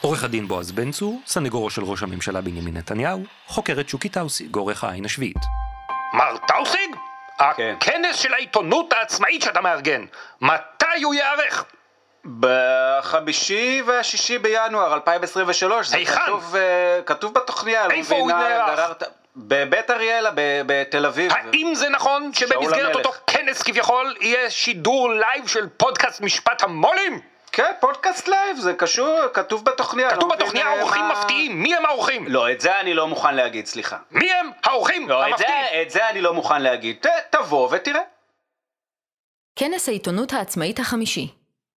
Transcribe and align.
עורך 0.00 0.24
הדין 0.24 0.48
בועז 0.48 0.72
בן 0.72 0.90
צור, 0.90 1.20
סנגורו 1.26 1.70
של 1.70 1.84
ראש 1.84 2.02
הממשלה 2.02 2.40
בנימין 2.40 2.76
נתניהו, 2.76 3.22
חוקר 3.46 3.74
את 3.74 3.88
שוקי 3.88 4.08
טאוסיג, 4.08 4.56
עורך 4.56 4.84
העין 4.84 5.04
השביעית. 5.04 5.36
מר 6.12 6.36
טאוסיג? 6.48 6.96
כן. 7.56 7.74
הכנס 7.76 8.16
של 8.16 8.34
העיתונות 8.34 8.92
העצמאית 8.92 9.42
שאתה 9.42 9.60
מארגן, 9.60 10.04
מתי 10.40 11.02
הוא 11.02 11.14
ייערך? 11.14 11.64
בחמישי 12.40 13.82
והשישי 13.86 14.38
בינואר 14.38 14.94
2023, 14.94 15.86
זה 15.88 15.96
היכן? 15.96 16.20
כתוב, 16.26 16.56
אה, 16.56 17.00
כתוב 17.06 17.34
בתוכניה, 17.34 17.88
לא 17.88 17.92
איפה 17.92 18.14
הוא 18.14 18.32
נערך? 18.32 18.92
בבית 19.36 19.90
אריאלה, 19.90 20.30
בתל 20.66 21.06
אביב. 21.06 21.32
האם 21.32 21.72
זה 21.74 21.88
נכון 21.88 22.32
שבמסגרת 22.34 22.84
המלך. 22.84 22.96
אותו 22.96 23.12
כנס 23.26 23.62
כביכול 23.62 24.16
יהיה 24.20 24.50
שידור 24.50 25.10
לייב 25.10 25.46
של 25.46 25.68
פודקאסט 25.76 26.20
משפט 26.20 26.62
המו"לים? 26.62 27.29
כן, 27.52 27.72
פודקאסט 27.80 28.28
לייב, 28.28 28.56
זה 28.56 28.74
קשור, 28.74 29.18
כתוב 29.34 29.64
בתוכניה. 29.64 30.10
כתוב 30.10 30.20
לא 30.22 30.28
מבין, 30.28 30.38
בתוכניה 30.38 30.66
אה, 30.66 30.82
אורחים 30.82 31.02
מה- 31.02 31.12
מפתיעים, 31.20 31.62
מי 31.62 31.74
הם 31.76 31.86
האורחים? 31.86 32.28
לא, 32.28 32.52
את 32.52 32.60
זה 32.60 32.80
אני 32.80 32.94
לא 32.94 33.08
מוכן 33.08 33.34
להגיד, 33.34 33.66
סליחה. 33.66 33.98
מי 34.10 34.32
הם 34.32 34.50
האורחים 34.64 35.08
לא, 35.08 35.22
את 35.22 35.26
המפתיעים? 35.28 35.64
זה, 35.72 35.82
את 35.82 35.90
זה 35.90 36.08
אני 36.10 36.20
לא 36.20 36.34
מוכן 36.34 36.62
להגיד. 36.62 36.96
ת- 37.06 37.06
תבוא 37.36 37.68
ותראה. 37.76 38.00
כנס 39.56 39.88
העיתונות 39.88 40.32
העצמאית 40.32 40.78
החמישי, 40.80 41.28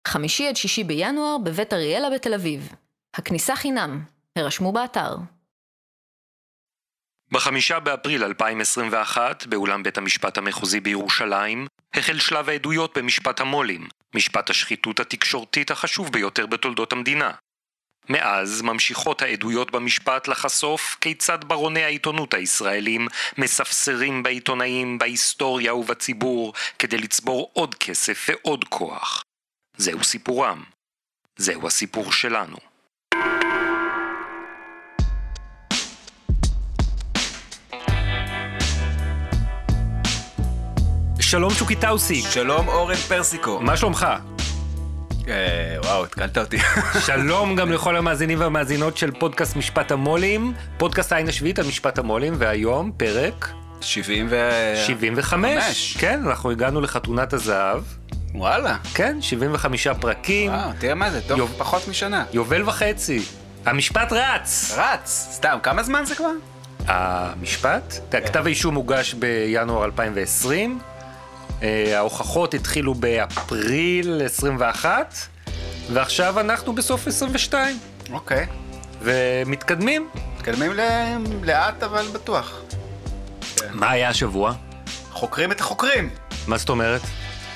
חמישי 0.08 0.48
עד 0.48 0.56
שישי 0.56 0.84
בינואר 0.84 1.38
בבית 1.38 1.72
אריאלה 1.72 2.10
בתל 2.10 2.34
אביב. 2.34 2.72
הכניסה 3.14 3.56
חינם, 3.56 4.00
הרשמו 4.36 4.72
באתר. 4.72 5.16
בחמישה 7.32 7.80
באפריל 7.80 8.24
2021, 8.24 9.46
באולם 9.46 9.82
בית 9.82 9.98
המשפט 9.98 10.38
המחוזי 10.38 10.80
בירושלים, 10.80 11.66
החל 11.94 12.18
שלב 12.18 12.48
העדויות 12.48 12.98
במשפט 12.98 13.40
המו"לים, 13.40 13.88
משפט 14.14 14.50
השחיתות 14.50 15.00
התקשורתית 15.00 15.70
החשוב 15.70 16.12
ביותר 16.12 16.46
בתולדות 16.46 16.92
המדינה. 16.92 17.30
מאז 18.08 18.62
ממשיכות 18.62 19.22
העדויות 19.22 19.70
במשפט 19.70 20.28
לחשוף 20.28 20.96
כיצד 21.00 21.44
ברוני 21.44 21.82
העיתונות 21.84 22.34
הישראלים 22.34 23.08
מספסרים 23.38 24.22
בעיתונאים, 24.22 24.98
בהיסטוריה 24.98 25.74
ובציבור 25.74 26.52
כדי 26.78 26.98
לצבור 26.98 27.50
עוד 27.52 27.74
כסף 27.74 28.26
ועוד 28.28 28.64
כוח. 28.64 29.22
זהו 29.76 30.04
סיפורם. 30.04 30.64
זהו 31.36 31.66
הסיפור 31.66 32.12
שלנו. 32.12 32.71
שלום 41.32 41.50
שוקי 41.50 41.76
טאוסיק, 41.76 42.24
שלום 42.30 42.68
אורן 42.68 42.94
פרסיקו. 42.94 43.60
מה 43.60 43.76
שלומך? 43.76 44.06
אה, 45.28 45.76
וואו, 45.84 46.04
התקלת 46.04 46.38
אותי. 46.38 46.58
שלום 47.06 47.56
גם 47.56 47.72
לכל 47.72 47.96
המאזינים 47.96 48.40
והמאזינות 48.40 48.96
של 48.96 49.10
פודקאסט 49.10 49.56
משפט 49.56 49.92
המו"לים, 49.92 50.52
פודקאסט 50.76 51.12
העין 51.12 51.28
השביעית 51.28 51.58
על 51.58 51.66
משפט 51.66 51.98
המו"לים, 51.98 52.34
והיום 52.38 52.92
פרק 52.96 53.48
70 53.80 54.26
ו... 54.30 54.50
75. 54.86 55.64
חמש. 55.64 55.96
כן, 56.00 56.22
אנחנו 56.26 56.50
הגענו 56.50 56.80
לחתונת 56.80 57.32
הזהב. 57.32 57.82
וואלה. 58.34 58.76
כן, 58.94 59.16
75 59.20 59.86
פרקים, 59.86 60.50
וואו, 60.52 60.70
תראה 60.78 60.94
מה 60.94 61.10
זה, 61.10 61.20
טוב, 61.20 61.38
יוב- 61.38 61.54
פחות 61.58 61.88
משנה. 61.88 62.24
יובל 62.32 62.62
וחצי. 62.68 63.22
המשפט 63.66 64.12
רץ! 64.12 64.74
רץ, 64.76 65.28
סתם, 65.32 65.58
כמה 65.62 65.82
זמן 65.82 66.04
זה 66.04 66.14
כבר? 66.14 66.32
המשפט? 66.86 67.94
תראה, 68.08 68.26
כתב 68.26 68.46
האישום 68.46 68.74
הוגש 68.74 69.14
בינואר 69.14 69.84
2020, 69.84 70.78
אה, 70.78 70.91
ההוכחות 71.96 72.54
התחילו 72.54 72.94
באפריל 72.94 74.22
21, 74.24 75.14
ועכשיו 75.92 76.40
אנחנו 76.40 76.72
בסוף 76.72 77.06
22, 77.06 77.78
אוקיי. 78.12 78.46
ומתקדמים. 79.02 80.08
מתקדמים 80.36 80.72
ל- 80.72 81.16
לאט 81.42 81.82
אבל 81.82 82.06
בטוח. 82.12 82.60
מה 83.70 83.90
היה 83.90 84.08
השבוע? 84.08 84.52
חוקרים 85.12 85.52
את 85.52 85.60
החוקרים. 85.60 86.10
מה 86.46 86.58
זאת 86.58 86.68
אומרת? 86.68 87.00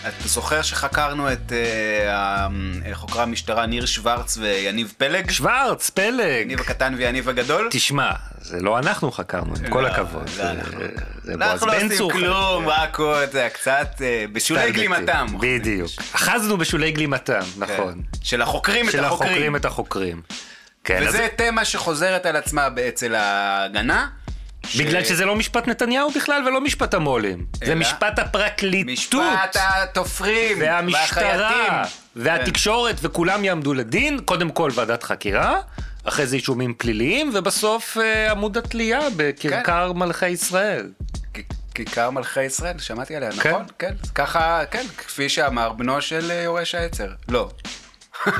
אתה 0.09 0.29
זוכר 0.29 0.63
שחקרנו 0.63 1.33
את 1.33 1.53
אה, 1.53 2.15
ה- 2.15 2.49
אה, 2.87 2.95
חוקרי 2.95 3.23
המשטרה 3.23 3.67
ניר 3.67 3.87
שוורץ 3.87 4.37
ויניב 4.37 4.93
פלג? 4.99 5.31
שוורץ, 5.31 5.91
פלג. 5.91 6.43
יניב 6.43 6.61
הקטן 6.61 6.95
ויניב 6.97 7.29
הגדול? 7.29 7.69
תשמע, 7.71 8.11
זה 8.41 8.61
לא 8.63 8.79
אנחנו 8.79 9.13
חקרנו, 9.13 9.55
עם 9.65 9.71
כל 9.71 9.81
לא, 9.81 9.87
הכבוד. 9.87 10.27
זה 10.29 10.33
זה- 10.35 10.51
אנחנו. 10.51 10.81
זה 11.25 11.35
אנחנו 11.35 11.67
לא 11.67 11.77
עושים. 11.77 12.11
כלום, 12.11 12.69
רק 12.69 12.99
קצת 13.53 13.89
אה, 14.01 14.25
בשולי 14.33 14.73
גלימתם. 14.73 15.27
בדיוק. 15.41 15.91
אחזנו 16.13 16.57
בשולי 16.57 16.93
גלימתם, 16.93 17.41
נכון. 17.59 17.95
כן. 18.13 18.19
של 18.25 18.43
החוקרים 18.43 18.87
את 18.89 18.93
של 18.93 19.05
החוקרים. 19.05 19.31
החוקרים 19.31 19.57
את 19.57 19.65
החוקרים. 19.65 20.23
כן, 20.85 21.03
אז 21.03 21.09
וזה 21.09 21.29
תמה 21.37 21.65
שחוזרת 21.65 22.27
על 22.27 22.37
עצמה 22.37 22.69
אצל 22.89 23.15
ההגנה. 23.15 24.07
ש- 24.69 24.77
בגלל 24.77 25.05
שזה 25.05 25.25
לא 25.25 25.37
משפט 25.37 25.69
נתניהו 25.69 26.11
בכלל 26.11 26.43
ולא 26.49 26.61
משפט 26.61 26.95
המו"לים. 26.95 27.47
זה? 27.65 27.75
משפט 27.75 28.19
הפרקליטות. 28.19 28.91
משפט 28.93 29.57
התופרים 29.57 30.59
והמשטרה. 30.61 31.85
והתקשורת, 32.17 32.97
וכולם 33.03 33.45
יעמדו 33.45 33.75
לדין, 33.75 34.21
קודם 34.25 34.51
כל 34.51 34.71
ועדת 34.75 35.03
חקירה, 35.03 35.61
אחרי 36.05 36.27
זה 36.27 36.37
אישומים 36.37 36.75
פליליים, 36.79 37.31
ובסוף 37.35 37.99
אה, 37.99 38.31
עמוד 38.31 38.57
התלייה 38.57 39.01
בכרכר 39.17 39.89
כן. 39.93 39.99
מלכי 39.99 40.29
ישראל. 40.29 40.91
כיכר 41.75 42.11
מלכי 42.11 42.43
ישראל, 42.43 42.79
שמעתי 42.79 43.17
עליה, 43.17 43.33
כן. 43.33 43.51
נכון? 43.51 43.65
כן. 43.79 43.95
ככה, 44.15 44.63
כן, 44.71 44.85
כפי 44.99 45.29
שאמר 45.29 45.73
בנו 45.73 46.01
של 46.03 46.31
אה, 46.31 46.43
יורש 46.43 46.75
העצר. 46.75 47.09
לא. 47.29 47.51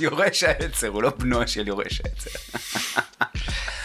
יורש 0.00 0.42
העצר, 0.42 0.88
הוא 0.88 1.02
לא 1.02 1.12
בנו 1.18 1.48
של 1.48 1.68
יורש 1.68 2.00
העצר. 2.04 2.30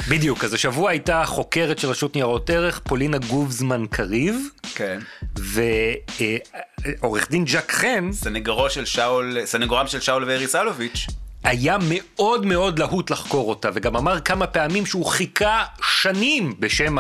בדיוק, 0.10 0.44
אז 0.44 0.54
השבוע 0.54 0.90
הייתה 0.90 1.24
חוקרת 1.26 1.80
של 1.80 1.90
רשות 1.90 2.16
ניירות 2.16 2.50
ערך, 2.50 2.80
פולינה 2.80 3.18
גובזמן 3.18 3.86
קריב, 3.90 4.36
כן. 4.76 5.00
ועורך 5.36 7.30
דין 7.32 7.46
ג'ק 7.46 7.72
חן 7.72 8.10
סנגורו 8.12 8.70
של 8.70 8.86
שאול, 8.86 9.38
סנגורם 9.46 9.88
של 9.88 10.00
שאול 10.00 10.24
ואריס 10.24 10.56
אלוביץ'. 10.56 11.08
היה 11.44 11.78
מאוד 11.90 12.46
מאוד 12.46 12.80
להוט 12.80 13.12
לחקור 13.12 13.50
אותה, 13.50 13.70
וגם 13.74 13.96
אמר 13.96 14.20
כמה 14.20 14.48
פעמים 14.48 14.86
שהוא 14.86 15.06
חיכה 15.06 15.64
שנים 16.02 16.54
בשם 16.60 16.98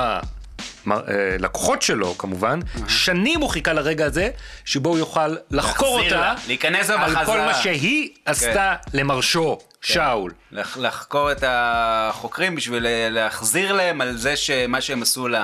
הלקוחות 0.91 1.81
שלו 1.81 2.17
כמובן, 2.17 2.59
שנים 2.87 3.41
הוא 3.41 3.49
חיכה 3.49 3.73
לרגע 3.73 4.05
הזה, 4.05 4.29
שבו 4.65 4.89
הוא 4.89 4.97
יוכל 4.97 5.35
לחקור 5.51 5.99
אותה, 6.03 6.15
לה, 6.19 6.35
להיכנס 6.47 6.89
לה 6.89 7.03
על 7.05 7.11
כל 7.15 7.21
בחזרה. 7.21 7.45
מה 7.45 7.53
שהיא 7.53 8.09
עשתה 8.25 8.75
למרשו, 8.93 9.57
שאול. 9.81 10.31
לח- 10.51 10.77
לחקור 10.77 11.31
את 11.31 11.43
החוקרים 11.47 12.55
בשביל 12.55 12.85
אה, 12.85 13.07
להחזיר 13.09 13.73
להם 13.73 14.01
על 14.01 14.17
זה 14.17 14.35
שמה 14.35 14.81
שהם 14.81 15.01
עשו 15.01 15.27
ל... 15.27 15.31
לא, 15.31 15.39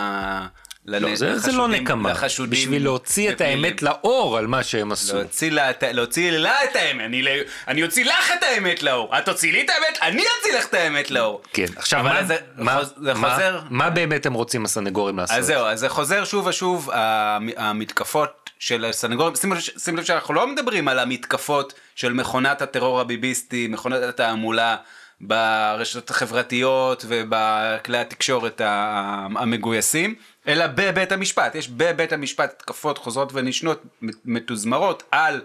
לנ- 0.87 1.15
זה, 1.15 1.39
זה 1.39 1.51
לא 1.51 1.67
נקמה, 1.67 2.11
לחשודים 2.11 2.51
בשביל 2.59 2.83
להוציא 2.83 3.29
את. 3.31 3.41
האמת 3.41 3.81
לאור 3.81 4.37
על 4.37 4.47
מה 4.47 4.63
שהם 4.63 4.91
עשו. 4.91 5.15
להוציא 5.15 5.51
לה, 5.51 5.71
להוציא 5.91 6.31
לה 6.31 6.63
את 6.63 6.75
האמת, 6.75 7.05
אני, 7.05 7.21
ל- 7.21 7.27
אני 7.67 7.83
אוציא 7.83 8.05
לך 8.05 8.31
את 8.37 8.43
האמת 8.43 8.83
לאור, 8.83 9.17
את 9.17 9.25
תוציאי 9.25 9.51
לי 9.51 9.61
את 9.61 9.69
האמת, 9.69 9.97
אני 10.01 10.23
אוציא 10.37 10.57
לך 10.57 10.65
את 10.65 10.73
האמת 10.73 11.11
לאור. 11.11 11.41
כן, 11.53 11.65
עכשיו 11.75 12.03
מה, 12.03 12.23
זה- 12.23 12.35
מה, 12.57 12.79
זה 13.01 13.13
מה, 13.13 13.29
חוזר- 13.33 13.61
מה 13.69 13.89
באמת 13.89 14.25
הם 14.25 14.33
רוצים 14.33 14.65
הסנגורים 14.65 15.17
לעשות? 15.17 15.37
אז 15.37 15.45
זהו, 15.45 15.65
אז 15.65 15.79
זה 15.79 15.89
חוזר 15.89 16.25
שוב 16.25 16.45
ושוב, 16.47 16.89
המ- 16.93 17.49
המתקפות 17.57 18.49
של 18.59 18.85
הסנגורים, 18.85 19.33
שימו 19.77 19.97
לב- 19.97 20.03
שאנחנו 20.03 20.33
לא 20.33 20.47
מדברים 20.47 20.87
על 20.87 20.99
המתקפות 20.99 21.73
של 21.95 22.13
מכונת 22.13 22.61
הטרור 22.61 22.99
הביביסטי, 23.01 23.67
מכונת 23.69 24.03
התעמולה 24.03 24.75
ברשתות 25.21 26.09
החברתיות 26.09 27.05
ובכלי 27.07 27.97
התקשורת 27.97 28.61
המגויסים, 28.65 30.15
אלא 30.47 30.65
בבית 30.67 31.11
המשפט. 31.11 31.55
יש 31.55 31.69
בבית 31.69 32.13
המשפט 32.13 32.53
התקפות 32.57 32.97
חוזרות 32.97 33.29
ונשנות 33.33 33.83
מתוזמרות 34.25 35.03
על 35.11 35.41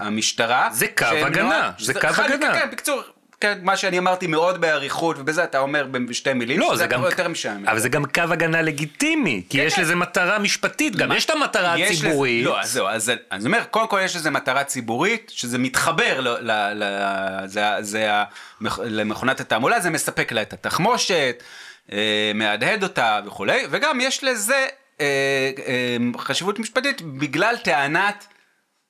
המשטרה. 0.00 0.68
זה 0.72 0.86
קו 0.98 1.04
הגנה, 1.04 1.70
זה 1.78 1.94
קו 1.94 2.06
הגנה. 2.22 2.54
כן, 2.54 2.68
בקיצור, 2.72 3.02
כן, 3.40 3.58
מה 3.62 3.76
שאני 3.76 3.98
אמרתי 3.98 4.26
מאוד 4.26 4.60
באריכות, 4.60 5.16
ובזה 5.18 5.44
אתה 5.44 5.58
אומר 5.58 5.86
בשתי 6.08 6.32
מילים, 6.32 6.60
לא, 6.60 6.66
שזה 6.68 6.76
זה 6.76 6.86
גם, 6.86 7.02
יותר 7.02 7.28
משעמם. 7.28 7.68
אבל 7.68 7.78
זה 7.78 7.88
גם 7.88 8.04
קו 8.04 8.22
הגנה 8.30 8.62
לגיטימי, 8.62 9.42
כי 9.50 9.58
כן, 9.58 9.64
יש 9.64 9.74
כן. 9.74 9.82
לזה 9.82 9.94
מטרה 9.94 10.38
משפטית, 10.38 10.96
גם 10.96 11.08
מה- 11.08 11.16
יש 11.16 11.24
את 11.24 11.30
המטרה 11.30 11.78
יש 11.78 11.90
לזה- 11.98 12.06
הציבורית. 12.06 12.44
לא, 12.44 12.60
אז 12.60 12.72
זהו, 12.72 12.88
אז 12.88 13.12
אני 13.32 13.46
אומר, 13.46 13.64
קודם 13.70 13.88
כל 13.88 14.00
יש 14.04 14.16
לזה 14.16 14.30
מטרה 14.30 14.64
ציבורית, 14.64 15.32
שזה 15.34 15.58
מתחבר 15.58 16.20
ל, 16.20 16.28
ל, 16.28 16.50
ל, 16.74 16.84
זה, 17.46 17.62
זה 17.80 18.10
למכונת 18.84 19.40
התעמולה, 19.40 19.80
זה 19.80 19.90
מספק 19.90 20.32
לה 20.32 20.42
את 20.42 20.52
התחמושת, 20.52 21.42
מהדהד 22.34 22.82
אותה 22.82 23.20
וכולי, 23.26 23.62
וגם 23.70 24.00
יש 24.00 24.24
לזה 24.24 24.66
אה, 25.00 25.06
אה, 25.66 25.96
חשיבות 26.18 26.58
משפטית 26.58 27.02
בגלל 27.02 27.54
טענת 27.64 28.26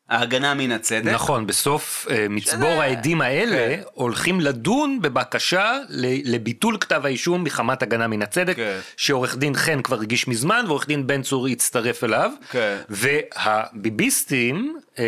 ההגנה 0.09 0.55
מן 0.55 0.73
הצדק. 0.73 1.13
נכון, 1.13 1.47
בסוף 1.47 2.07
אה, 2.11 2.27
מצבור 2.31 2.71
שזה- 2.71 2.83
העדים 2.83 3.21
האלה 3.21 3.57
כן. 3.77 3.83
הולכים 3.93 4.41
לדון 4.41 5.03
בבקשה 5.03 5.79
לביטול 6.25 6.77
כתב 6.81 7.01
האישום 7.07 7.45
מחמת 7.45 7.83
הגנה 7.83 8.07
מן 8.07 8.23
הצדק, 8.23 8.57
כן. 8.57 8.79
שעורך 8.97 9.37
דין 9.37 9.55
חן 9.55 9.83
כבר 9.83 10.01
הגיש 10.01 10.29
מזמן 10.29 10.65
ועורך 10.67 10.87
דין 10.87 11.07
בן 11.07 11.23
צור 11.23 11.47
הצטרף 11.47 12.05
אליו, 12.05 12.31
כן. 12.51 12.77
והביביסטים 12.89 14.77
אה, 14.99 15.05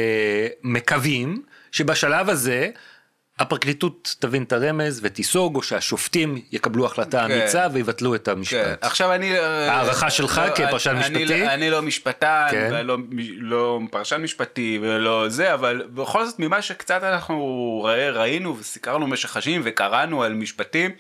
מקווים 0.63 1.43
שבשלב 1.73 2.31
הזה 2.31 2.71
הפרקליטות 3.39 4.17
תבין 4.19 4.43
את 4.43 4.53
הרמז 4.53 5.01
ותיסוג, 5.03 5.57
או 5.57 5.63
שהשופטים 5.63 6.43
יקבלו 6.53 6.87
החלטה 6.87 7.25
כן. 7.29 7.35
אמיצה 7.41 7.67
ויבטלו 7.73 8.15
את 8.15 8.25
כן, 8.25 8.31
המשפט. 8.33 8.79
עכשיו 8.85 9.13
אני... 9.15 9.39
הערכה 9.39 10.11
שלך 10.11 10.43
לא, 10.49 10.55
כפרשן 10.55 10.91
אני- 10.91 10.99
משפטי? 11.25 11.35
אני, 11.35 11.55
אני 11.55 11.71
לא 11.71 11.83
משפטן, 11.83 12.47
כן. 12.51 12.69
ולא 12.73 12.97
לא 13.39 13.81
פרשן 13.91 14.23
משפטי 14.23 14.79
ולא 14.83 15.29
זה, 15.29 15.55
אבל 15.55 15.83
בכל 15.95 16.27
זאת 16.27 16.39
ממה 16.39 16.63
שקצת 16.63 17.03
אנחנו 17.03 17.37
ראי- 17.85 18.11
ראינו 18.11 18.57
וסיקרנו 18.59 19.07
במשך 19.07 19.37
השנים 19.37 19.61
וקראנו 19.65 20.23
על 20.23 20.33
משפטים, 20.35 20.91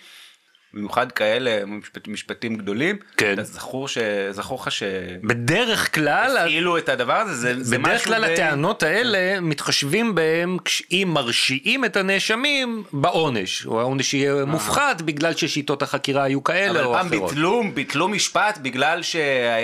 במיוחד 0.74 1.12
כאלה 1.12 1.66
משפט, 1.66 2.08
משפטים 2.08 2.54
גדולים, 2.56 2.96
כן. 3.16 3.34
אז 3.38 3.52
זכור, 3.52 3.88
ש, 3.88 3.98
זכור 4.30 4.58
לך 4.58 4.82
בדרך 5.22 5.94
כלל, 5.94 6.36
שהפעילו 6.38 6.78
את 6.78 6.88
הדבר 6.88 7.12
הזה, 7.14 7.34
זה, 7.34 7.64
זה 7.64 7.78
בדרך 7.78 7.94
משהו 7.94 8.06
כלל 8.06 8.26
די- 8.26 8.32
הטענות 8.32 8.82
האלה 8.82 9.40
מתחשבים 9.40 10.14
בהם 10.14 10.56
אם 10.92 11.10
מרשיעים 11.14 11.84
את 11.84 11.96
הנאשמים 11.96 12.82
בעונש, 12.92 13.66
או 13.66 13.80
העונש 13.80 14.14
יהיה 14.14 14.44
מופחת 14.44 15.00
בגלל 15.02 15.34
ששיטות 15.34 15.82
החקירה 15.82 16.22
היו 16.22 16.44
כאלה 16.44 16.70
אבל 16.70 16.84
או 16.84 16.92
פעם 16.92 17.06
אחרות. 17.06 17.30
ביטלו, 17.30 17.62
ביטלו 17.74 18.08
משפט 18.08 18.58
בגלל 18.62 19.02
שהיה 19.02 19.56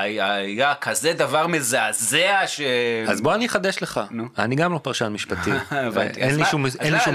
היה, 0.00 0.34
היה 0.34 0.74
כזה 0.80 1.12
דבר 1.12 1.46
מזעזע 1.46 2.40
ש... 2.46 2.60
אז 3.08 3.20
בוא 3.20 3.34
אני 3.34 3.46
אחדש 3.46 3.82
לך, 3.82 4.00
נו. 4.10 4.24
אני 4.38 4.56
גם 4.56 4.72
לא 4.72 4.78
פרשן 4.78 5.06
משפטי. 5.12 5.50
אין 5.72 5.86
אז 5.90 5.96
לי 5.96 6.26
אז 6.26 6.38
לא- 6.38 6.44
שום 6.44 6.66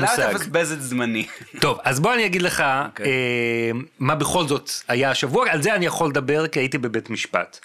לא 0.02 0.08
מושג. 0.10 0.32
תבזבז 0.32 0.72
את 0.72 0.82
זמני. 0.82 1.26
טוב, 1.60 1.78
אז 1.84 2.00
בוא 2.00 2.14
אני 2.14 2.26
אגיד 2.26 2.42
לך 2.42 2.64
אוקיי. 2.86 3.06
אה, 3.10 3.72
מה 4.00 4.16
בכל 4.16 4.48
זאת 4.48 4.72
היה 4.88 5.12
השבוע, 5.12 5.50
על 5.50 5.62
זה 5.62 5.76
אני 5.76 5.86
יכול 5.86 6.10
לדבר 6.10 6.48
כי 6.48 6.60
הייתי 6.60 6.78
בבית 6.78 7.10
משפט. 7.10 7.60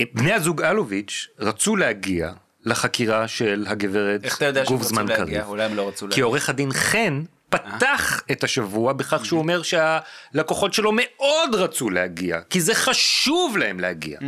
אה, 0.00 0.04
בני 0.14 0.32
הזוג 0.32 0.62
אלוביץ' 0.62 1.28
רצו 1.38 1.76
להגיע 1.76 2.32
לחקירה 2.64 3.28
של 3.28 3.64
הגברת 3.68 4.24
איך 4.24 4.36
אתה 4.36 4.44
יודע 4.44 4.64
שהם 4.64 4.76
גובזמן 4.76 5.06
להגיע? 5.08 5.24
קריב. 5.24 5.46
אולי 5.46 5.64
הם 5.64 5.74
לא 5.74 5.88
רצו 5.88 5.98
כי 5.98 6.10
להגיע. 6.10 6.24
עורך 6.24 6.48
הדין 6.48 6.72
חן 6.72 7.22
פתח 7.50 8.22
את 8.32 8.44
השבוע 8.44 8.92
בכך 8.92 9.24
שהוא 9.24 9.38
אומר 9.38 9.62
שהלקוחות 9.62 10.74
שלו 10.74 10.92
מאוד 10.94 11.54
רצו 11.54 11.90
להגיע, 11.90 12.40
כי 12.50 12.60
זה 12.60 12.74
חשוב 12.74 13.56
להם 13.56 13.80
להגיע, 13.80 14.18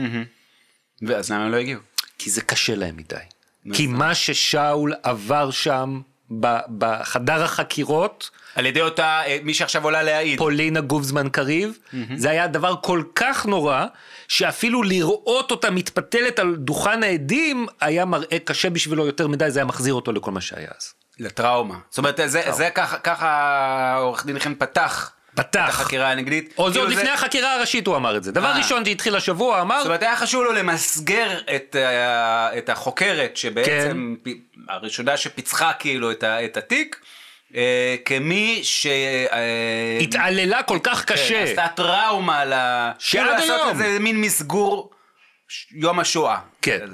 ואז 1.02 1.31
למה 1.31 1.44
הם 1.44 1.52
לא 1.52 1.56
הגיעו? 1.56 1.81
כי 2.19 2.31
זה 2.31 2.43
קשה 2.43 2.75
להם 2.75 2.96
מדי. 2.96 3.16
כי 3.72 3.87
מה 3.87 4.14
ששאול 4.14 4.94
עבר 5.02 5.50
שם 5.50 6.00
בחדר 6.78 7.42
החקירות, 7.42 8.30
על 8.54 8.66
ידי 8.66 8.80
אותה, 8.80 9.22
אה, 9.26 9.38
מי 9.42 9.54
שעכשיו 9.54 9.84
עולה 9.84 10.02
להעיד. 10.02 10.38
פולינה 10.38 10.80
גובזמן 10.80 11.28
קריב, 11.28 11.78
זה 12.16 12.30
היה 12.30 12.46
דבר 12.46 12.75
כל 12.82 13.02
כך 13.14 13.46
נורא, 13.46 13.86
שאפילו 14.28 14.82
לראות 14.82 15.50
אותה 15.50 15.70
מתפתלת 15.70 16.38
על 16.38 16.56
דוכן 16.56 17.02
העדים, 17.02 17.66
היה 17.80 18.04
מראה 18.04 18.38
קשה 18.44 18.70
בשבילו 18.70 19.06
יותר 19.06 19.28
מדי, 19.28 19.50
זה 19.50 19.58
היה 19.58 19.64
מחזיר 19.64 19.94
אותו 19.94 20.12
לכל 20.12 20.30
מה 20.30 20.40
שהיה 20.40 20.69
אז. 20.78 20.92
לטראומה. 21.19 21.75
זאת 21.90 21.98
אומרת, 21.98 22.20
זה, 22.26 22.42
זה 22.50 22.70
ככה, 22.74 22.98
ככה 22.98 23.94
עורך 23.96 24.26
דין 24.26 24.38
חן 24.38 24.54
פתח. 24.54 25.12
פתח. 25.38 25.64
את 25.64 25.69
החקירה 25.69 26.11
הנגדית. 26.11 26.55
או 26.58 26.69
זה 26.69 26.75
כאילו 26.75 26.87
עוד 26.90 26.99
לפני 26.99 27.11
החקירה 27.11 27.55
הראשית 27.55 27.87
הוא 27.87 27.96
אמר 27.96 28.17
את 28.17 28.25
זה. 28.25 28.32
דבר 28.32 28.52
אה. 28.52 28.58
ראשון 28.58 28.85
שהתחיל 28.85 29.17
השבוע 29.17 29.61
אמר, 29.61 29.79
זאת 29.79 29.87
אומרת, 29.87 30.02
היה 30.02 30.17
חשוב 30.17 30.44
לו 30.44 30.52
למסגר 30.52 31.38
את, 32.58 32.69
החוקרת, 32.69 33.37
שבעצם 33.37 34.14
כן. 34.25 34.31
הראשונה 34.69 35.17
שפיצחה 35.17 35.73
כאילו 35.73 36.11
את, 36.12 36.56
התיק, 36.56 37.00
אה, 37.55 37.96
כמי 38.05 38.61
ש... 38.62 38.87
אה, 38.87 39.99
התעללה 40.00 40.62
כל 40.62 40.79
כך 40.82 41.05
כן, 41.06 41.14
קשה. 41.14 41.43
עשתה 41.43 41.67
טראומה 41.76 42.44
ל... 42.44 42.52
שעד 42.99 43.26
כאילו 43.26 43.32
לעשות 43.32 43.49
היום. 43.49 43.82
איזה 43.82 43.99
מין 43.99 44.20
מסגור 44.20 44.91
יום 45.73 46.00
השואה. 46.00 46.38
כן. 46.62 46.87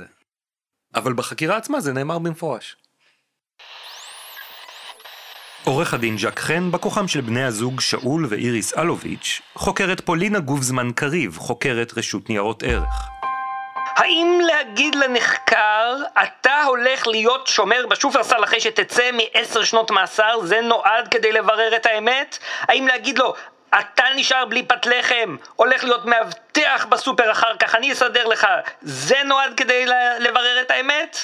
אבל 0.94 1.12
בחקירה 1.12 1.56
עצמה 1.56 1.80
זה 1.80 1.92
נאמר 1.92 2.18
במפורש. 2.18 2.76
עורך 5.64 5.94
הדין 5.94 6.18
ז'ק 6.18 6.38
חן, 6.38 6.70
בא 6.70 6.78
כוחם 6.78 7.08
של 7.08 7.20
בני 7.20 7.44
הזוג 7.44 7.80
שאול 7.80 8.26
ואיריס 8.28 8.78
אלוביץ', 8.78 9.40
חוקרת 9.54 10.00
פולינה 10.00 10.38
גובזמן 10.38 10.90
קריב, 10.92 11.38
חוקרת 11.38 11.98
רשות 11.98 12.30
ניירות 12.30 12.62
ערך. 12.62 13.08
האם 13.96 14.40
להגיד 14.46 14.94
לנחקר, 14.94 15.96
אתה 16.22 16.62
הולך 16.62 17.06
להיות 17.06 17.46
שומר 17.46 17.86
בשופרסל 17.90 18.44
אחרי 18.44 18.60
שתצא 18.60 19.10
מעשר 19.12 19.64
שנות 19.64 19.90
מאסר, 19.90 20.40
זה 20.42 20.60
נועד 20.60 21.08
כדי 21.08 21.32
לברר 21.32 21.76
את 21.76 21.86
האמת? 21.86 22.38
האם 22.60 22.86
להגיד 22.86 23.18
לו, 23.18 23.34
אתה 23.80 24.04
נשאר 24.16 24.44
בלי 24.44 24.62
פת 24.62 24.86
לחם, 24.86 25.36
הולך 25.56 25.84
להיות 25.84 26.04
מאבטח 26.06 26.86
בסופר 26.88 27.32
אחר 27.32 27.56
כך, 27.58 27.74
אני 27.74 27.92
אסדר 27.92 28.26
לך, 28.26 28.46
זה 28.82 29.16
נועד 29.24 29.54
כדי 29.56 29.86
לברר 30.18 30.60
את 30.60 30.70
האמת? 30.70 31.18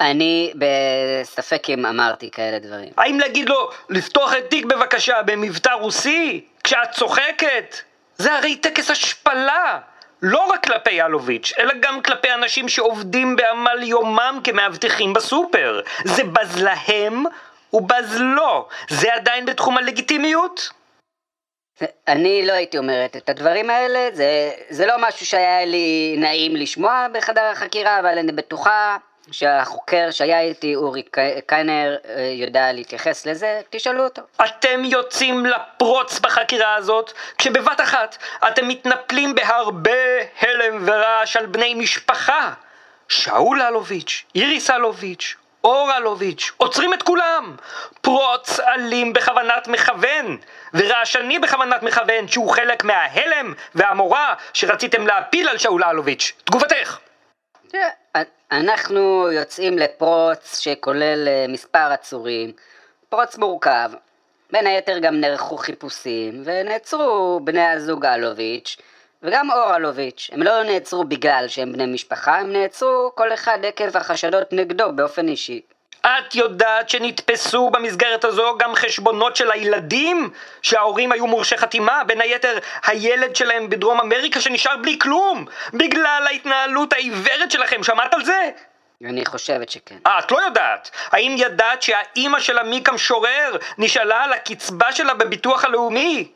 אני 0.00 0.52
בספק 0.54 1.70
אם 1.70 1.86
אמרתי 1.86 2.30
כאלה 2.30 2.58
דברים. 2.58 2.88
האם 2.96 3.20
להגיד 3.20 3.48
לו, 3.48 3.70
לפתוח 3.88 4.34
את 4.34 4.50
תיק 4.50 4.64
בבקשה 4.64 5.22
במבטא 5.22 5.70
רוסי, 5.70 6.44
כשאת 6.64 6.90
צוחקת? 6.92 7.76
זה 8.16 8.32
הרי 8.32 8.56
טקס 8.56 8.90
השפלה! 8.90 9.78
לא 10.22 10.46
רק 10.46 10.64
כלפי 10.66 11.02
אלוביץ', 11.02 11.52
אלא 11.58 11.74
גם 11.80 12.02
כלפי 12.02 12.32
אנשים 12.32 12.68
שעובדים 12.68 13.36
בעמל 13.36 13.82
יומם 13.82 14.40
כמאבטחים 14.44 15.12
בסופר. 15.12 15.80
זה 16.04 16.24
בז 16.24 16.62
להם 16.62 17.24
ובז 17.72 18.16
לו. 18.20 18.68
זה 18.88 19.14
עדיין 19.14 19.46
בתחום 19.46 19.76
הלגיטימיות? 19.76 20.70
אני 22.08 22.46
לא 22.46 22.52
הייתי 22.52 22.78
אומרת 22.78 23.16
את 23.16 23.28
הדברים 23.28 23.70
האלה, 23.70 24.08
זה, 24.12 24.50
זה 24.70 24.86
לא 24.86 24.94
משהו 24.98 25.26
שהיה 25.26 25.64
לי 25.64 26.16
נעים 26.18 26.56
לשמוע 26.56 27.06
בחדר 27.12 27.44
החקירה, 27.44 28.00
אבל 28.00 28.18
אני 28.18 28.32
בטוחה 28.32 28.96
שהחוקר 29.30 30.08
שהיה 30.10 30.40
איתי, 30.40 30.74
אורי 30.74 31.02
קיינר, 31.46 31.96
אה, 32.08 32.30
יודע 32.34 32.72
להתייחס 32.72 33.26
לזה, 33.26 33.60
תשאלו 33.70 34.04
אותו. 34.04 34.22
אתם 34.44 34.84
יוצאים 34.84 35.46
לפרוץ 35.46 36.18
בחקירה 36.18 36.74
הזאת, 36.74 37.12
כשבבת 37.38 37.80
אחת 37.80 38.16
אתם 38.48 38.68
מתנפלים 38.68 39.34
בהרבה 39.34 39.92
הלם 40.40 40.82
ורעש 40.86 41.36
על 41.36 41.46
בני 41.46 41.74
משפחה. 41.74 42.52
שאול 43.08 43.62
אלוביץ', 43.62 44.24
איריס 44.34 44.70
אלוביץ', 44.70 45.34
אור 45.64 45.96
אלוביץ', 45.96 46.50
עוצרים 46.56 46.94
את 46.94 47.02
כולם. 47.02 47.56
פרוץ 48.00 48.60
אלים 48.60 49.12
בכוונת 49.12 49.68
מכוון, 49.68 50.36
ורעשני 50.74 51.38
בכוונת 51.38 51.82
מכוון, 51.82 52.28
שהוא 52.28 52.50
חלק 52.50 52.84
מההלם 52.84 53.54
והמורא 53.74 54.34
שרציתם 54.52 55.06
להפיל 55.06 55.48
על 55.48 55.58
שאול 55.58 55.84
אלוביץ'. 55.84 56.32
תגובתך. 56.44 56.98
אנחנו 58.52 59.32
יוצאים 59.32 59.78
לפרוץ 59.78 60.58
שכולל 60.58 61.28
אה, 61.28 61.46
מספר 61.48 61.92
עצורים, 61.92 62.52
פרוץ 63.08 63.38
מורכב, 63.38 63.90
בין 64.52 64.66
היתר 64.66 64.98
גם 64.98 65.20
נערכו 65.20 65.56
חיפושים, 65.56 66.42
ונעצרו 66.44 67.40
בני 67.44 67.66
הזוג 67.66 68.04
אלוביץ' 68.04 68.76
וגם 69.22 69.50
אור 69.50 69.76
אלוביץ'. 69.76 70.30
הם 70.32 70.42
לא 70.42 70.62
נעצרו 70.62 71.04
בגלל 71.04 71.44
שהם 71.48 71.72
בני 71.72 71.86
משפחה, 71.86 72.38
הם 72.38 72.52
נעצרו 72.52 73.12
כל 73.14 73.34
אחד 73.34 73.58
עקב 73.62 73.96
החשדות 73.96 74.52
נגדו 74.52 74.92
באופן 74.92 75.28
אישי. 75.28 75.60
את 76.06 76.34
יודעת 76.34 76.88
שנתפסו 76.88 77.70
במסגרת 77.70 78.24
הזו 78.24 78.58
גם 78.58 78.74
חשבונות 78.74 79.36
של 79.36 79.50
הילדים? 79.50 80.30
שההורים 80.62 81.12
היו 81.12 81.26
מורשי 81.26 81.56
חתימה? 81.56 82.04
בין 82.06 82.20
היתר 82.20 82.58
הילד 82.86 83.36
שלהם 83.36 83.70
בדרום 83.70 84.00
אמריקה 84.00 84.40
שנשאר 84.40 84.76
בלי 84.76 84.98
כלום! 84.98 85.44
בגלל 85.74 86.24
ההתנהלות 86.26 86.92
העיוורת 86.92 87.50
שלכם, 87.50 87.82
שמעת 87.82 88.14
על 88.14 88.24
זה? 88.24 88.50
אני 89.04 89.26
חושבת 89.26 89.68
שכן. 89.70 89.96
אה, 90.06 90.18
את 90.18 90.30
לא 90.30 90.38
יודעת. 90.40 90.90
האם 91.10 91.34
ידעת 91.38 91.82
שהאימא 91.82 92.40
של 92.40 92.58
עמיקה 92.58 92.92
משורר 92.92 93.56
נשאלה 93.78 94.24
על 94.24 94.32
הקצבה 94.32 94.92
שלה 94.92 95.14
בביטוח 95.14 95.64
הלאומי? 95.64 96.28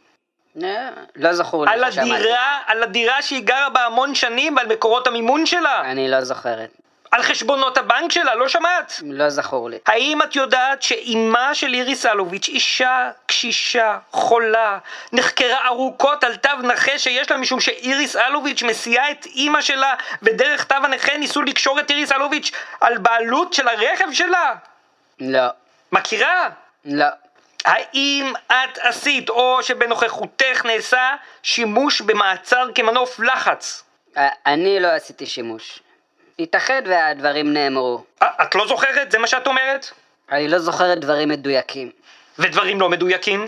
אה, 0.62 0.88
לא 1.16 1.32
זכור 1.32 1.64
לי 1.64 1.72
על 1.72 1.90
ששמעתי. 1.90 2.12
הדירה, 2.12 2.58
על 2.66 2.82
הדירה 2.82 3.22
שהיא 3.22 3.42
גרה 3.42 3.68
בה 3.68 3.86
המון 3.86 4.14
שנים 4.14 4.56
ועל 4.56 4.66
מקורות 4.66 5.06
המימון 5.06 5.46
שלה? 5.46 5.80
אני 5.80 6.08
לא 6.08 6.20
זוכרת. 6.20 6.70
על 7.10 7.22
חשבונות 7.22 7.78
הבנק 7.78 8.12
שלה, 8.12 8.34
לא 8.34 8.48
שמעת? 8.48 9.00
לא 9.02 9.28
זכור 9.28 9.70
לי. 9.70 9.78
האם 9.86 10.22
את 10.22 10.36
יודעת 10.36 10.82
שאימה 10.82 11.54
של 11.54 11.74
איריס 11.74 12.06
אלוביץ', 12.06 12.48
אישה 12.48 13.10
קשישה, 13.26 13.98
חולה, 14.10 14.78
נחקרה 15.12 15.66
ארוכות 15.66 16.24
על 16.24 16.36
תו 16.36 16.56
נכה 16.62 16.98
שיש 16.98 17.30
לה 17.30 17.36
משום 17.36 17.60
שאיריס 17.60 18.16
אלוביץ' 18.16 18.62
מסיעה 18.62 19.10
את 19.10 19.26
אימא 19.26 19.60
שלה 19.60 19.94
ודרך 20.22 20.64
תו 20.64 20.74
הנכה 20.74 21.18
ניסו 21.18 21.42
לקשור 21.42 21.80
את 21.80 21.90
איריס 21.90 22.12
אלוביץ' 22.12 22.50
על 22.80 22.98
בעלות 22.98 23.52
של 23.52 23.68
הרכב 23.68 24.12
שלה? 24.12 24.54
לא. 25.20 25.46
מכירה? 25.92 26.48
לא. 26.84 27.06
האם 27.64 28.32
את 28.46 28.78
עשית 28.78 29.28
או 29.28 29.62
שבנוכחותך 29.62 30.62
נעשה 30.64 31.16
שימוש 31.42 32.00
במעצר 32.00 32.68
כמנוף 32.74 33.20
לחץ? 33.20 33.82
אה, 34.16 34.28
אני 34.46 34.80
לא 34.80 34.88
עשיתי 34.88 35.26
שימוש. 35.26 35.80
ייתכן 36.40 36.84
והדברים 36.86 37.52
נאמרו. 37.52 38.04
אה, 38.22 38.28
את 38.42 38.54
לא 38.54 38.66
זוכרת? 38.66 39.10
זה 39.10 39.18
מה 39.18 39.26
שאת 39.26 39.46
אומרת? 39.46 39.86
אני 40.32 40.48
לא 40.48 40.58
זוכרת 40.58 40.98
דברים 41.00 41.28
מדויקים. 41.28 41.90
ודברים 42.38 42.80
לא 42.80 42.88
מדויקים? 42.88 43.46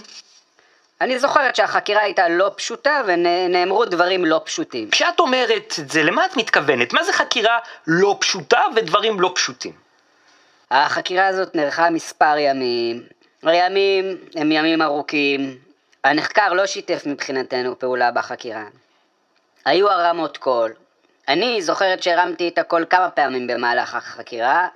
אני 1.00 1.18
זוכרת 1.18 1.56
שהחקירה 1.56 2.02
הייתה 2.02 2.28
לא 2.28 2.50
פשוטה 2.56 3.02
ונאמרו 3.06 3.84
דברים 3.84 4.25
לא 4.25 4.40
פשוטים. 4.44 4.90
כשאת 4.90 5.20
אומרת 5.20 5.75
את 5.78 5.90
זה, 5.90 6.02
למה 6.02 6.26
את 6.26 6.37
מתכוונת? 6.37 6.92
מה 6.92 7.04
זה 7.04 7.12
חקירה 7.12 7.58
לא 7.87 8.16
פשוטה 8.20 8.61
ודברים 8.76 9.20
לא 9.20 9.32
פשוטים? 9.34 9.72
החקירה 10.70 11.26
הזאת 11.26 11.54
נערכה 11.54 11.90
מספר 11.90 12.34
ימים, 12.38 13.02
הימים 13.42 14.16
הם 14.34 14.52
ימים 14.52 14.82
ארוכים. 14.82 15.58
הנחקר 16.04 16.52
לא 16.52 16.66
שיתף 16.66 17.02
מבחינתנו 17.06 17.78
פעולה 17.78 18.11
בחקירה. 18.11 18.64
היו 19.64 19.90
הרמות 19.90 20.38
קול. 20.38 20.72
אני 21.29 21.62
זוכרת 21.62 22.02
שהרמתי 22.02 22.49
את 22.49 22.59
הקול 22.59 22.85
כמה 22.91 23.11
פעמים 23.11 23.47
במהלך 23.47 23.95
החקירה, 23.95 24.69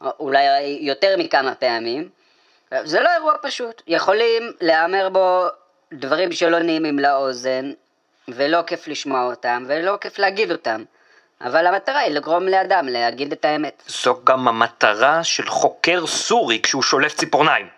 או 0.00 0.10
אולי 0.20 0.78
יותר 0.80 1.14
מכמה 1.18 1.54
פעמים. 1.54 2.08
זה 2.84 3.00
לא 3.00 3.10
אירוע 3.14 3.34
פשוט. 3.42 3.82
יכולים 3.86 4.52
להיאמר 4.60 5.08
בו 5.08 5.46
דברים 5.92 6.32
שלא 6.32 6.58
נעימים 6.58 6.98
לאוזן, 6.98 7.72
ולא 8.28 8.62
כיף 8.62 8.88
לשמוע 8.88 9.24
אותם, 9.24 9.64
ולא 9.68 9.96
כיף 10.00 10.18
להגיד 10.18 10.52
אותם. 10.52 10.84
אבל 11.40 11.66
המטרה 11.66 11.98
היא 11.98 12.14
לגרום 12.14 12.48
לאדם 12.48 12.88
להגיד 12.88 13.32
את 13.32 13.44
האמת. 13.44 13.82
זו 13.86 14.20
גם 14.24 14.48
המטרה 14.48 15.24
של 15.24 15.48
חוקר 15.48 16.06
סורי 16.06 16.60
כשהוא 16.62 16.82
שולף 16.82 17.14
ציפורניים. 17.14 17.68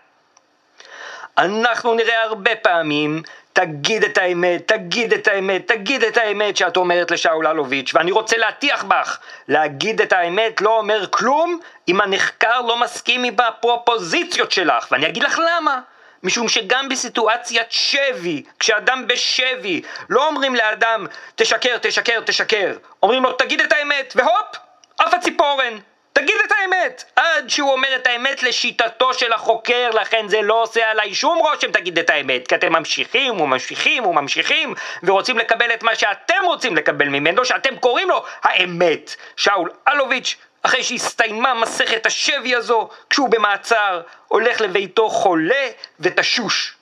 אנחנו 1.38 1.95
נראה 1.95 2.23
הרבה 2.23 2.57
פעמים, 2.57 3.23
תגיד 3.52 4.05
את 4.05 4.19
האמת, 4.19 4.69
תגיד 4.69 5.12
את 5.12 5.28
האמת, 5.28 5.69
תגיד 5.69 6.05
את 6.05 6.17
האמת 6.17 6.57
שאת 6.57 6.76
אומרת 6.76 7.11
לשאול 7.11 7.47
אלוביץ', 7.47 7.95
ואני 7.95 8.12
רוצה 8.12 8.37
להטיח 8.37 8.85
בך, 8.85 9.19
להגיד 9.49 10.00
את 10.00 10.12
האמת 10.12 10.61
לא 10.61 10.78
אומר 10.78 11.07
כלום 11.11 11.61
אם 11.88 12.00
הנחקר 12.00 12.61
לא 12.61 12.81
מסכים 12.81 13.25
עם 13.25 13.35
הפרופוזיציות 13.49 14.52
שלך, 14.52 14.87
ואני 14.90 15.07
אגיד 15.09 15.23
לך 15.23 15.40
למה. 15.50 15.81
משום 16.23 16.49
שגם 16.49 16.88
בסיטואציית 16.88 17.67
שבי, 17.71 18.43
כשאדם 18.59 19.05
בשבי, 19.07 19.83
לא 20.09 20.26
אומרים 20.26 20.55
לאדם 20.55 21.07
תשקר, 21.37 21.78
תשקר, 21.78 22.21
תשקר, 22.26 22.73
אומרים 23.02 23.23
לו 23.23 23.33
תגיד 23.33 23.61
את 23.61 23.73
האמת, 23.73 24.12
והופ, 24.17 24.57
עף 24.99 25.14
הציפורן. 25.14 25.78
תגיד 26.21 26.37
את 26.47 26.53
האמת! 26.53 27.05
עד 27.17 27.51
שהוא 27.51 27.73
אומר 27.73 27.97
את 27.97 28.07
האמת 28.07 28.43
לשיטתו 28.43 29.15
של 29.15 29.33
החוקר, 29.33 29.91
לכן 29.91 30.29
זה 30.29 30.43
לא 30.43 30.63
עושה 30.63 30.91
עליי 30.91 31.15
שום 31.15 31.39
רושם 31.39 31.73
תגיד 31.73 31.99
את 31.99 32.11
האמת, 32.11 32.49
כי 32.49 32.55
אתם 32.55 32.73
ממשיכים 32.73 33.41
וממשיכים 33.41 34.07
וממשיכים 34.07 34.75
ורוצים 35.03 35.39
לקבל 35.39 35.75
את 35.75 35.83
מה 35.83 35.95
שאתם 35.95 36.45
רוצים 36.45 36.77
לקבל 36.77 37.09
ממנו, 37.09 37.45
שאתם 37.45 37.77
קוראים 37.77 38.09
לו 38.09 38.25
האמת. 38.43 39.17
שאול 39.37 39.71
אלוביץ', 39.89 40.37
אחרי 40.63 40.83
שהסתיימה 40.83 41.55
מסכת 41.55 42.07
השבי 42.07 42.55
הזו, 42.55 42.89
כשהוא 43.11 43.29
במעצר, 43.29 44.01
הולך 44.29 44.61
לביתו 44.61 45.09
חולה 45.09 45.69
ותשוש. 46.01 46.75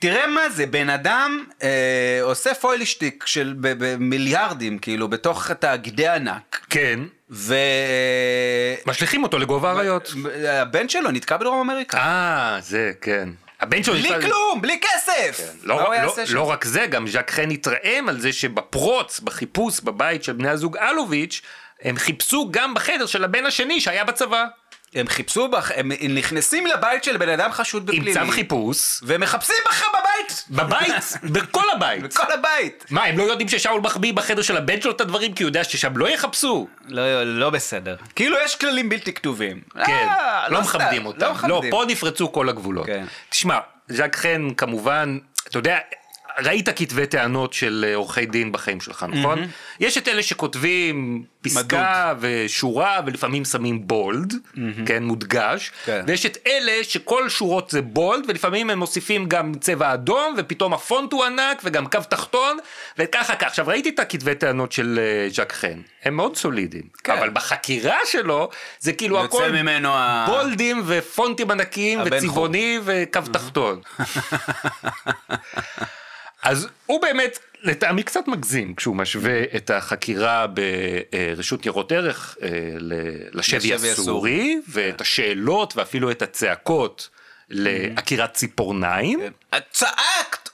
תראה 0.00 0.26
מה 0.26 0.48
זה, 0.48 0.66
בן 0.66 0.90
אדם 0.90 1.44
אה, 1.62 2.18
עושה 2.22 2.54
פוילשטיק 2.54 3.26
של 3.26 3.54
במיליארדים, 3.58 4.78
כאילו, 4.78 5.08
בתוך 5.08 5.50
תאגידי 5.50 6.08
ענק. 6.08 6.66
כן. 6.70 7.00
ו... 7.30 7.54
משליכים 8.86 9.22
אותו 9.22 9.38
לגובה 9.38 9.70
האריות. 9.70 10.12
הבן 10.48 10.88
שלו 10.88 11.10
נתקע 11.10 11.36
בדרום 11.36 11.70
אמריקה. 11.70 11.98
אה, 11.98 12.58
זה, 12.62 12.92
כן. 13.00 13.28
הבן 13.60 13.82
שלו... 13.82 13.94
בלי 13.94 14.10
נתקע- 14.10 14.22
כלום, 14.22 14.62
בלי 14.62 14.80
כסף! 14.80 15.52
לא, 15.62 15.80
הוא 15.86 15.94
לא, 15.94 16.26
שם? 16.26 16.34
לא 16.34 16.50
רק 16.50 16.64
זה, 16.64 16.86
גם 16.86 17.08
ז'ק 17.08 17.30
חן 17.30 17.50
התרעם 17.50 18.08
על 18.08 18.20
זה 18.20 18.32
שבפרוץ, 18.32 19.20
בחיפוש 19.20 19.80
בבית 19.80 20.24
של 20.24 20.32
בני 20.32 20.48
הזוג 20.48 20.76
אלוביץ', 20.76 21.42
הם 21.82 21.96
חיפשו 21.96 22.48
גם 22.50 22.74
בחדר 22.74 23.06
של 23.06 23.24
הבן 23.24 23.46
השני 23.46 23.80
שהיה 23.80 24.04
בצבא. 24.04 24.44
הם 24.94 25.08
חיפשו 25.08 25.48
בך, 25.48 25.70
הם 25.76 25.92
נכנסים 26.14 26.66
לבית 26.66 27.04
של 27.04 27.16
בן 27.16 27.28
אדם 27.28 27.52
חשוד 27.52 27.90
עם 27.90 28.00
בפלילים. 28.00 28.26
צו 28.26 28.32
חיפוש, 28.32 29.00
ומחפשים 29.02 29.54
בך 29.66 29.84
בבית! 29.88 30.44
בבית, 30.50 31.04
בכל 31.32 31.64
הבית. 31.72 32.02
בכל 32.02 32.32
הבית! 32.32 32.84
מה, 32.90 33.04
הם 33.04 33.18
לא 33.18 33.22
יודעים 33.22 33.48
ששאול 33.48 33.80
מחביא 33.80 34.12
בחדר 34.12 34.42
של 34.42 34.56
הבן 34.56 34.80
שלו 34.80 34.90
את 34.90 35.00
הדברים 35.00 35.32
כי 35.32 35.42
הוא 35.42 35.48
יודע 35.48 35.64
ששם 35.64 35.96
לא 35.96 36.08
יחפשו? 36.08 36.68
לא, 36.88 37.24
לא 37.24 37.50
בסדר. 37.50 37.96
כאילו 38.16 38.36
יש 38.44 38.56
כללים 38.56 38.88
בלתי 38.88 39.12
כתובים. 39.12 39.60
כן, 39.86 39.92
אה, 39.92 40.48
לא 40.48 40.62
סתם, 40.62 40.78
מכבדים 40.78 41.06
אותם. 41.06 41.20
לא 41.20 41.28
לא, 41.28 41.34
מכבדים. 41.34 41.70
פה 41.70 41.84
נפרצו 41.88 42.32
כל 42.32 42.48
הגבולות. 42.48 42.86
כן. 42.86 43.04
תשמע, 43.28 43.58
ז'ק 43.88 44.16
חן 44.16 44.48
כמובן, 44.56 45.18
אתה 45.48 45.58
יודע, 45.58 45.78
ראית 46.44 46.68
כתבי 46.68 47.06
טענות 47.06 47.52
של 47.52 47.84
אה, 47.88 47.94
עורכי 47.94 48.26
דין 48.26 48.52
בחיים 48.52 48.80
שלך, 48.80 49.06
נכון? 49.08 49.38
יש 49.80 49.98
את 49.98 50.08
אלה 50.08 50.22
שכותבים 50.22 51.24
פסקה 51.42 52.14
ושורה 52.20 53.00
ולפעמים 53.06 53.44
שמים 53.44 53.88
בולד, 53.88 54.34
כן, 54.86 55.02
מודגש, 55.02 55.72
כן. 55.84 56.04
ויש 56.06 56.26
את 56.26 56.38
אלה 56.46 56.84
שכל 56.84 57.28
שורות 57.28 57.70
זה 57.70 57.82
בולד 57.82 58.24
ולפעמים 58.28 58.70
הם 58.70 58.78
מוסיפים 58.78 59.28
גם 59.28 59.52
צבע 59.60 59.94
אדום 59.94 60.34
ופתאום 60.36 60.74
הפונט 60.74 61.12
הוא 61.12 61.24
ענק 61.24 61.60
וגם 61.64 61.86
קו 61.86 61.98
תחתון 62.08 62.58
וככה 62.98 63.34
ככה. 63.34 63.46
עכשיו 63.46 63.66
ראיתי 63.66 63.88
את 63.88 63.98
הכתבי 63.98 64.34
טענות 64.34 64.72
של 64.72 65.00
אה, 65.02 65.28
ז'ק 65.30 65.52
חן, 65.52 65.80
הם 66.04 66.16
מאוד 66.16 66.36
סולידיים, 66.36 66.84
כן. 67.04 67.12
אבל 67.12 67.30
בחקירה 67.30 67.98
שלו 68.04 68.50
זה 68.78 68.92
כאילו 68.92 69.24
הכל. 69.24 69.50
בולדים 70.26 70.82
ופונטים 70.86 71.50
ענקיים 71.50 72.00
וצבעוני 72.04 72.78
וקו 72.84 73.20
תחתון. 73.32 73.80
אז 76.42 76.68
הוא 76.86 77.02
באמת, 77.02 77.38
לטעמי 77.62 78.02
קצת 78.02 78.28
מגזים 78.28 78.74
כשהוא 78.74 78.96
משווה 78.96 79.42
את 79.56 79.70
החקירה 79.70 80.46
ברשות 81.36 81.64
ניירות 81.64 81.92
ערך 81.92 82.36
אה, 82.42 82.48
לשבי 83.32 83.74
הסורי. 83.74 83.90
הסורי, 83.90 84.60
ואת 84.68 85.00
השאלות 85.00 85.76
ואפילו 85.76 86.10
את 86.10 86.22
הצעקות 86.22 87.08
לעקירת 87.48 88.34
ציפורניים. 88.34 89.20
את 89.56 89.62
צעקת! 89.70 90.48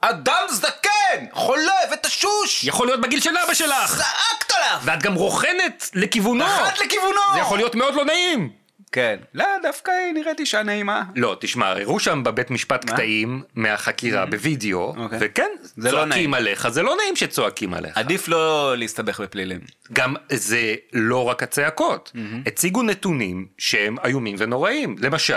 אדם 0.00 0.42
זקן! 0.50 1.26
חולה 1.32 1.72
ותשוש! 1.92 2.64
יכול 2.64 2.86
להיות 2.86 3.00
בגיל 3.00 3.20
של 3.20 3.36
אבא 3.44 3.54
שלך, 3.54 3.96
צעקת 3.96 4.50
עליו! 4.56 4.80
ואת 4.84 5.02
גם 5.02 5.14
רוכנת 5.14 5.90
לכיוונו. 5.94 6.46
אחת 6.46 6.78
לכיוונו! 6.78 7.20
זה 7.34 7.38
יכול 7.38 7.58
להיות 7.58 7.74
מאוד 7.74 7.94
לא 7.94 8.04
נעים. 8.04 8.59
כן. 8.92 9.16
לא, 9.34 9.44
דווקא 9.62 9.90
היא 9.90 10.12
נראית 10.14 10.40
אישה 10.40 10.62
נעימה. 10.62 11.02
לא, 11.16 11.36
תשמע, 11.40 11.68
הראו 11.68 12.00
שם 12.00 12.22
בבית 12.24 12.50
משפט 12.50 12.90
מה? 12.90 12.96
קטעים 12.96 13.42
מהחקירה 13.54 14.26
בווידאו, 14.26 14.94
אוקיי. 14.96 15.18
וכן, 15.20 15.50
לא 15.76 15.90
צועקים 15.90 16.08
נעים. 16.08 16.34
עליך, 16.34 16.68
זה 16.68 16.82
לא 16.82 16.96
נעים 17.02 17.16
שצועקים 17.16 17.74
עליך. 17.74 17.98
עדיף 17.98 18.28
לא 18.28 18.74
להסתבך 18.76 19.20
בפלילים. 19.20 19.60
גם 19.92 20.14
זה 20.32 20.74
לא 20.92 21.24
רק 21.24 21.42
הצעקות, 21.42 22.12
הציגו 22.46 22.82
נתונים 22.82 23.46
שהם 23.58 23.96
איומים 24.04 24.36
ונוראים, 24.38 24.96
למשל. 25.00 25.34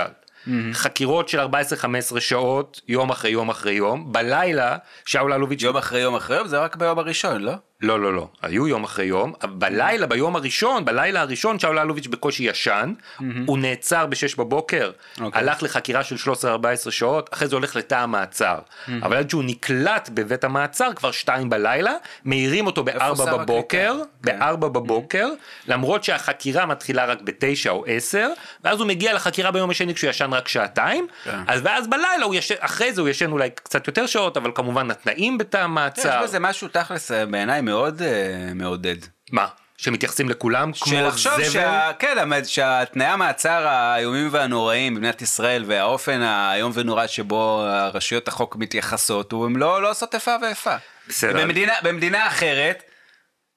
חקירות 0.74 1.30
של 1.30 1.40
14-15 1.40 1.46
שעות, 2.20 2.82
יום 2.88 3.10
אחרי 3.10 3.32
יום 3.32 3.50
אחרי 3.50 3.74
יום, 3.74 4.12
בלילה 4.14 4.78
שאול 5.06 5.34
אלוביץ' 5.34 5.62
יום 5.62 5.78
אחרי 5.78 6.00
יום 6.00 6.16
אחרי 6.16 6.38
יום 6.38 6.48
זה 6.48 6.60
רק 6.60 6.76
ביום 6.76 7.00
הראשון, 7.00 7.42
לא? 7.42 7.54
לא, 7.84 8.00
לא, 8.00 8.14
לא, 8.14 8.28
היו 8.42 8.68
יום 8.68 8.84
אחרי 8.84 9.06
יום, 9.06 9.34
בלילה, 9.44 10.08
ביום 10.08 10.36
הראשון, 10.36 10.86
בלילה 10.86 11.22
הראשון, 11.22 11.60
שאול 11.60 11.80
אלוביץ' 11.80 12.08
בקושי 12.08 12.44
ישן, 12.44 12.94
הוא 13.46 13.58
נעצר 13.58 14.06
ב-6 14.06 14.38
בבוקר, 14.38 14.92
אוקיי. 15.22 15.42
הלך 15.42 15.64
לחקירה 15.64 16.04
של 16.04 16.32
13-14 16.88 16.92
שעות, 16.92 17.30
אחרי 17.34 17.48
זה 17.48 17.56
הולך 17.56 17.76
לתא 17.76 17.96
המעצר. 17.96 18.60
אבל 19.02 19.18
עד 19.18 19.30
שהוא 19.30 19.44
נקלט 19.44 20.10
בבית 20.14 20.44
המעצר, 20.44 20.94
כבר 20.96 21.12
2 21.12 21.50
בלילה, 21.50 21.94
מעירים 22.26 22.66
אותו 22.66 22.84
ב-4 22.84 23.16
שר 23.16 23.38
בבוקר? 23.38 23.96
כן. 24.24 24.40
ב-4 24.40 24.56
בבוקר, 24.56 25.28
למרות 25.68 26.04
שהחקירה 26.04 26.66
מתחילה 26.66 27.06
רק 27.06 27.22
ב-9 27.22 27.70
או 27.70 27.84
10, 27.88 28.30
ואז 28.64 28.80
הוא 28.80 28.88
מגיע 28.88 29.14
לחקירה 29.14 29.52
ביום 29.52 29.70
השני 29.70 29.96
כשהוא 29.96 30.10
ישן 30.10 30.34
רק 30.34 30.48
שעתיים, 30.48 31.08
כן. 31.24 31.40
אז 31.48 31.62
ואז 31.64 31.88
בלילה, 31.88 32.26
הוא 32.26 32.36
ישן, 32.36 32.56
אחרי 32.60 32.94
זה 32.94 33.02
הוא 33.02 33.10
ישן 33.10 33.32
אולי 33.32 33.50
קצת 33.50 33.88
יותר 33.88 34.06
שעות, 34.06 34.38
אבל 34.38 34.52
כמובן 34.56 34.92
התנאים 34.92 35.38
בתא 35.38 35.58
יש 35.58 35.64
המעצר. 35.64 36.24
בזה 36.24 36.40
משהו 36.40 36.68
תכלס 36.68 37.12
אה, 37.12 37.26
בעיניי 37.26 37.62
מאוד 37.74 38.02
אה, 38.02 38.54
מעודד. 38.56 38.96
מה? 39.32 39.48
שמתייחסים 39.78 40.30
לכולם 40.30 40.72
כמו 40.74 40.94
של 40.94 41.08
לחשוב 41.08 41.34
זבל? 41.34 41.50
שה... 41.50 41.92
כן, 42.00 42.44
שהתנאי 42.44 43.06
המעצר 43.06 43.68
האיומים 43.68 44.28
והנוראים 44.32 44.96
במדינת 44.96 45.22
ישראל 45.22 45.64
והאופן 45.68 46.22
האיום 46.22 46.72
ונורא 46.76 47.08
שבו 47.08 47.66
רשויות 47.94 48.28
החוק 48.28 48.56
מתייחסות, 48.56 49.32
הוא 49.32 49.46
הם 49.46 49.58
לא, 49.58 49.82
לא 49.82 49.92
עושות 49.92 50.16
איפה 50.16 50.32
ואיפה. 50.42 50.76
בסדר. 51.08 51.44
במדינה, 51.44 51.74
במדינה 51.84 52.28
אחרת, 52.28 52.84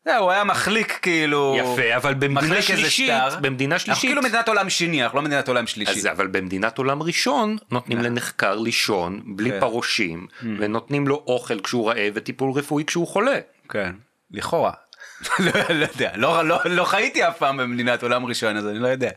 זה, 0.04 0.16
הוא 0.16 0.30
היה 0.30 0.44
מחליק 0.44 0.98
כאילו... 1.02 1.56
יפה, 1.58 1.96
אבל 1.96 2.14
במדינה 2.14 2.62
שלישית. 2.62 3.12
במדינה 3.40 3.74
אנחנו 3.74 3.86
שלישית, 3.86 4.10
כאילו 4.10 4.22
מדינת 4.22 4.48
עולם 4.48 4.70
שני, 4.70 5.02
אנחנו 5.02 5.18
לא 5.18 5.24
מדינת 5.24 5.48
עולם 5.48 5.66
שלישית. 5.66 5.96
אז 5.96 6.06
אבל 6.06 6.26
במדינת 6.26 6.78
עולם 6.78 7.02
ראשון 7.02 7.56
נותנים 7.70 7.98
לנחקר 7.98 8.54
לישון 8.54 9.22
בלי 9.36 9.50
כן. 9.50 9.60
פרושים, 9.60 10.26
ונותנים 10.58 11.08
לו 11.08 11.24
אוכל 11.26 11.60
כשהוא 11.60 11.88
רעב 11.88 12.12
וטיפול 12.14 12.52
רפואי 12.52 12.84
כשהוא 12.84 13.06
חולה. 13.06 13.38
כן, 13.68 13.92
לכאורה. 14.30 14.72
לא, 15.38 15.52
לא 15.68 15.86
יודע, 15.94 16.10
לא, 16.16 16.44
לא, 16.48 16.58
לא 16.64 16.84
חייתי 16.84 17.28
אף 17.28 17.38
פעם 17.38 17.56
במדינת 17.56 18.02
עולם 18.02 18.26
ראשון, 18.26 18.56
אז 18.56 18.66
אני 18.66 18.78
לא 18.78 18.88
יודע. 18.88 19.10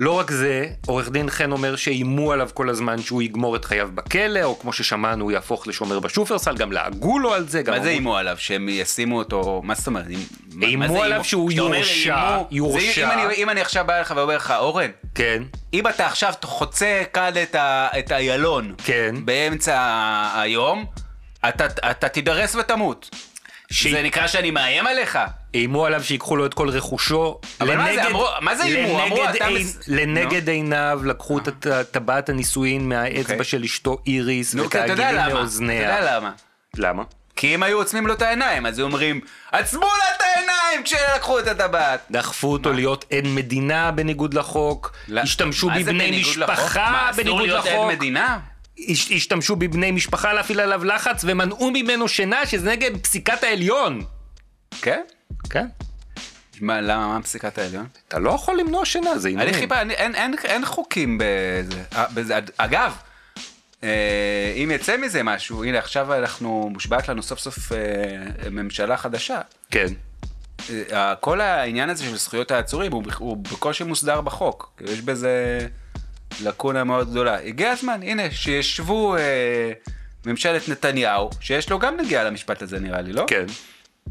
לא 0.00 0.12
רק 0.18 0.30
זה, 0.30 0.66
עורך 0.86 1.10
דין 1.10 1.30
חן 1.30 1.52
אומר 1.52 1.76
שאיימו 1.76 2.32
עליו 2.32 2.48
כל 2.54 2.68
הזמן 2.70 3.02
שהוא 3.02 3.22
יגמור 3.22 3.56
את 3.56 3.64
חייו 3.64 3.88
בכלא, 3.94 4.42
או 4.42 4.58
כמו 4.58 4.72
ששמענו 4.72 5.24
הוא 5.24 5.32
יהפוך 5.32 5.66
לשומר 5.68 6.00
בשופרסל, 6.00 6.56
גם 6.56 6.72
לעגו 6.72 7.18
לו 7.18 7.34
על 7.34 7.48
זה. 7.48 7.62
מה 7.66 7.80
זה 7.80 7.88
איימו 7.88 8.16
עליו? 8.16 8.36
שהם 8.38 8.68
ישימו 8.68 9.18
אותו, 9.18 9.60
מה 9.64 9.74
זאת 9.74 9.86
אומרת? 9.86 10.06
איימו 10.62 11.02
עליו 11.02 11.24
שהוא 11.24 11.52
יורשע, 11.52 12.38
יורשע. 12.50 13.10
אם 13.36 13.50
אני- 13.50 13.60
עכשיו 13.60 13.84
בא 13.86 13.96
אליך 13.96 14.12
ואומר 14.16 14.36
לך, 14.36 14.50
אורן, 14.58 14.90
כן, 15.14 15.42
אם 15.74 15.88
אתה 15.88 16.06
עכשיו 16.06 16.32
חוצה 16.44 17.02
כאן 17.12 17.32
את 17.98 18.12
איילון, 18.12 18.74
כן. 18.84 19.14
באמצע 19.24 19.78
היום, 20.34 20.84
אתה 21.48 21.66
אתה 21.90 22.08
תידרס 22.08 22.54
ותמות. 22.54 23.10
ש- 23.70 23.86
זה 23.86 24.02
נקרא 24.02 24.26
שאני 24.26 24.50
מאיים 24.50 24.86
עליך? 24.86 25.18
איימו 25.54 25.86
עליו 25.86 26.04
שיקחו 26.04 26.36
לו 26.36 26.46
את 26.46 26.54
כל 26.54 26.68
רכושו. 26.68 27.38
אבל 27.60 27.76
מה 27.76 27.84
זה, 27.84 27.90
לנגד- 27.92 28.06
אמרו- 28.06 28.26
מה 28.40 28.56
זה 28.56 28.62
איימו? 28.64 29.04
אמרו, 29.04 29.16
לנגד 29.22 29.34
אתה 29.36 29.46
עין- 29.46 29.56
מס- 29.58 29.78
לנגד 29.88 30.48
עיניו 30.48 31.00
לקחו 31.04 31.38
את 31.38 31.48
הט- 31.48 31.66
טבעת 31.90 32.28
הנישואין 32.28 32.88
מהאצבע 32.88 33.20
אוקיי. 33.32 33.44
של 33.44 33.62
אשתו 33.64 33.98
איריס 34.06 34.54
אתה 34.54 34.60
יודע 34.62 34.74
ותאגידים 34.84 35.14
למה, 35.14 35.26
אתה. 35.26 35.72
יודע 35.72 36.16
למה. 36.16 36.30
למה? 36.76 37.02
כי 37.36 37.54
אם 37.54 37.62
היו 37.62 37.78
עוצמים 37.78 38.06
לו 38.06 38.14
את 38.14 38.22
העיניים, 38.22 38.66
אז 38.66 38.78
היו 38.78 38.86
אומרים, 38.86 39.20
עצמו 39.52 39.80
לה 39.86 40.14
את 40.16 40.22
העיניים 40.22 40.82
כשלקחו 40.84 41.38
את 41.38 41.46
הטבעת. 41.46 42.00
דחפו 42.10 42.52
אותו 42.52 42.72
להיות 42.72 43.04
עד 43.12 43.24
מדינה 43.26 43.90
בניגוד 43.90 44.34
לחוק, 44.34 44.92
לא, 45.08 45.20
השתמשו 45.20 45.68
בבני 45.70 45.82
בניגוד 45.82 46.36
לחוק? 46.36 46.50
משפחה 46.54 46.90
מה, 46.90 47.10
אסור 47.10 47.40
להיות 47.40 47.66
עד 47.66 47.86
מדינה? 47.88 48.38
הש- 48.88 49.12
השתמשו 49.12 49.56
בבני 49.56 49.90
משפחה 49.90 50.32
להפעיל 50.32 50.60
עליו 50.60 50.84
לחץ 50.84 51.24
ומנעו 51.26 51.70
ממנו 51.70 52.08
שינה 52.08 52.46
שזה 52.46 52.70
נגד 52.70 52.90
פסיקת 53.02 53.42
העליון. 53.42 54.04
כן? 54.82 55.00
כן? 55.50 55.66
מה, 56.60 56.80
למה, 56.80 57.06
מה 57.08 57.22
פסיקת 57.22 57.58
העליון? 57.58 57.86
אתה 58.08 58.18
לא 58.18 58.30
יכול 58.30 58.58
למנוע 58.60 58.84
שינה, 58.84 59.18
זה 59.18 59.28
אני 59.28 59.36
עינויים. 59.36 59.54
חיפה, 59.60 59.80
אני- 59.80 59.94
אין- 59.94 60.14
אין- 60.14 60.34
אין 60.44 60.64
חוקים 60.64 61.18
בזה. 61.20 61.82
אה, 61.96 62.04
בזה. 62.14 62.38
אגב, 62.56 62.92
אה, 63.82 64.52
אם 64.56 64.70
יצא 64.74 64.96
מזה 64.96 65.22
משהו, 65.22 65.64
הנה 65.64 65.78
עכשיו 65.78 66.14
אנחנו, 66.14 66.68
מושבעת 66.72 67.08
לנו 67.08 67.22
סוף 67.22 67.38
סוף 67.38 67.72
אה, 67.72 67.78
ממשלה 68.50 68.96
חדשה. 68.96 69.40
כן. 69.70 69.86
אה, 70.92 71.14
כל 71.14 71.40
העניין 71.40 71.90
הזה 71.90 72.04
של 72.04 72.16
זכויות 72.16 72.50
העצורים 72.50 72.92
הוא, 72.92 73.02
הוא 73.18 73.36
בקושי 73.36 73.84
מוסדר 73.84 74.20
בחוק. 74.20 74.80
יש 74.84 75.00
בזה 75.00 75.66
לקונה 76.42 76.84
מאוד 76.84 77.10
גדולה. 77.10 77.38
הגיע 77.40 77.70
הזמן, 77.70 78.00
הנה, 78.02 78.30
שישבו 78.30 79.16
אה, 79.16 79.72
ממשלת 80.26 80.68
נתניהו, 80.68 81.30
שיש 81.40 81.70
לו 81.70 81.78
גם 81.78 81.96
נגיעה 81.96 82.24
למשפט 82.24 82.62
הזה 82.62 82.80
נראה 82.80 83.00
לי, 83.00 83.12
לא? 83.12 83.24
כן. 83.26 83.46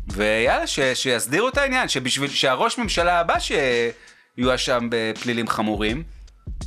ויאללה, 0.07 0.67
ש, 0.67 0.79
שיסדירו 0.79 1.49
את 1.49 1.57
העניין, 1.57 1.89
שבשביל 1.89 2.29
שהראש 2.29 2.77
ממשלה 2.77 3.19
הבא 3.19 3.35
שיואשם 4.37 4.87
בפלילים 4.91 5.47
חמורים, 5.47 6.03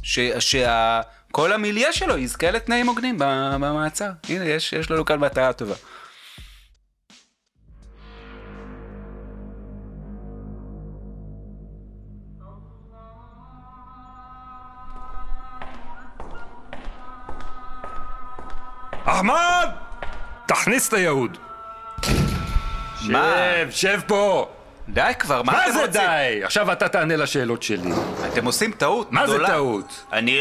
ש, 0.03 0.19
שכל 0.39 1.53
המיליה 1.53 1.93
שלו 1.93 2.19
יזכה 2.19 2.51
לתנאים 2.51 2.87
הוגנים 2.87 3.17
במעצר. 3.19 4.11
הנה, 4.29 4.45
יש, 4.45 4.73
יש 4.73 4.91
לנו 4.91 5.05
כאן 5.05 5.19
מטרה 5.19 5.53
טובה. 5.53 5.75
אחמד! 19.21 19.69
תכניס 20.47 20.89
את 20.89 20.93
היהוד. 20.95 21.39
מה? 23.03 23.35
שב, 23.57 23.71
שב 23.71 24.01
פה. 24.07 24.49
די 24.89 25.13
כבר, 25.19 25.43
מה, 25.43 25.53
מה 25.53 25.65
אתם 25.65 25.73
זה 25.73 25.81
רוצים? 25.81 26.01
די? 26.01 26.41
עכשיו 26.45 26.73
אתה 26.73 26.89
תענה 26.89 27.17
לשאלות 27.17 27.63
שלי. 27.63 27.91
אתם 28.33 28.45
עושים 28.45 28.73
טעות 28.73 29.13
מה 29.13 29.27
זה 29.27 29.33
גדולה. 29.33 29.49
טעות? 29.49 30.05
אני, 30.13 30.39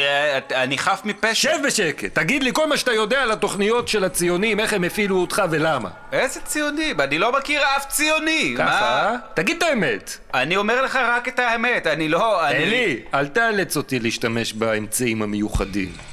אני 0.56 0.78
חף 0.78 1.02
מפשע. 1.06 1.34
שב 1.34 1.58
בשקט, 1.66 2.16
תגיד 2.16 2.44
לי 2.44 2.50
כל 2.54 2.70
מה 2.70 2.78
שאתה 2.78 2.94
יודע 2.94 3.22
על 3.22 3.32
התוכניות 3.32 3.88
של 3.88 4.04
הציונים, 4.04 4.60
איך 4.60 4.74
הם 4.74 4.84
הפעילו 4.84 5.18
אותך 5.22 5.42
ולמה. 5.50 5.90
איזה 6.12 6.42
ציונים? 6.42 7.02
אני 7.02 7.18
לא 7.18 7.38
מכיר 7.40 7.62
אף 7.78 7.86
ציוני. 7.88 8.56
ככה? 8.58 9.10
מה? 9.12 9.18
תגיד 9.34 9.58
את 9.58 9.64
האמת. 9.64 10.18
אני 10.34 10.56
אומר 10.56 10.82
לך 10.82 11.00
רק 11.04 11.28
את 11.28 11.40
האמת, 11.40 11.88
אני 11.88 12.10
לא... 12.10 12.48
אני... 12.48 12.58
אלי, 12.58 13.00
אל 13.14 13.28
תאלץ 13.28 13.78
אותי 13.78 14.00
להשתמש 14.00 14.54
באמצעים 14.54 15.22
המיוחדים. 15.22 16.09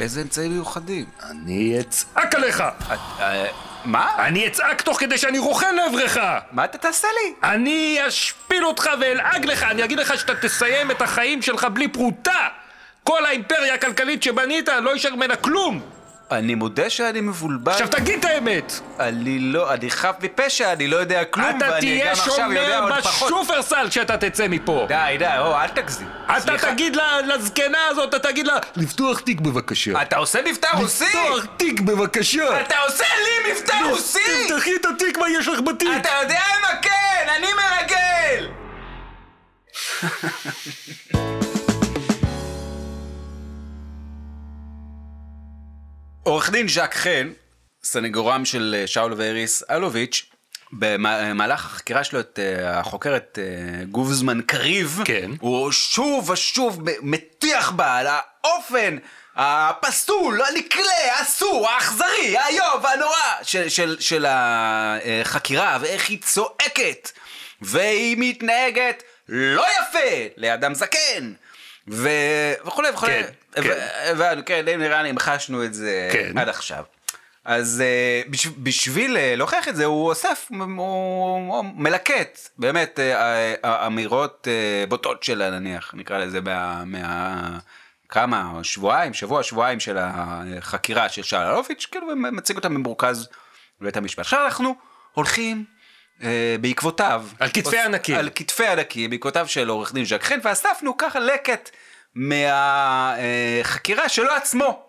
איזה 0.00 0.20
אמצעים 0.22 0.52
מיוחדים? 0.52 1.04
אני 1.30 1.80
אצעק 1.80 2.34
עליך! 2.34 2.60
את- 2.60 2.98
אה, 3.20 3.46
מה? 3.84 4.26
אני 4.26 4.46
אצעק 4.46 4.80
תוך 4.82 5.00
כדי 5.00 5.18
שאני 5.18 5.38
רוכן 5.38 5.74
לעברך! 5.74 6.18
מה 6.52 6.64
אתה 6.64 6.78
תעשה 6.78 7.08
לי? 7.22 7.34
אני 7.50 7.98
אשפיל 8.08 8.66
אותך 8.66 8.90
ואלעג 9.00 9.46
לך, 9.46 9.62
אני 9.62 9.84
אגיד 9.84 9.98
לך 9.98 10.18
שאתה 10.18 10.34
תסיים 10.34 10.90
את 10.90 11.02
החיים 11.02 11.42
שלך 11.42 11.64
בלי 11.72 11.88
פרוטה! 11.88 12.48
כל 13.04 13.26
האימפריה 13.26 13.74
הכלכלית 13.74 14.22
שבנית, 14.22 14.68
לא 14.68 14.90
יישאר 14.90 15.14
ממנה 15.14 15.36
כלום! 15.36 15.80
אני 16.30 16.54
מודה 16.54 16.90
שאני 16.90 17.20
מבולבל. 17.20 17.72
עכשיו 17.72 17.88
תגיד 17.88 18.18
את 18.18 18.24
האמת! 18.24 18.72
אני 19.00 19.38
לא, 19.38 19.72
אני 19.74 19.90
חף 19.90 20.14
מפשע, 20.22 20.72
אני 20.72 20.88
לא 20.88 20.96
יודע 20.96 21.24
כלום, 21.24 21.46
אתה 21.58 21.66
ואני 21.70 21.80
תהיה 21.80 22.12
עכשיו 22.12 22.34
יודע 22.52 22.66
שומר 22.68 22.82
עוד 22.94 23.02
פחות. 23.04 23.32
בשופרסל 23.32 23.86
כשאתה 23.90 24.16
תצא 24.16 24.46
מפה! 24.48 24.84
די, 24.88 25.16
די, 25.18 25.26
או, 25.38 25.56
אל 25.56 25.68
תגזים. 25.68 26.08
אתה 26.26 26.40
סליחה. 26.40 26.72
תגיד 26.72 26.96
לה- 26.96 27.20
לזקנה 27.20 27.78
הזאת, 27.90 28.14
אתה 28.14 28.28
תגיד 28.28 28.46
לה, 28.46 28.56
לפתוח 28.76 29.20
תיק 29.20 29.40
בבקשה. 29.40 30.02
אתה 30.02 30.16
עושה 30.16 30.38
מבטא 30.46 30.68
רוסי? 30.76 31.04
לפתוח 31.04 31.44
תיק 31.56 31.80
בבקשה! 31.80 32.60
אתה 32.60 32.74
עושה 32.86 33.04
לי 33.24 33.52
מבטא 33.52 33.76
רוסי? 33.90 34.18
תפתחי 34.48 34.76
את 34.80 34.86
התיק, 34.86 35.18
מה 35.18 35.26
יש 35.30 35.48
לך 35.48 35.60
בתיק? 35.60 35.88
אתה 36.00 36.10
יודע 36.22 36.40
מה 36.62 36.76
כן, 36.82 37.26
אני 37.36 37.46
מרגל! 37.52 38.48
עורך 46.28 46.50
דין 46.50 46.68
ז'אק 46.68 46.94
חן, 46.94 47.32
סנגורם 47.84 48.44
של 48.44 48.76
אה, 48.78 48.86
שאול 48.86 49.14
ואריס 49.16 49.62
אלוביץ', 49.70 50.26
במהלך 50.72 51.64
החקירה 51.64 52.04
שלו 52.04 52.20
את 52.20 52.38
אה, 52.38 52.78
החוקרת 52.78 53.38
אה, 53.38 53.84
גובזמן 53.84 54.40
קריב, 54.42 55.00
כן. 55.04 55.30
הוא 55.40 55.72
שוב 55.72 56.30
ושוב 56.30 56.80
מטיח 57.02 57.70
בה 57.70 57.96
על 57.96 58.06
האופן 58.08 58.96
הפסול, 59.36 60.42
הנקלה, 60.42 61.14
האסור, 61.18 61.68
האכזרי, 61.68 62.36
האיוב, 62.38 62.86
הנורא 62.86 63.42
של, 63.42 63.68
של, 63.68 63.96
של 64.00 64.26
החקירה, 64.28 65.78
ואיך 65.80 66.08
היא 66.08 66.18
צועקת, 66.22 67.10
והיא 67.60 68.16
מתנהגת 68.18 69.02
לא 69.28 69.64
יפה 69.80 70.26
לאדם 70.36 70.74
זקן, 70.74 71.32
ו... 71.90 72.08
וכולי 72.66 72.90
וכולי. 72.90 73.12
כן, 73.12 73.30
הבנו, 73.56 74.42
כן, 74.46 74.64
נראה 74.78 75.02
לי 75.02 75.08
המחשנו 75.08 75.64
את 75.64 75.74
זה 75.74 76.08
כן. 76.12 76.38
עד 76.38 76.48
עכשיו. 76.48 76.84
אז 77.44 77.82
אה, 77.84 78.22
בש, 78.30 78.46
בשביל 78.46 79.16
אה, 79.16 79.34
להוכיח 79.36 79.68
את 79.68 79.76
זה 79.76 79.84
הוא 79.84 80.08
אוסף, 80.08 80.48
הוא, 80.76 81.64
מלקט 81.74 82.38
באמת 82.58 83.00
אה, 83.00 83.86
אמירות 83.86 84.48
בוטות 84.88 85.22
שלה 85.22 85.50
נניח, 85.50 85.94
נקרא 85.94 86.18
לזה 86.18 86.40
מה... 86.40 86.84
מה 86.84 87.58
כמה, 88.08 88.52
שבועיים, 88.62 89.14
שבוע, 89.14 89.42
שבועיים 89.42 89.80
של 89.80 89.96
החקירה 90.00 91.08
של 91.08 91.22
שאול 91.22 91.42
אלוביץ', 91.42 91.86
כאילו 91.90 92.06
מציג 92.16 92.56
אותה 92.56 92.68
במרוכז 92.68 93.28
בבית 93.80 93.96
המשפט. 93.96 94.18
עכשיו 94.18 94.44
אנחנו 94.44 94.74
הולכים 95.14 95.64
אה, 96.22 96.56
בעקבותיו. 96.60 97.24
על 97.38 97.48
כתפי 97.48 97.78
ענקים. 97.78 98.16
על 98.16 98.30
כתפי 98.34 98.66
ענקים, 98.66 99.10
בעקבותיו 99.10 99.48
של 99.48 99.68
עורך 99.68 99.94
דין 99.94 100.04
ז'ק 100.04 100.22
חן, 100.22 100.38
ואספנו 100.42 100.96
ככה 100.96 101.18
לקט 101.18 101.70
מהחקירה 102.14 104.08
שלו 104.08 104.32
עצמו. 104.32 104.82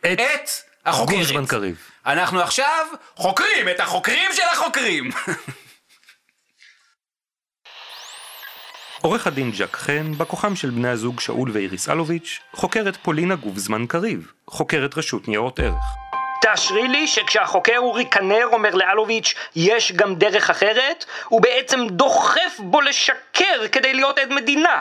את 0.00 0.06
את 0.06 0.50
החוקרת. 0.86 1.48
קריב. 1.48 1.88
אנחנו 2.06 2.40
עכשיו 2.40 2.86
חוקרים 3.16 3.68
את 3.68 3.80
החוקרים 3.80 4.30
של 4.32 4.42
החוקרים. 4.52 5.10
עורך 9.02 9.26
הדין 9.26 9.50
ג'ק 9.50 9.76
חן, 9.76 10.12
בא 10.12 10.24
כוחם 10.24 10.56
של 10.56 10.70
בני 10.70 10.88
הזוג 10.88 11.20
שאול 11.20 11.50
ואיריס 11.52 11.88
אלוביץ', 11.88 12.40
חוקרת 12.52 12.96
פולינה 12.96 13.34
גובזמן 13.34 13.86
קריב, 13.86 14.32
חוקרת 14.46 14.98
רשות 14.98 15.28
ניירות 15.28 15.58
ערך. 15.58 15.84
תאשרי 16.40 16.88
לי 16.88 17.06
שכשהחוקר 17.06 17.78
אורי 17.78 18.10
כנר 18.10 18.48
אומר 18.52 18.74
לאלוביץ' 18.74 19.34
יש 19.56 19.92
גם 19.92 20.14
דרך 20.14 20.50
אחרת, 20.50 21.04
הוא 21.28 21.40
בעצם 21.40 21.86
דוחף 21.90 22.58
בו 22.58 22.80
לשקר 22.80 23.68
כדי 23.72 23.94
להיות 23.94 24.18
עד 24.18 24.32
מדינה. 24.32 24.80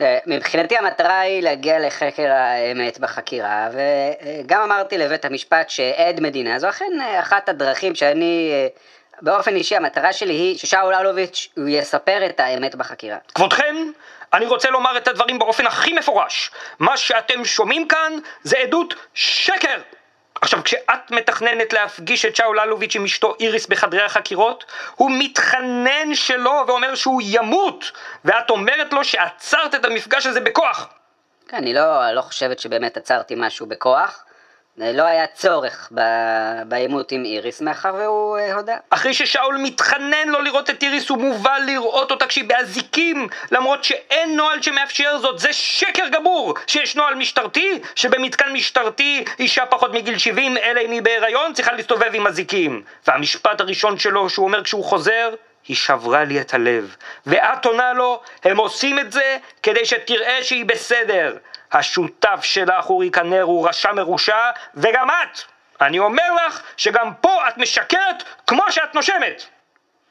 אה, 0.00 0.18
מבחינתי 0.26 0.76
המטרה 0.76 1.20
היא 1.20 1.42
להגיע 1.42 1.78
לחקר 1.78 2.32
האמת 2.32 2.98
בחקירה, 2.98 3.68
וגם 3.72 4.62
אמרתי 4.62 4.98
לבית 4.98 5.24
המשפט 5.24 5.70
שעד 5.70 6.20
מדינה 6.20 6.58
זו 6.58 6.68
אכן 6.68 7.00
אה, 7.00 7.20
אחת 7.20 7.48
הדרכים 7.48 7.94
שאני, 7.94 8.50
אה, 8.52 8.66
באופן 9.22 9.56
אישי 9.56 9.76
המטרה 9.76 10.12
שלי 10.12 10.34
היא 10.34 10.58
ששאול 10.58 10.94
אלוביץ' 10.94 11.48
הוא 11.56 11.68
יספר 11.68 12.26
את 12.26 12.40
האמת 12.40 12.74
בחקירה. 12.74 13.18
כבודכן, 13.34 13.76
אני 14.32 14.46
רוצה 14.46 14.70
לומר 14.70 14.96
את 14.96 15.08
הדברים 15.08 15.38
באופן 15.38 15.66
הכי 15.66 15.92
מפורש. 15.92 16.50
מה 16.78 16.96
שאתם 16.96 17.44
שומעים 17.44 17.88
כאן 17.88 18.12
זה 18.42 18.58
עדות 18.58 18.94
שקר. 19.14 19.76
עכשיו, 20.42 20.64
כשאת 20.64 21.10
מתכננת 21.10 21.72
להפגיש 21.72 22.24
את 22.24 22.36
שאול 22.36 22.60
אלוביץ' 22.60 22.96
עם 22.96 23.04
אשתו 23.04 23.34
איריס 23.40 23.66
בחדרי 23.66 24.02
החקירות, 24.02 24.64
הוא 24.94 25.10
מתחנן 25.18 26.14
שלא 26.14 26.64
ואומר 26.66 26.94
שהוא 26.94 27.22
ימות, 27.24 27.92
ואת 28.24 28.50
אומרת 28.50 28.92
לו 28.92 29.04
שעצרת 29.04 29.74
את 29.74 29.84
המפגש 29.84 30.26
הזה 30.26 30.40
בכוח. 30.40 30.88
כן, 31.48 31.56
אני 31.56 31.74
לא, 31.74 32.12
לא 32.12 32.20
חושבת 32.20 32.58
שבאמת 32.58 32.96
עצרתי 32.96 33.34
משהו 33.36 33.66
בכוח, 33.66 34.24
לא 34.78 35.02
היה 35.02 35.26
צורך 35.26 35.92
בעימות 36.66 37.12
עם 37.12 37.24
איריס 37.24 37.60
מאחר 37.60 37.94
והוא 37.94 38.38
אה, 38.38 38.54
הודה. 38.54 38.76
אחרי 38.90 39.14
ששאול 39.14 39.56
מתחנן 39.62 40.28
לא 40.28 40.44
לראות 40.44 40.70
את 40.70 40.82
איריס, 40.82 41.08
הוא 41.08 41.18
מובא 41.18 41.58
לראות 41.66 42.10
אותה 42.10 42.26
כשהיא 42.26 42.44
באזיקים, 42.44 43.28
למרות 43.50 43.84
שאין 43.84 44.36
נוהל 44.36 44.62
שמאפשר 44.62 45.18
זאת. 45.18 45.38
זה 45.38 45.52
שקר 45.52 46.08
גמור 46.08 46.54
שיש 46.66 46.96
נוהל 46.96 47.14
משטרתי, 47.14 47.80
שבמתקן 47.94 48.52
משטרתי 48.52 49.24
אישה 49.38 49.66
פחות 49.66 49.92
מגיל 49.92 50.18
70, 50.18 50.56
אלא 50.56 50.80
אם 50.80 50.90
היא 50.90 51.02
בהיריון, 51.02 51.52
צריכה 51.52 51.72
להסתובב 51.72 52.10
עם 52.14 52.26
אזיקים. 52.26 52.82
והמשפט 53.06 53.60
הראשון 53.60 53.98
שלו, 53.98 54.30
שהוא 54.30 54.46
אומר 54.46 54.64
כשהוא 54.64 54.84
חוזר, 54.84 55.34
היא 55.68 55.76
שברה 55.76 56.24
לי 56.24 56.40
את 56.40 56.54
הלב. 56.54 56.96
ואת 57.26 57.66
עונה 57.66 57.92
לו, 57.92 58.20
הם 58.44 58.56
עושים 58.56 58.98
את 58.98 59.12
זה 59.12 59.36
כדי 59.62 59.84
שתראה 59.84 60.38
שהיא 60.42 60.64
בסדר. 60.64 61.36
השותף 61.72 62.40
שלך 62.42 62.90
אורי 62.90 63.10
כנר 63.10 63.42
הוא 63.42 63.68
רשע 63.68 63.92
מרושע, 63.92 64.50
וגם 64.74 65.10
את! 65.10 65.40
אני 65.80 65.98
אומר 65.98 66.34
לך 66.46 66.62
שגם 66.76 67.12
פה 67.20 67.48
את 67.48 67.58
משקרת 67.58 68.22
כמו 68.46 68.62
שאת 68.70 68.94
נושמת! 68.94 69.42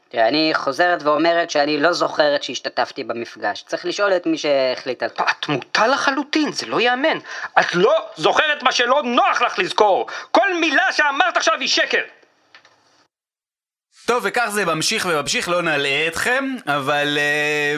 תראה, 0.10 0.28
אני 0.28 0.52
חוזרת 0.54 1.04
ואומרת 1.04 1.50
שאני 1.50 1.80
לא 1.80 1.94
זוכרת 1.94 2.44
שהשתתפתי 2.44 3.04
במפגש. 3.04 3.64
צריך 3.68 3.86
לשאול 3.86 4.16
את 4.16 4.26
מי 4.26 4.38
שהחליט 4.38 5.04
על 5.04 5.10
כך. 5.10 5.34
את 5.40 5.48
מוטה 5.48 5.88
לחלוטין, 5.88 6.52
זה 6.52 6.66
לא 6.66 6.80
ייאמן. 6.80 7.18
את 7.60 7.76
לא 7.76 8.06
זוכרת 8.16 8.64
מה 8.64 8.72
שלא 8.72 9.02
נוח 9.06 9.42
לך 9.42 9.60
לזכור. 9.60 10.08
כל 10.32 10.54
מילה 10.60 10.92
שאמרת 10.92 11.38
עכשיו 11.38 11.54
היא 11.60 11.68
שקר. 11.68 12.02
טוב, 14.06 14.24
וכך 14.26 14.48
זה 14.50 14.66
ממשיך 14.66 15.08
וממשיך, 15.10 15.50
לא 15.50 15.62
נלאה 15.62 16.08
אתכם, 16.08 16.56
אבל 16.68 17.18
אה, 17.18 17.76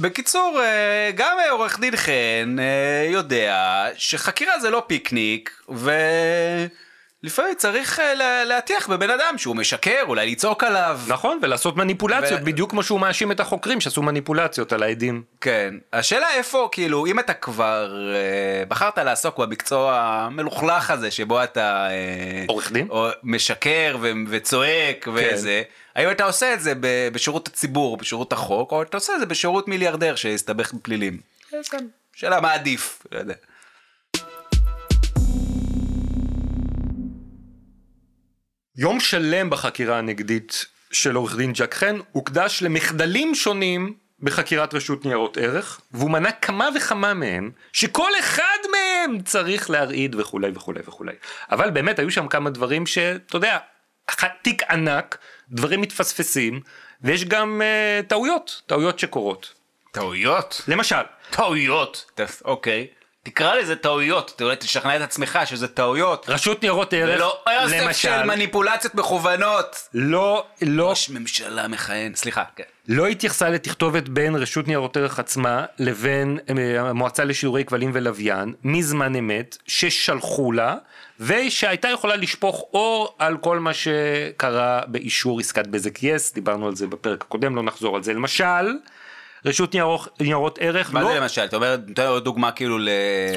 בקיצור, 0.00 0.60
אה, 0.62 1.10
גם 1.14 1.36
אה, 1.40 1.50
עורך 1.50 1.80
דין 1.80 1.96
חן 1.96 2.56
אה, 2.58 3.10
יודע 3.10 3.86
שחקירה 3.96 4.60
זה 4.60 4.70
לא 4.70 4.84
פיקניק, 4.86 5.62
ולפעמים 7.24 7.54
צריך 7.54 8.00
אה, 8.00 8.14
לה- 8.14 8.44
להטיח 8.44 8.88
בבן 8.90 9.10
אדם 9.10 9.34
שהוא 9.38 9.56
משקר, 9.56 10.02
אולי 10.08 10.30
לצעוק 10.30 10.64
עליו. 10.64 11.00
נכון, 11.08 11.38
ולעשות 11.42 11.76
מניפולציות, 11.76 12.40
ו- 12.40 12.44
בדיוק 12.44 12.70
כמו 12.70 12.82
שהוא 12.82 13.00
מאשים 13.00 13.32
את 13.32 13.40
החוקרים 13.40 13.80
שעשו 13.80 14.02
מניפולציות 14.02 14.72
על 14.72 14.82
העדים. 14.82 15.22
כן. 15.40 15.74
השאלה 15.92 16.34
איפה, 16.34 16.68
כאילו, 16.72 17.06
אם 17.06 17.18
אתה 17.18 17.34
כבר 17.34 18.12
אה, 18.14 18.64
בחרת 18.68 18.98
לעסוק 18.98 19.38
במקצוע 19.38 19.98
המלוכלך 20.00 20.90
הזה, 20.90 21.10
שבו 21.10 21.42
אתה... 21.44 21.88
אה, 21.90 22.44
עורך 22.48 22.72
דין? 22.72 22.86
או 22.90 23.08
משקר 23.22 23.96
ו- 24.00 24.10
וצועק 24.28 25.08
וזה, 25.14 25.62
האם 25.96 26.10
אתה 26.10 26.24
עושה 26.24 26.54
את 26.54 26.60
זה 26.60 26.72
ב- 26.80 27.08
בשירות 27.12 27.48
הציבור, 27.48 27.96
בשירות 27.96 28.32
החוק, 28.32 28.72
או 28.72 28.82
אתה 28.82 28.96
עושה 28.96 29.12
את 29.14 29.20
זה 29.20 29.26
בשירות 29.26 29.68
מיליארדר 29.68 30.14
שהסתבך 30.16 30.72
בפלילים? 30.72 31.18
שאלה 32.14 32.40
מה 32.40 32.52
עדיף, 32.52 33.02
לא 33.12 33.18
יודע. 33.18 33.34
יום 38.76 39.00
שלם 39.00 39.50
בחקירה 39.50 39.98
הנגדית 39.98 40.64
של 40.92 41.14
עורך 41.14 41.36
דין 41.36 41.52
ג'ק 41.52 41.74
חן 41.74 41.98
הוקדש 42.12 42.62
למחדלים 42.62 43.34
שונים 43.34 43.94
בחקירת 44.20 44.74
רשות 44.74 45.04
ניירות 45.04 45.36
ערך, 45.36 45.80
והוא 45.92 46.10
מנה 46.10 46.32
כמה 46.32 46.68
וכמה 46.76 47.14
מהם, 47.14 47.50
שכל 47.72 48.10
אחד 48.20 48.58
מהם 48.72 49.22
צריך 49.22 49.70
להרעיד 49.70 50.14
וכולי 50.14 50.50
וכולי 50.54 50.80
וכולי. 50.86 51.12
אבל 51.50 51.70
באמת 51.70 51.98
היו 51.98 52.10
שם 52.10 52.28
כמה 52.28 52.50
דברים 52.50 52.86
שאתה 52.86 53.36
יודע, 53.36 53.58
תיק 54.42 54.62
ענק, 54.62 55.18
דברים 55.50 55.80
מתפספסים, 55.80 56.60
ויש 57.02 57.24
גם 57.24 57.62
uh, 57.62 58.06
טעויות, 58.06 58.62
טעויות 58.66 58.98
שקורות. 58.98 59.54
טעויות? 59.92 60.62
למשל, 60.68 61.02
טעויות. 61.30 62.10
אוקיי. 62.44 62.86
תקרא 63.22 63.54
לזה 63.54 63.76
טעויות, 63.76 64.42
אולי 64.42 64.56
תשכנע 64.56 64.96
את 64.96 65.00
עצמך 65.00 65.38
שזה 65.44 65.68
טעויות. 65.68 66.26
רשות 66.28 66.62
ניירות 66.62 66.92
ערך, 66.92 67.16
ולא 67.16 67.42
אוסף 67.62 67.76
של 67.76 67.84
למשל, 67.84 68.22
מניפולציות 68.22 68.94
מכוונות. 68.94 69.88
לא, 69.94 70.46
לא 70.62 70.90
ראש 70.90 71.10
ממשלה 71.10 71.68
מכהן, 71.68 72.14
סליחה, 72.14 72.44
כן. 72.56 72.64
לא 72.88 73.06
התייחסה 73.06 73.48
לתכתובת 73.48 74.08
בין 74.08 74.34
רשות 74.34 74.68
ניירות 74.68 74.96
ערך 74.96 75.18
עצמה 75.18 75.64
לבין 75.78 76.38
אה, 76.58 76.80
המועצה 76.80 77.24
לשידורי 77.24 77.64
כבלים 77.64 77.90
ולוויין 77.94 78.54
מזמן 78.64 79.16
אמת 79.16 79.56
ששלחו 79.66 80.52
לה 80.52 80.74
ושהייתה 81.20 81.88
יכולה 81.88 82.16
לשפוך 82.16 82.64
אור 82.74 83.14
על 83.18 83.36
כל 83.36 83.58
מה 83.58 83.74
שקרה 83.74 84.80
באישור 84.86 85.40
עסקת 85.40 85.66
בזק 85.66 86.02
יס 86.02 86.34
דיברנו 86.34 86.66
על 86.66 86.76
זה 86.76 86.86
בפרק 86.86 87.22
הקודם 87.22 87.56
לא 87.56 87.62
נחזור 87.62 87.96
על 87.96 88.02
זה 88.02 88.14
למשל 88.14 88.72
רשות 89.44 89.74
ניירות, 89.74 90.08
ניירות 90.20 90.58
ערך 90.62 90.92
מה 90.94 91.00
לא, 91.02 91.08
זה 91.12 91.20
למשל? 91.20 91.44
אתה 91.44 91.56
אומר, 91.56 91.76
נותן 91.88 92.06
עוד 92.06 92.24
דוגמה 92.24 92.50
כאילו 92.52 92.78
ל... 92.78 92.88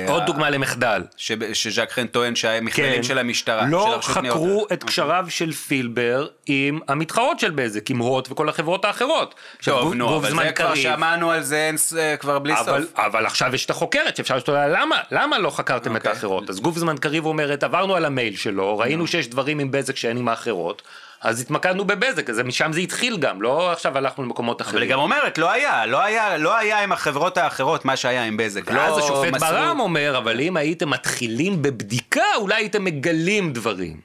עוד 0.07 0.23
דוגמה 0.25 0.49
למחדל 0.49 1.03
שב- 1.17 1.53
שז'ק 1.53 1.91
חן 1.91 2.07
טוען 2.07 2.35
שהמחדלים 2.35 3.03
של 3.03 3.17
המשטרה, 3.17 3.63
של 3.63 3.69
לא 3.69 3.87
הרשות 3.93 4.17
ניירות 4.17 4.39
חקרו 4.41 4.59
ערך. 4.61 4.71
את 4.73 4.83
קשריו 4.83 5.25
של 5.29 5.51
פילבר 5.51 6.27
עם 6.45 6.79
המתחרות 6.87 7.39
של 7.39 7.51
בזק, 7.51 7.89
עם 7.89 7.97
הוט 7.97 8.31
וכל 8.31 8.49
החברות 8.49 8.85
האחרות. 8.85 9.35
טוב, 9.63 9.83
גוף- 9.83 9.93
נו, 9.95 10.17
אבל 10.17 10.29
זה 10.29 10.35
כבר 10.35 10.51
קריב- 10.51 10.83
שמענו 10.83 11.31
על 11.31 11.43
זה 11.43 11.71
אה, 11.97 12.17
כבר 12.17 12.39
בלי 12.39 12.53
אבל, 12.53 12.83
סוף. 12.83 12.99
אבל 12.99 13.25
עכשיו 13.25 13.55
יש 13.55 13.65
את 13.65 13.69
החוקרת 13.69 14.15
שאפשר 14.15 14.37
לשאול 14.37 14.57
למה, 14.57 14.95
למה 15.11 15.39
לא 15.39 15.49
חקרתם 15.49 15.95
את 15.95 16.01
אוקיי. 16.01 16.11
האחרות? 16.11 16.49
אז 16.49 16.59
גופזמן 16.59 16.97
קריב 16.97 17.25
אומרת 17.25 17.63
עברנו 17.63 17.95
על 17.95 18.05
המייל 18.05 18.35
שלו, 18.35 18.77
ראינו 18.77 19.07
שיש 19.07 19.27
דברים 19.27 19.59
עם 19.59 19.71
בזק 19.71 19.95
שאין 19.95 20.17
עם 20.17 20.27
האחרות, 20.27 20.81
אז 21.23 21.41
התמקדנו 21.41 21.85
בבזק, 21.85 22.29
אז 22.29 22.39
משם 22.39 22.73
זה 22.73 22.79
התחיל 22.79 23.17
גם, 23.17 23.41
לא 23.41 23.71
עכשיו 23.71 23.97
הלכנו 23.97 24.23
למקומות 24.23 24.61
אבל 24.61 24.69
אחרים. 24.69 24.83
היא 24.83 24.91
גם 24.91 24.99
אומרת, 24.99 25.37
לא 25.37 25.51
היה, 25.51 25.85
לא 25.85 26.03
היה, 26.03 26.37
לא 26.37 26.57
היה 26.57 26.83
עם 26.83 26.91
החברות 26.91 27.37
האחרות 27.37 27.85
מה 27.85 27.97
שהיה 27.97 28.23
עם 28.23 28.37
בזק. 28.37 28.61
ואז 28.67 28.97
לא 28.97 29.03
השופט 29.05 29.33
מסרו- 29.33 29.47
ברם 29.49 29.79
אומר, 29.79 30.17
אבל 30.17 30.39
אם 30.39 30.57
הייתם 30.57 30.89
מתחילים 30.89 31.61
בבדיקה, 31.61 32.23
אולי 32.37 32.55
הייתם 32.55 32.83
מגלים 32.83 33.53
דברים. 33.53 34.01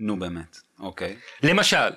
נו 0.00 0.18
באמת, 0.18 0.56
אוקיי. 0.80 1.16
למשל, 1.42 1.88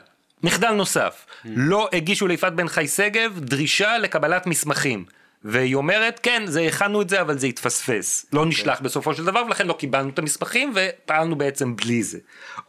מחדל 0.44 0.72
נוסף, 0.72 1.26
לא 1.46 1.90
הגישו 1.94 2.28
ליפעת 2.28 2.54
בן 2.56 2.68
חי 2.68 2.88
שגב 2.88 3.40
דרישה 3.40 3.98
לקבלת 3.98 4.48
מסמכים. 4.48 5.06
והיא 5.50 5.76
אומרת, 5.76 6.20
כן, 6.24 6.44
זה 6.46 6.62
הכנו 6.62 7.02
את 7.02 7.10
זה, 7.10 7.22
אבל 7.22 7.38
זה 7.38 7.48
התפספס. 7.48 8.26
לא 8.34 8.46
נשלח 8.46 8.80
בסופו 8.80 9.14
של 9.14 9.26
דבר, 9.26 9.44
ולכן 9.48 9.68
לא 9.68 9.74
קיבלנו 9.74 10.10
את 10.10 10.20
המסמכים, 10.20 10.74
ופעלנו 10.76 11.36
בעצם 11.36 11.76
בלי 11.76 12.04
זה. 12.04 12.18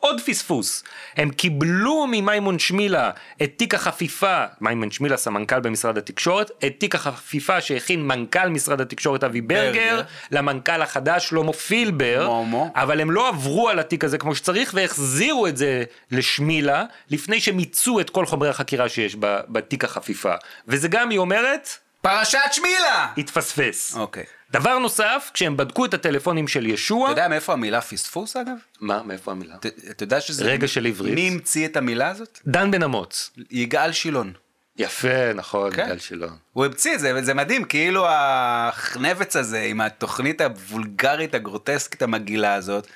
עוד 0.01 0.21
פספוס, 0.21 0.85
הם 1.17 1.31
קיבלו 1.31 2.07
ממימון 2.07 2.59
שמילה 2.59 3.11
את 3.43 3.53
תיק 3.57 3.75
החפיפה, 3.75 4.45
מימון 4.61 4.91
שמילה 4.91 5.17
סמנכ"ל 5.17 5.61
במשרד 5.61 5.99
התקשורת, 5.99 6.51
את 6.67 6.75
תיק 6.79 6.95
החפיפה 6.95 7.61
שהכין 7.61 8.07
מנכ"ל 8.07 8.49
משרד 8.49 8.81
התקשורת 8.81 9.25
אבי 9.25 9.41
ברגר, 9.41 9.71
ברגר. 9.71 10.03
למנכ"ל 10.31 10.83
החדש 10.83 11.29
שלמה 11.29 11.53
פילבר, 11.53 12.29
מומו. 12.29 12.71
אבל 12.75 13.01
הם 13.01 13.11
לא 13.11 13.29
עברו 13.29 13.69
על 13.69 13.79
התיק 13.79 14.05
הזה 14.05 14.19
כמו 14.19 14.35
שצריך 14.35 14.71
והחזירו 14.75 15.47
את 15.47 15.57
זה 15.57 15.85
לשמילה 16.11 16.85
לפני 17.11 17.41
שמיצו 17.41 18.01
את 18.01 18.11
כל 18.11 18.27
חומרי 18.27 18.49
החקירה 18.49 18.88
שיש 18.88 19.17
בתיק 19.49 19.85
החפיפה. 19.85 20.35
וזה 20.69 20.88
גם, 20.88 21.11
היא 21.11 21.19
אומרת, 21.19 21.69
פרשת 22.03 22.39
שמילה! 22.53 23.09
התפספס. 23.19 23.95
אוקיי. 23.97 24.25
דבר 24.51 24.79
נוסף, 24.79 25.31
כשהם 25.35 25.57
בדקו 25.57 25.85
את 25.85 25.95
הטלפונים 25.95 26.49
של 26.49 26.67
ישוע, 26.67 27.05
אתה 27.05 27.21
יודע 27.21 27.29
מאיפה 27.29 27.53
המילה 27.53 27.81
פספוס 27.81 28.37
אגב? 28.37 28.57
מה, 28.81 29.03
מאיפה 29.03 29.31
המילה? 29.31 29.55
אתה- 29.55 29.69
אתה 29.91 30.03
יודע 30.03 30.21
שזה... 30.21 30.45
רגע 30.45 30.69
של 30.69 30.87
עברית. 30.87 31.15
מי 31.15 31.29
המציא 31.29 31.67
את 31.67 31.77
המילה 31.77 32.09
הזאת? 32.09 32.39
דן 32.47 32.71
בן 32.71 32.83
אמוץ. 32.83 33.31
יגאל 33.51 33.93
שילון. 33.93 34.33
יפה, 34.77 35.33
נכון, 35.35 35.71
כן. 35.75 35.87
גל 35.89 35.99
שלו. 35.99 36.29
הוא 36.53 36.65
המציא 36.65 36.95
את 36.95 37.01
זה, 37.01 37.13
וזה 37.17 37.35
מדהים, 37.35 37.65
כאילו 37.65 38.07
החנבץ 38.09 39.37
הזה 39.37 39.61
עם 39.61 39.81
התוכנית 39.81 40.41
הוולגרית 40.41 41.35
הגרוטסקית 41.35 42.03
המגעילה 42.03 42.55
הזאת, 42.55 42.87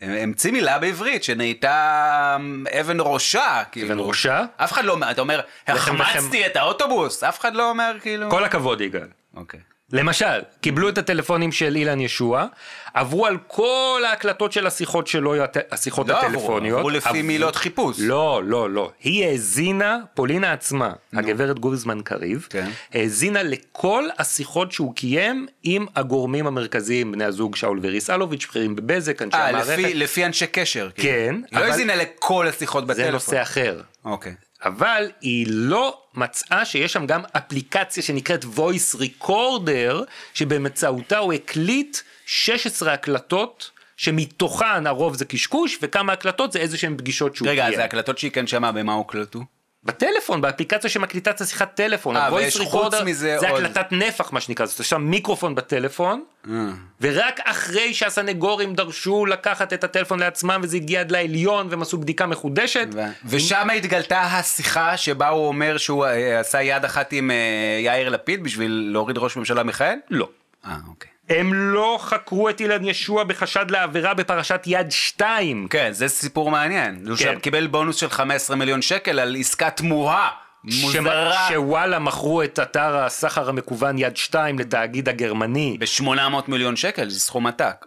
המציא 0.00 0.52
מילה 0.52 0.78
בעברית 0.78 1.24
שנהייתה 1.24 2.36
אבן 2.80 2.96
ראשה, 3.00 3.62
כאילו. 3.72 3.88
אבן 3.88 3.98
ראשה? 3.98 4.44
אף 4.56 4.72
אחד 4.72 4.84
לא 4.84 4.92
אומר, 4.92 5.10
אתה 5.10 5.20
אומר, 5.20 5.40
החמצתי 5.66 6.46
את 6.46 6.56
האוטובוס, 6.56 7.24
אף 7.24 7.40
אחד 7.40 7.54
לא 7.54 7.70
אומר 7.70 7.96
כאילו... 8.00 8.30
כל 8.30 8.44
הכבוד, 8.44 8.80
יגאל. 8.80 9.08
אוקיי. 9.36 9.60
למשל, 9.92 10.26
קיבלו 10.60 10.88
את 10.88 10.98
הטלפונים 10.98 11.52
של 11.52 11.76
אילן 11.76 12.00
ישוע, 12.00 12.46
עברו 12.94 13.26
על 13.26 13.38
כל 13.46 14.02
ההקלטות 14.08 14.52
של 14.52 14.66
השיחות 14.66 15.06
שלו, 15.06 15.34
השיחות 15.70 16.08
לא 16.08 16.14
עברו, 16.18 16.28
הטלפוניות. 16.28 16.78
עברו 16.78 16.90
לפי 16.90 17.22
מילות 17.22 17.56
חיפוש. 17.56 17.96
לא, 18.00 18.42
לא, 18.44 18.70
לא. 18.70 18.90
היא 19.00 19.26
האזינה, 19.26 19.98
פולינה 20.14 20.52
עצמה, 20.52 20.92
הגברת 21.12 21.58
גובזמן 21.58 22.00
קריב, 22.04 22.46
כן. 22.50 22.70
האזינה 22.92 23.42
לכל 23.42 24.04
השיחות 24.18 24.72
שהוא 24.72 24.94
קיים 24.94 25.46
עם 25.62 25.86
הגורמים 25.96 26.46
המרכזיים, 26.46 27.12
בני 27.12 27.24
הזוג 27.24 27.56
שאול 27.56 27.80
וריס 27.82 28.10
אלוביץ', 28.10 28.46
בכירים 28.46 28.76
בבזק, 28.76 29.22
אנשי 29.22 29.36
אה, 29.36 29.48
המערכת. 29.48 29.78
לפי, 29.78 29.94
לפי 29.94 30.26
אנשי 30.26 30.46
קשר. 30.46 30.88
כאילו. 30.94 31.08
כן, 31.14 31.34
היא 31.34 31.44
לא 31.52 31.58
אבל- 31.64 31.70
האזינה 31.70 31.96
לכל 31.96 32.48
השיחות 32.48 32.84
בטלפון. 32.86 33.04
זה 33.04 33.10
נושא 33.10 33.42
אחר. 33.42 33.80
אוקיי. 34.04 34.34
אבל 34.64 35.10
היא 35.20 35.46
לא 35.48 36.00
מצאה 36.14 36.64
שיש 36.64 36.92
שם 36.92 37.06
גם 37.06 37.22
אפליקציה 37.36 38.02
שנקראת 38.02 38.44
voice 38.44 38.96
recorder, 39.00 39.94
שבאמצעותה 40.34 41.18
הוא 41.18 41.32
הקליט 41.32 41.98
16 42.26 42.92
הקלטות, 42.92 43.70
שמתוכן 43.96 44.86
הרוב 44.86 45.14
זה 45.16 45.24
קשקוש, 45.24 45.78
וכמה 45.82 46.12
הקלטות 46.12 46.52
זה 46.52 46.58
איזה 46.58 46.78
שהן 46.78 46.96
פגישות 46.96 47.36
שהוא 47.36 47.48
רגע, 47.48 47.62
קיים. 47.62 47.74
אז 47.74 47.80
ההקלטות 47.80 48.18
שהיא 48.18 48.30
כן 48.30 48.46
שמעה, 48.46 48.72
במה 48.72 48.92
הוקלטו? 48.92 49.44
בטלפון, 49.84 50.40
באפליקציה 50.40 50.90
שמקליטה 50.90 51.30
את 51.30 51.40
השיחת 51.40 51.74
טלפון, 51.74 52.16
אה, 52.16 52.34
ויש 52.34 52.60
חוץ 52.60 52.94
מזה 53.04 53.36
זה 53.40 53.50
עוד. 53.50 53.64
הקלטת 53.64 53.86
נפח 53.90 54.32
מה 54.32 54.40
שנקרא, 54.40 54.66
זאת 54.66 54.84
שם 54.84 55.02
מיקרופון 55.02 55.54
בטלפון, 55.54 56.24
אה. 56.50 56.54
ורק 57.00 57.40
אחרי 57.44 57.94
שהסנגורים 57.94 58.74
דרשו 58.74 59.26
לקחת 59.26 59.72
את 59.72 59.84
הטלפון 59.84 60.18
לעצמם 60.18 60.60
וזה 60.62 60.76
הגיע 60.76 61.00
עד 61.00 61.10
לעליון 61.10 61.66
והם 61.70 61.82
עשו 61.82 61.98
בדיקה 61.98 62.26
מחודשת, 62.26 62.88
ו- 62.94 63.00
ושם 63.24 63.68
התגלתה 63.70 64.20
השיחה 64.22 64.96
שבה 64.96 65.28
הוא 65.28 65.48
אומר 65.48 65.78
שהוא 65.78 66.06
אה, 66.06 66.40
עשה 66.40 66.62
יד 66.62 66.84
אחת 66.84 67.12
עם 67.12 67.30
אה, 67.30 67.36
יאיר 67.80 68.08
לפיד 68.08 68.42
בשביל 68.42 68.88
להוריד 68.92 69.18
ראש 69.18 69.36
ממשלה 69.36 69.62
מכהן? 69.62 69.98
לא. 70.10 70.28
אה, 70.66 70.76
אוקיי. 70.88 71.13
הם 71.28 71.54
לא 71.54 71.98
חקרו 72.00 72.48
את 72.48 72.60
אילן 72.60 72.84
ישוע 72.84 73.24
בחשד 73.24 73.70
לעבירה 73.70 74.14
בפרשת 74.14 74.62
יד 74.66 74.90
שתיים. 74.90 75.66
כן, 75.70 75.92
זה 75.92 76.08
סיפור 76.08 76.50
מעניין. 76.50 77.04
הוא 77.08 77.16
שם 77.16 77.38
קיבל 77.38 77.66
בונוס 77.66 77.96
של 77.96 78.10
15 78.10 78.56
מיליון 78.56 78.82
שקל 78.82 79.18
על 79.18 79.36
עסקה 79.38 79.70
תמוהה, 79.70 80.28
מוזרה, 80.64 81.48
שוואלה 81.48 81.98
מכרו 81.98 82.42
את 82.42 82.58
אתר 82.58 82.96
הסחר 82.96 83.48
המקוון 83.48 83.98
יד 83.98 84.16
שתיים 84.16 84.58
לתאגיד 84.58 85.08
הגרמני. 85.08 85.76
ב-800 85.80 86.34
מיליון 86.48 86.76
שקל, 86.76 87.08
זה 87.10 87.20
סכום 87.20 87.46
עתק. 87.46 87.86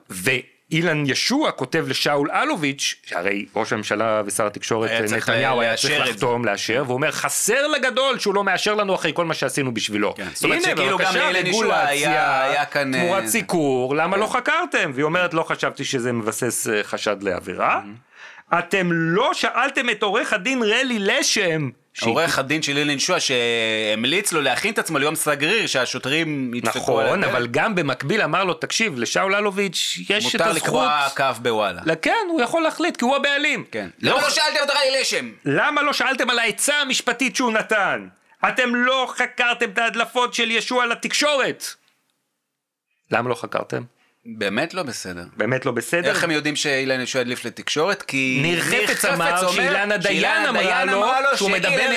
ואילן 0.71 1.03
ישוע 1.07 1.51
כותב 1.51 1.85
לשאול 1.89 2.31
אלוביץ', 2.31 2.95
שהרי 3.05 3.45
ראש 3.55 3.73
הממשלה 3.73 4.21
ושר 4.25 4.45
התקשורת 4.47 4.89
היה 4.89 5.01
נתניהו 5.01 5.61
היה 5.61 5.71
לאשר 5.71 5.87
צריך 5.87 6.09
לחתום, 6.09 6.45
לאשר, 6.45 6.83
והוא 6.85 6.95
אומר 6.95 7.11
חסר 7.11 7.67
לגדול 7.67 8.19
שהוא 8.19 8.35
לא 8.35 8.43
מאשר 8.43 8.75
לנו 8.75 8.95
אחרי 8.95 9.11
כל 9.13 9.25
מה 9.25 9.33
שעשינו 9.33 9.73
בשבילו. 9.73 10.15
כן, 10.15 10.27
זאת 10.33 10.43
אומרת 10.43 10.61
שכאילו 10.63 10.97
גם 10.97 11.15
לאילן 11.15 11.45
ישוע 11.47 11.77
היה- 11.79 12.43
היה 12.43 12.65
כאן, 12.65 12.95
אה, 12.95 12.99
תמורת. 12.99 13.25
סיקור, 13.27 13.95
למה 13.95 14.17
לא 14.17 14.25
חקרתם? 14.27 14.91
והיא 14.93 15.03
אומרת 15.03 15.33
לא 15.33 15.43
חשבתי 15.43 15.85
שזה 15.85 16.11
מבסס 16.13 16.67
אה, 16.67 16.83
חשד 16.83 17.23
לעבירה. 17.23 17.81
אתם 18.59 18.89
לא 18.91 19.33
שאלתם 19.33 19.89
את 19.89 20.03
עורך 20.03 20.33
הדין 20.33 20.63
רלי 20.63 20.99
לשם. 20.99 21.69
עורך 22.01 22.39
הדין 22.39 22.61
של 22.61 22.77
אילן 22.77 22.89
ישוע 22.89 23.17
שהמליץ 23.19 24.31
לו 24.31 24.41
להכין 24.41 24.73
את 24.73 24.79
עצמו 24.79 24.97
ליום 24.97 25.15
סגריר 25.15 25.67
שהשוטרים 25.67 26.53
ידפקו 26.53 26.99
על 26.99 27.05
נכון. 27.07 27.23
אבל 27.23 27.47
גם 27.47 27.75
במקביל 27.75 28.21
אמר 28.21 28.43
לו, 28.43 28.53
תקשיב, 28.53 28.99
לשאול 28.99 29.35
אלוביץ' 29.35 29.97
יש 30.09 30.35
את 30.35 30.41
מותר 30.41 30.49
הזכות... 30.49 30.63
לקבוע 30.63 31.07
קו 31.15 31.23
בוואלה. 31.41 31.81
לא, 31.85 31.93
כן, 32.01 32.25
הוא 32.29 32.41
יכול 32.41 32.61
להחליט, 32.61 32.97
כי 32.97 33.05
הוא 33.05 33.15
הבעלים. 33.15 33.65
כן. 33.71 33.89
לא- 34.01 34.11
למה 34.11 34.21
לא 34.21 34.29
שאלתם 34.29 34.59
אותו 34.61 34.73
על 34.73 35.01
לשם? 35.01 35.31
למה 35.45 35.81
לא 35.81 35.93
שאלתם 35.93 36.29
על 36.29 36.39
העצה 36.39 36.75
המשפטית 36.75 37.35
שהוא 37.35 37.51
נתן? 37.51 38.07
אתם 38.47 38.75
לא 38.75 39.13
חקרתם 39.17 39.69
את 39.69 39.77
ההדלפות 39.77 40.33
של 40.33 40.51
ישוע 40.51 40.85
לתקשורת. 40.85 41.65
למה 43.11 43.29
לא 43.29 43.35
חקרתם? 43.35 43.83
באמת 44.27 44.73
לא 44.73 44.83
בסדר. 44.83 45.23
באמת 45.37 45.65
לא 45.65 45.71
בסדר? 45.71 46.09
איך 46.09 46.23
הם 46.23 46.31
יודעים 46.31 46.55
שאילן 46.55 47.01
ישוע 47.01 47.21
הדליף 47.21 47.45
לתקשורת? 47.45 48.01
כי 48.01 48.39
ניר 48.41 48.61
חפץ 48.61 49.05
אמר 49.05 49.51
שאילנה 49.51 49.97
דיין 49.97 50.45
אמרה 50.47 50.83
לו 51.21 51.37
שהוא 51.37 51.51
מדבר 51.51 51.89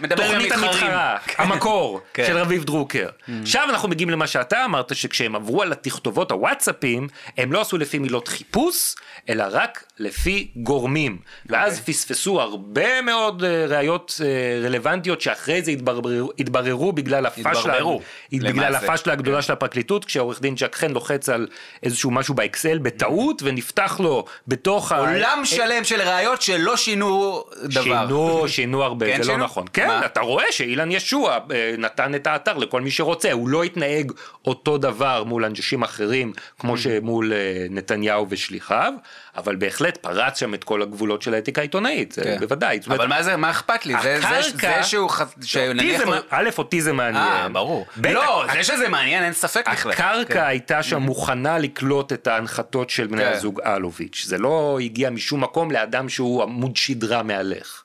עם 0.00 0.10
התוכנית. 0.10 0.52
המתחרה, 0.52 1.16
המקור 1.38 2.00
כן. 2.14 2.24
של 2.26 2.38
רביב 2.38 2.64
דרוקר. 2.64 3.08
עכשיו 3.42 3.66
אנחנו 3.70 3.88
מגיעים 3.88 4.10
למה 4.10 4.26
שאתה 4.26 4.64
אמרת, 4.64 4.96
שכשהם 4.96 5.36
עברו 5.36 5.62
על 5.62 5.72
התכתובות 5.72 6.30
הוואטסאפים, 6.30 7.08
הם 7.38 7.52
לא 7.52 7.60
עשו 7.60 7.78
לפי 7.78 7.98
מילות 7.98 8.28
חיפוש, 8.28 8.94
אלא 9.28 9.44
רק 9.50 9.84
לפי 9.98 10.50
גורמים. 10.56 11.18
ואז 11.46 11.78
אוקיי. 11.78 11.94
פספסו 11.94 12.40
הרבה 12.40 13.02
מאוד 13.02 13.44
אה, 13.44 13.66
ראיות 13.66 14.20
אה, 14.24 14.66
רלוונטיות 14.66 15.20
שאחרי 15.20 15.62
זה 15.62 15.70
התבררו, 16.38 16.92
בגלל 16.92 17.26
למעשה. 18.32 18.92
הפשלה 18.92 19.12
הגדולה 19.12 19.42
של 19.42 19.52
הפרקליטות, 19.52 20.04
כשעורך 20.04 20.40
דין 20.40 20.56
ז'ק 20.56 20.74
חן 20.74 20.90
לוחץ 20.90 21.28
על 21.28 21.46
איזשהו 21.82 22.10
משהו 22.10 22.34
באקסל 22.34 22.78
בטעות, 22.78 23.42
ונפתח 23.44 24.00
לו 24.02 24.24
בתוך 24.48 24.92
ה... 24.92 24.98
עולם 24.98 25.40
שלם 25.44 25.84
של 25.84 26.02
ראיות 26.02 26.42
שלא 26.42 26.76
שינו 26.76 27.44
דבר. 27.64 27.82
שינו, 27.82 28.44
שינו 28.48 28.82
הרבה, 28.84 29.06
כן 29.06 29.12
זה 29.12 29.28
לא 29.28 29.34
שינו? 29.34 29.44
נכון. 29.44 29.64
כן, 29.72 29.86
מה? 29.86 30.06
אתה 30.06 30.20
רואה 30.20 30.44
שאילן 30.50 30.90
ישוע 30.90 31.32
אה, 31.52 31.74
נתן 31.78 32.14
את 32.14 32.26
האתר 32.26 32.56
לכל 32.56 32.80
מי 32.80 32.90
שרוצה, 32.90 33.32
הוא 33.32 33.48
לא 33.48 33.62
התנהג 33.62 34.12
אותו 34.46 34.78
דבר 34.78 35.24
מול 35.24 35.44
אנשים 35.44 35.82
אחרים, 35.82 36.32
כמו 36.58 36.78
שמול 36.78 37.32
אה, 37.32 37.38
נתניהו 37.70 38.26
ושליחיו, 38.30 38.92
אבל 39.36 39.56
בהחלט 39.56 39.96
פרץ 39.96 40.38
שם 40.40 40.54
את 40.54 40.64
כל 40.64 40.82
הגבולות 40.82 41.22
של 41.22 41.34
האתיקה 41.34 41.60
העיתונאית, 41.60 42.14
כן. 42.22 42.36
בוודאי. 42.40 42.78
זאת 42.78 42.86
אומרת, 42.86 43.00
אבל 43.00 43.08
מה 43.08 43.22
זה, 43.22 43.36
מה 43.36 43.50
אכפת 43.50 43.86
לי? 43.86 43.94
זה- 44.02 44.20
זה- 44.20 44.50
זה 44.60 44.82
שהוא... 44.82 45.10
ח- 45.10 45.34
שנניח 45.42 46.02
א', 46.30 46.48
אותי 46.58 46.82
זה 46.82 46.92
מעניין. 46.92 47.22
אה, 47.24 47.48
ברור. 47.48 47.86
לא, 48.12 48.44
זה 48.52 48.64
שזה 48.64 48.88
מעניין, 48.88 49.24
אין 49.24 49.32
ספק 49.32 49.68
בכלל. 49.72 49.92
הקרקע 49.92 50.34
כן. 50.34 50.40
הייתה 50.46 50.82
שם 50.82 51.02
מוכנה 51.02 51.53
לקלוט 51.58 52.12
את 52.12 52.26
ההנחתות 52.26 52.90
של 52.90 53.06
בני 53.06 53.24
כן. 53.24 53.32
הזוג 53.32 53.60
אלוביץ', 53.60 54.24
זה 54.26 54.38
לא 54.38 54.78
הגיע 54.82 55.10
משום 55.10 55.44
מקום 55.44 55.70
לאדם 55.70 56.08
שהוא 56.08 56.42
עמוד 56.42 56.76
שדרה 56.76 57.22
מהלך. 57.22 57.82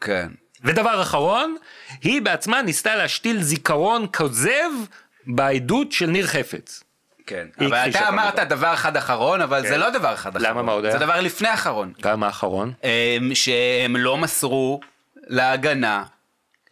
כן. 0.00 0.28
ודבר 0.64 1.02
אחרון, 1.02 1.56
היא 2.02 2.22
בעצמה 2.22 2.62
ניסתה 2.62 2.96
להשתיל 2.96 3.42
זיכרון 3.42 4.06
כוזב 4.16 4.70
בעדות 5.26 5.92
של 5.92 6.06
ניר 6.06 6.26
חפץ. 6.26 6.84
כן. 7.26 7.46
אבל 7.58 7.90
אתה 7.90 8.08
אמרת 8.08 8.34
דבר. 8.34 8.44
דבר 8.44 8.74
אחד 8.74 8.96
אחרון, 8.96 9.40
אבל 9.40 9.68
זה 9.68 9.76
לא 9.76 9.90
דבר 9.90 10.14
אחד 10.14 10.36
אחרון. 10.36 10.50
למה, 10.50 10.62
מה 10.62 10.72
עוד 10.72 10.82
זה 10.82 10.88
היה? 10.88 10.98
דבר 10.98 11.20
לפני 11.20 11.54
אחרון. 11.54 11.92
גם 12.02 12.22
האחרון. 12.22 12.72
אמ, 12.84 13.34
שהם 13.34 13.96
לא 13.96 14.16
מסרו 14.16 14.80
להגנה 15.26 16.04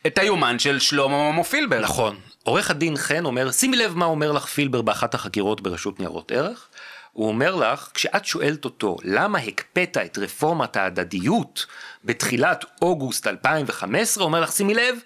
את 0.07 0.19
היומן 0.19 0.59
של 0.59 0.79
שלמה 0.79 1.31
ממו 1.31 1.45
פילבר. 1.45 1.81
נכון. 1.81 2.17
עורך 2.45 2.71
הדין 2.71 2.97
חן 2.97 3.25
אומר, 3.25 3.53
שימי 3.53 3.77
לב 3.77 3.97
מה 3.97 4.05
אומר 4.05 4.33
לך 4.33 4.47
פילבר 4.47 4.83
באחת 4.83 5.15
החקירות 5.15 5.61
ברשות 5.61 6.01
ניירות 6.01 6.33
ערך. 6.33 6.69
הוא 7.13 7.29
אומר 7.29 7.55
לך, 7.55 7.89
כשאת 7.95 8.25
שואלת 8.25 8.65
אותו 8.65 8.97
למה 9.05 9.39
הקפאת 9.39 9.97
את 9.97 10.19
רפורמת 10.19 10.77
ההדדיות 10.77 11.67
בתחילת 12.05 12.65
אוגוסט 12.83 13.27
2015, 13.27 14.23
הוא 14.23 14.27
אומר 14.27 14.41
לך, 14.41 14.53
שימי 14.53 14.75
לב, 14.75 14.99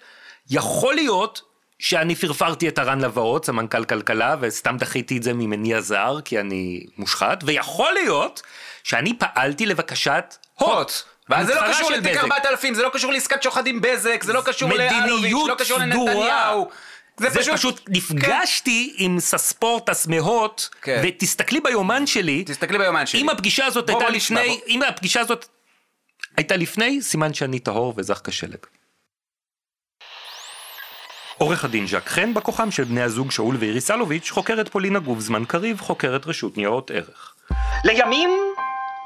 יכול 0.49 0.95
להיות 0.95 1.41
שאני 1.79 2.15
פרפרתי 2.15 2.67
את 2.67 2.77
הרן 2.77 3.01
לבאות, 3.01 3.45
סמנכ"ל 3.45 3.83
כלכלה, 3.83 4.35
וסתם 4.39 4.77
דחיתי 4.77 5.17
את 5.17 5.23
זה 5.23 5.33
ממניע 5.33 5.81
זר, 5.81 6.17
כי 6.25 6.39
אני 6.39 6.85
מושחת, 6.97 7.43
ויכול 7.45 7.93
להיות 7.93 8.41
שאני 8.83 9.13
פעלתי 9.19 9.65
לבקשת 9.65 10.35
הוט. 10.55 10.91
ואז 11.29 11.47
זה 11.47 11.55
לא 11.55 11.61
קשור 11.69 11.91
לתיק 11.91 12.11
בזק. 12.11 12.23
4000, 12.23 12.73
זה 12.73 12.83
לא 12.83 12.89
קשור 12.93 13.11
לעסקת 13.11 13.43
שוחד 13.43 13.67
עם 13.67 13.81
בזק, 13.81 14.23
זה 14.23 14.33
לא 14.33 14.41
קשור 14.41 14.69
לאלוביץ', 14.69 15.47
לא 15.47 15.55
קשור. 15.57 15.79
לנתניהו. 15.79 16.69
זה 17.19 17.29
פשוט, 17.29 17.53
פשוט 17.53 17.81
נפגשתי 17.89 18.93
עם 18.97 19.19
סספורטס 19.19 20.07
מהוט, 20.07 20.67
כן. 20.81 21.01
ותסתכלי 21.03 21.59
ביומן 21.59 22.07
שלי, 22.07 22.43
תסתכלי 22.43 22.77
ביומן 22.77 23.05
שלי. 23.05 23.21
אם 23.21 23.29
הפגישה 23.29 23.65
הזאת 23.65 23.85
בוא, 23.85 23.93
הייתה 23.95 24.05
בוא 24.05 24.15
לפני, 24.15 24.47
בוא. 24.47 24.67
אם 24.67 24.83
הפגישה 24.83 25.19
הזאת 25.21 25.45
הייתה 26.37 26.55
לפני, 26.55 27.01
סימן 27.01 27.33
שאני 27.33 27.59
טהור 27.59 27.93
וזך 27.97 28.21
כשלג. 28.23 28.57
עורך 31.37 31.65
הדין 31.65 31.87
ז'ק 31.87 32.07
חן, 32.07 32.33
בכוחם 32.33 32.71
של 32.71 32.83
בני 32.83 33.01
הזוג 33.01 33.31
שאול 33.31 33.55
ואיריס 33.59 33.91
אלוביץ', 33.91 34.29
חוקרת 34.31 34.69
פולינה 34.69 34.99
גובזמן 34.99 35.45
קריב, 35.45 35.79
חוקרת 35.81 36.27
רשות 36.27 36.57
ניירות 36.57 36.91
ערך. 36.91 37.35
לימים 37.83 38.29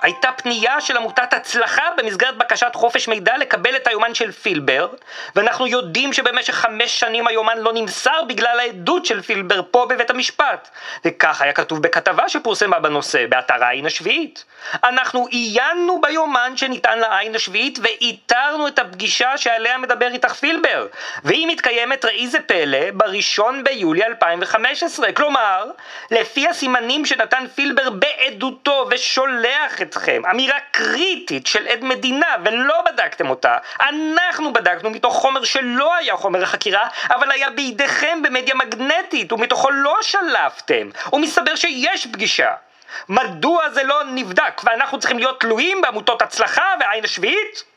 הייתה 0.02 0.32
פנייה 0.32 0.82
של 0.82 0.98
עמותת 0.98 1.34
הצלחה 1.34 1.84
במסגרת 1.98 2.38
בקשת 2.38 2.72
חופש 2.74 3.08
מידע 3.08 3.38
לקבל 3.38 3.76
את 3.76 3.88
היומן 3.88 4.14
של 4.14 4.32
פילבר 4.32 4.88
ואנחנו 5.36 5.68
יודעים 5.68 6.14
שבמשך 6.14 6.54
חמש 6.54 7.00
שנים 7.00 7.28
היומן 7.28 7.58
לא 7.58 7.74
נמסר 7.74 8.24
בגלל 8.28 8.60
העדות 8.60 9.06
של 9.06 9.22
פילבר 9.22 9.62
פה 9.72 9.86
בבית 9.90 10.10
המשפט. 10.10 10.70
וכך 11.06 11.42
היה 11.42 11.54
כתוב 11.54 11.82
בכתבה 11.82 12.30
שפורסמה 12.30 12.80
בנושא 12.80 13.26
באתר 13.30 13.64
העין 13.64 13.86
השביעית. 13.86 14.46
אנחנו 14.84 15.28
עיינו 15.30 16.02
ביומן 16.02 16.54
שניתן 16.58 17.00
לעין 17.00 17.36
השביעית 17.36 17.80
ואיתרנו 17.82 18.68
את 18.68 18.80
הפגישה 18.80 19.38
שעליה 19.38 19.78
מדבר 19.78 20.08
איתך 20.08 20.34
פילבר 20.34 20.88
והיא 21.24 21.48
מתקיימת 21.48 22.06
ראי 22.06 22.28
זה 22.28 22.40
פלא 22.40 22.92
בראשון 22.94 23.64
ביולי 23.64 24.04
2015 24.06 25.12
כלומר 25.12 25.66
לפי 26.12 26.48
הסימנים 26.48 27.06
שנתן 27.06 27.46
פילבר 27.56 27.90
בעדותו 27.90 28.88
ושולח 28.92 29.82
אתכם. 29.92 30.22
אמירה 30.32 30.60
קריטית 30.72 31.48
של 31.48 31.68
עד 31.68 31.84
מדינה 31.84 32.36
ולא 32.46 32.82
בדקתם 32.82 33.30
אותה. 33.30 33.58
אנחנו 33.82 34.54
בדקנו 34.54 34.90
מתוך 34.90 35.16
חומר 35.16 35.44
שלא 35.44 35.96
היה 35.96 36.16
חומר 36.16 36.44
החקירה 36.44 36.88
אבל 37.10 37.32
היה 37.32 37.50
בידיכם 37.50 38.22
במדיה 38.24 38.56
מגנטית 38.56 39.32
ומתוכו 39.32 39.72
לא 39.72 39.98
שלפתם. 40.02 40.90
ומסתבר 41.14 41.56
שיש 41.56 42.08
פגישה. 42.08 42.52
מדוע 43.10 43.70
זה 43.70 43.84
לא 43.84 44.04
נבדק? 44.04 44.62
ואנחנו 44.64 45.00
צריכים 45.00 45.20
להיות 45.20 45.40
תלויים 45.40 45.82
בעמותות 45.82 46.22
הצלחה 46.22 46.74
והעין 46.80 47.04
השביעית? 47.04 47.71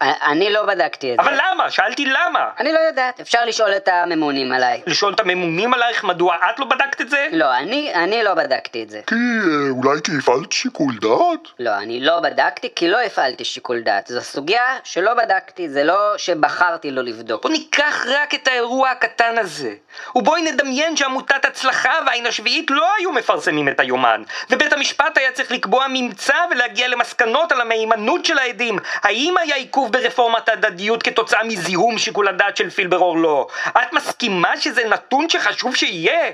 אני 0.00 0.50
לא 0.50 0.66
בדקתי 0.66 1.12
את 1.12 1.16
זה. 1.16 1.22
אבל 1.22 1.38
למה? 1.42 1.70
שאלתי 1.70 2.06
למה. 2.06 2.50
אני 2.58 2.72
לא 2.72 2.78
יודעת, 2.78 3.20
אפשר 3.20 3.44
לשאול 3.44 3.70
את 3.76 3.88
הממונים 3.88 4.52
עליי. 4.52 4.82
לשאול 4.86 5.14
את 5.14 5.20
הממונים 5.20 5.74
עלייך 5.74 6.04
מדוע 6.04 6.36
את 6.50 6.58
לא 6.58 6.66
בדקת 6.66 7.00
את 7.00 7.10
זה? 7.10 7.28
לא, 7.32 7.54
אני, 7.54 7.94
אני 7.94 8.22
לא 8.22 8.34
בדקתי 8.34 8.82
את 8.82 8.90
זה. 8.90 9.00
כי 9.06 9.14
אה, 9.14 9.70
אולי 9.70 10.00
כי 10.04 10.12
הפעלת 10.18 10.52
שיקול 10.52 10.94
דעת? 11.00 11.48
לא, 11.58 11.76
אני 11.78 12.00
לא 12.00 12.20
בדקתי 12.20 12.68
כי 12.76 12.88
לא 12.88 13.00
הפעלתי 13.00 13.44
שיקול 13.44 13.80
דעת. 13.80 14.06
זו 14.06 14.20
סוגיה 14.20 14.76
שלא 14.84 15.14
בדקתי, 15.14 15.68
זה 15.68 15.84
לא 15.84 16.14
שבחרתי 16.16 16.90
לא 16.90 17.02
לבדוק. 17.02 17.42
בוא 17.42 17.50
ניקח 17.50 18.06
רק 18.08 18.34
את 18.34 18.48
האירוע 18.48 18.90
הקטן 18.90 19.38
הזה. 19.38 19.74
ובואי 20.14 20.42
נדמיין 20.42 20.96
שעמותת 20.96 21.44
הצלחה 21.44 21.92
והעין 22.06 22.26
השביעית 22.26 22.70
לא 22.70 22.86
היו 22.98 23.12
מפרסמים 23.12 23.68
את 23.68 23.80
היומן, 23.80 24.22
ובית 24.50 24.72
המשפט 24.72 25.18
היה 25.18 25.32
צריך 25.32 25.52
לקבוע 25.52 25.86
ממצא 25.88 26.34
ולהגיע 26.50 26.88
למסקנות 26.88 27.52
על 27.52 27.60
המהימנות 27.60 28.24
של 28.24 28.38
העדים. 28.38 28.78
האם 29.02 29.34
היה 29.38 29.56
עיכוב 29.70 29.92
ברפורמת 29.92 30.48
ההדדיות 30.48 31.02
כתוצאה 31.02 31.44
מזיהום 31.44 31.98
שיקול 31.98 32.28
הדעת 32.28 32.56
של 32.56 32.70
פילבר 32.70 32.98
או 32.98 33.16
לא? 33.16 33.46
את 33.68 33.92
מסכימה 33.92 34.56
שזה 34.56 34.88
נתון 34.88 35.28
שחשוב 35.28 35.76
שיהיה? 35.76 36.30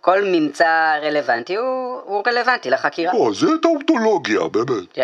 כל 0.00 0.22
ממצא 0.24 0.98
רלוונטי 1.02 1.56
הוא, 1.56 2.00
הוא 2.04 2.22
רלוונטי 2.26 2.70
לחקירה. 2.70 3.12
או, 3.12 3.34
זה 3.34 3.46
טאוטולוגיה, 3.62 4.40
באמת. 4.40 4.98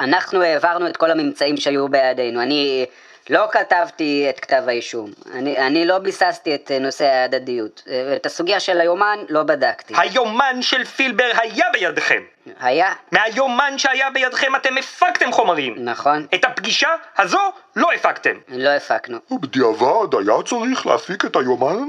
אנחנו 0.00 0.42
העברנו 0.42 0.86
את 0.86 0.96
כל 0.96 1.10
הממצאים 1.10 1.56
שהיו 1.56 1.88
בידינו. 1.88 2.42
אני 2.42 2.86
לא 3.30 3.46
כתבתי 3.52 4.26
את 4.30 4.40
כתב 4.40 4.62
האישום. 4.66 5.10
אני, 5.34 5.58
אני 5.58 5.86
לא 5.86 5.98
ביססתי 5.98 6.54
את 6.54 6.70
נושא 6.80 7.04
ההדדיות. 7.04 7.82
אה, 7.88 8.16
את 8.16 8.26
הסוגיה 8.26 8.60
של 8.60 8.80
היומן 8.80 9.18
לא 9.28 9.42
בדקתי. 9.42 9.94
היומן 9.96 10.62
של 10.62 10.84
פילבר 10.84 11.30
היה 11.34 11.64
בידכם. 11.72 12.22
היה? 12.60 12.92
מהיומן 13.12 13.78
שהיה 13.78 14.10
בידכם 14.10 14.56
אתם 14.56 14.78
הפקתם 14.78 15.32
חומרים. 15.32 15.74
נכון. 15.78 16.26
את 16.34 16.44
הפגישה 16.44 16.88
הזו 17.18 17.38
לא 17.76 17.92
הפקתם. 17.92 18.34
לא 18.48 18.68
הפקנו. 18.68 19.18
ובדיעבד 19.30 20.14
היה 20.18 20.42
צריך 20.46 20.86
להפיק 20.86 21.24
את 21.24 21.36
היומן? 21.36 21.84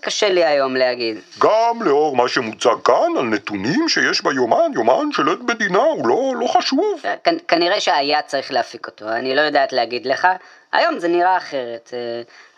קשה 0.00 0.28
לי 0.28 0.44
היום 0.44 0.76
להגיד. 0.76 1.16
גם 1.38 1.82
לאור 1.82 2.16
מה 2.16 2.28
שמוצג 2.28 2.74
כאן 2.84 3.16
על 3.18 3.24
נתונים 3.24 3.88
שיש 3.88 4.22
ביומן, 4.24 4.70
יומן 4.74 5.12
של 5.12 5.28
עד 5.28 5.38
מדינה 5.42 5.78
הוא 5.78 6.08
לא, 6.08 6.32
לא 6.40 6.46
חשוב. 6.46 7.00
כ- 7.24 7.28
כנראה 7.48 7.80
שהיה 7.80 8.22
צריך 8.22 8.52
להפיק 8.52 8.86
אותו, 8.86 9.08
אני 9.08 9.36
לא 9.36 9.40
יודעת 9.40 9.72
להגיד 9.72 10.06
לך. 10.06 10.28
היום 10.72 10.98
זה 10.98 11.08
נראה 11.08 11.36
אחרת. 11.36 11.90
אה, 11.92 11.98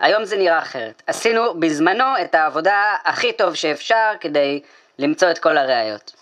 היום 0.07 0.25
זה 0.25 0.37
נראה 0.37 0.59
אחרת. 0.59 1.03
עשינו 1.07 1.61
בזמנו 1.61 2.05
את 2.23 2.35
העבודה 2.35 2.77
הכי 3.05 3.33
טוב 3.33 3.55
שאפשר 3.55 4.12
כדי 4.21 4.61
למצוא 4.99 5.31
את 5.31 5.38
כל 5.38 5.59
הראיות. 5.59 6.12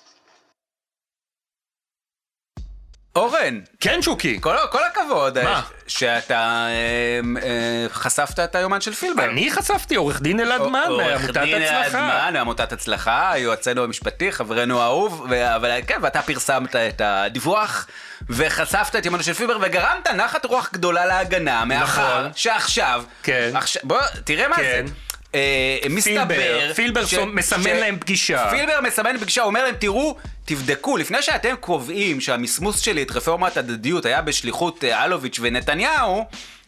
אורן, 3.17 3.61
כן, 3.81 4.03
שוקי. 4.03 4.39
כל, 4.41 4.57
כל 4.71 4.79
הכבוד 4.85 5.43
מה? 5.45 5.51
אה, 5.51 5.61
שאתה 5.87 6.35
אה, 6.69 7.21
אה, 7.43 7.87
חשפת 7.89 8.39
את 8.41 8.55
היומן 8.55 8.81
של 8.81 8.93
פילבר. 8.95 9.25
אני 9.25 9.51
חשפתי, 9.51 9.95
עורך 9.95 10.23
דין 10.23 10.41
אלעד 10.41 10.61
מן, 10.63 10.69
מעמותת 10.73 11.03
עורך 11.07 11.31
דין 11.31 11.63
הצלחה. 11.63 11.99
אלעד 11.99 12.27
מן, 12.31 12.33
מעמותת 12.33 12.73
הצלחה, 12.73 13.33
יועצנו 13.37 13.85
המשפטי, 13.85 14.33
חברנו 14.33 14.81
האהוב, 14.83 15.27
ו- 15.31 15.57
אבל 15.57 15.71
כן, 15.87 15.99
ואתה 16.03 16.23
פרסמת 16.23 16.77
את 16.77 17.01
הדיווח, 17.05 17.87
וחשפת 18.31 18.97
את 18.97 19.07
יומנו 19.07 19.23
של 19.23 19.35
פילבר, 19.35 19.57
וגרמת 19.61 20.07
נחת 20.09 20.45
רוח 20.45 20.71
גדולה 20.73 21.07
להגנה, 21.07 21.65
מאחר 21.65 22.19
נכון. 22.21 22.31
שעכשיו, 22.37 23.05
כן. 23.23 23.51
עכשיו, 23.55 23.83
בוא, 23.85 23.99
תראה 24.25 24.49
מה 24.49 24.57
כן. 24.57 24.63
זה. 24.87 24.93
אה, 25.35 25.79
מסתבר... 25.91 26.73
פילבר 26.75 27.07
ש- 27.07 27.15
מסמן 27.15 27.63
ש- 27.63 27.67
להם 27.67 27.99
פגישה. 28.01 28.51
פילבר 28.51 28.81
מסמן 28.83 29.19
פגישה, 29.19 29.41
הוא 29.43 29.49
אומר 29.49 29.65
להם, 29.65 29.75
תראו, 29.79 30.17
תבדקו, 30.55 30.97
לפני 30.97 31.23
שאתם 31.23 31.55
קובעים 31.61 32.21
שהמסמוס 32.21 32.81
שלי 32.81 33.03
את 33.03 33.11
רפורמת 33.11 33.57
הדדיות 33.57 34.05
היה 34.07 34.23
בשליחות 34.23 34.85
אה, 34.85 35.05
אלוביץ' 35.05 35.39
ונתניהו, 35.43 36.25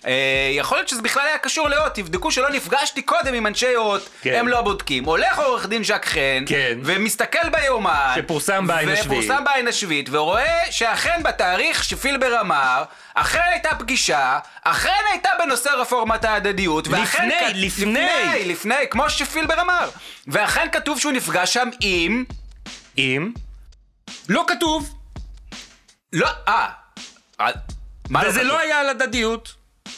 אה, 0.07 0.13
יכול 0.53 0.79
להיות 0.79 0.89
שזה 0.89 1.03
בכלל 1.03 1.27
היה 1.27 1.39
קשור 1.39 1.69
לאות, 1.69 1.95
תבדקו 1.95 2.31
שלא 2.31 2.51
נפגשתי 2.51 3.03
קודם 3.03 3.35
עם 3.35 3.47
אנשי 3.47 3.77
אות, 3.77 4.09
כן. 4.23 4.35
הם 4.39 4.49
לא 4.49 4.63
בודקים. 4.63 5.05
הולך 5.05 5.39
עורך 5.39 5.67
דין 5.67 5.85
ז'ק 5.85 6.05
חן, 6.07 6.45
כן. 6.47 6.79
ומסתכל 6.85 7.49
ביומן, 7.53 8.13
שפורסם 8.17 8.67
בעין 8.67 8.89
השביעית. 8.89 9.25
ופורסם 9.25 9.45
בעין 9.45 9.69
השביעית, 9.69 10.09
ורואה 10.13 10.61
שאכן 10.71 11.21
בתאריך 11.25 11.85
שפילבר 11.85 12.41
אמר, 12.41 12.85
אכן 13.15 13.41
הייתה 13.53 13.69
פגישה, 13.79 14.39
אכן 14.63 14.91
הייתה 15.13 15.31
בנושא 15.39 15.71
רפורמת 15.71 16.25
ההדדיות, 16.25 16.89
ואכן 16.89 17.29
לפני, 17.29 17.41
כ- 17.41 17.53
לפני. 17.55 17.93
לפני, 17.93 18.45
לפני, 18.45 18.75
כמו 18.91 19.11
שפילבר 19.11 19.61
אמר. 19.61 19.89
ואכן 20.27 20.67
כתוב 20.73 21.01
שהוא 21.01 21.13
נפגש 21.13 21.55
שם 21.55 21.69
עם... 21.81 22.25
אם... 22.99 23.33
לא 24.29 24.45
כתוב, 24.49 24.95
לא, 26.13 26.29
אה. 26.49 26.69
אה, 27.41 27.51
מה 28.11 28.23
וזה 28.27 28.39
כתוב? 28.41 28.53
לא 28.53 28.59
היה 28.59 28.81
על 28.81 28.89
הדדיות. 28.89 29.55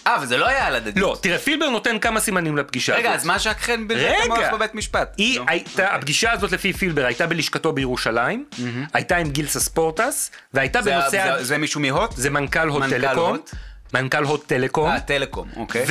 אה, 0.06 0.16
וזה 0.22 0.36
לא 0.36 0.48
היה 0.48 0.66
על 0.66 0.74
הדדיות. 0.74 0.96
לא, 0.96 1.18
תראה, 1.22 1.38
פילבר 1.38 1.70
נותן 1.70 1.98
כמה 1.98 2.20
סימנים 2.20 2.56
לפגישה 2.56 2.92
הזאת. 2.92 3.04
רגע, 3.04 3.14
אז 3.14 3.24
מה 3.24 3.38
ז'ק 3.38 3.56
חן 3.60 3.86
רגע. 3.90 4.22
המוח 4.24 4.38
בבית 4.52 4.74
משפט? 4.74 5.14
היא. 5.16 5.40
הייתה, 5.48 5.94
הפגישה 5.94 6.32
הזאת 6.32 6.52
לפי 6.52 6.72
פילבר 6.72 7.04
הייתה 7.06 7.26
בלשכתו 7.26 7.72
בירושלים, 7.72 8.44
הייתה 8.92 9.16
עם 9.16 9.30
גילסה 9.30 9.60
ספורטס, 9.60 10.30
והייתה 10.54 10.82
בנושא... 10.82 11.42
זה- 11.42 11.58
מישהו 11.58 11.80
מהוט? 11.80 12.16
זה 12.16 12.30
מנכ"ל 12.30 12.68
הוט 12.68 12.82
מנכ"ל 12.82 13.00
טלקום. 13.00 13.38
מנכ"ל 13.94 14.24
הוט 14.24 14.46
טלקום. 14.46 14.90
אה, 14.90 15.00
טלקום, 15.00 15.48
אוקיי. 15.56 15.84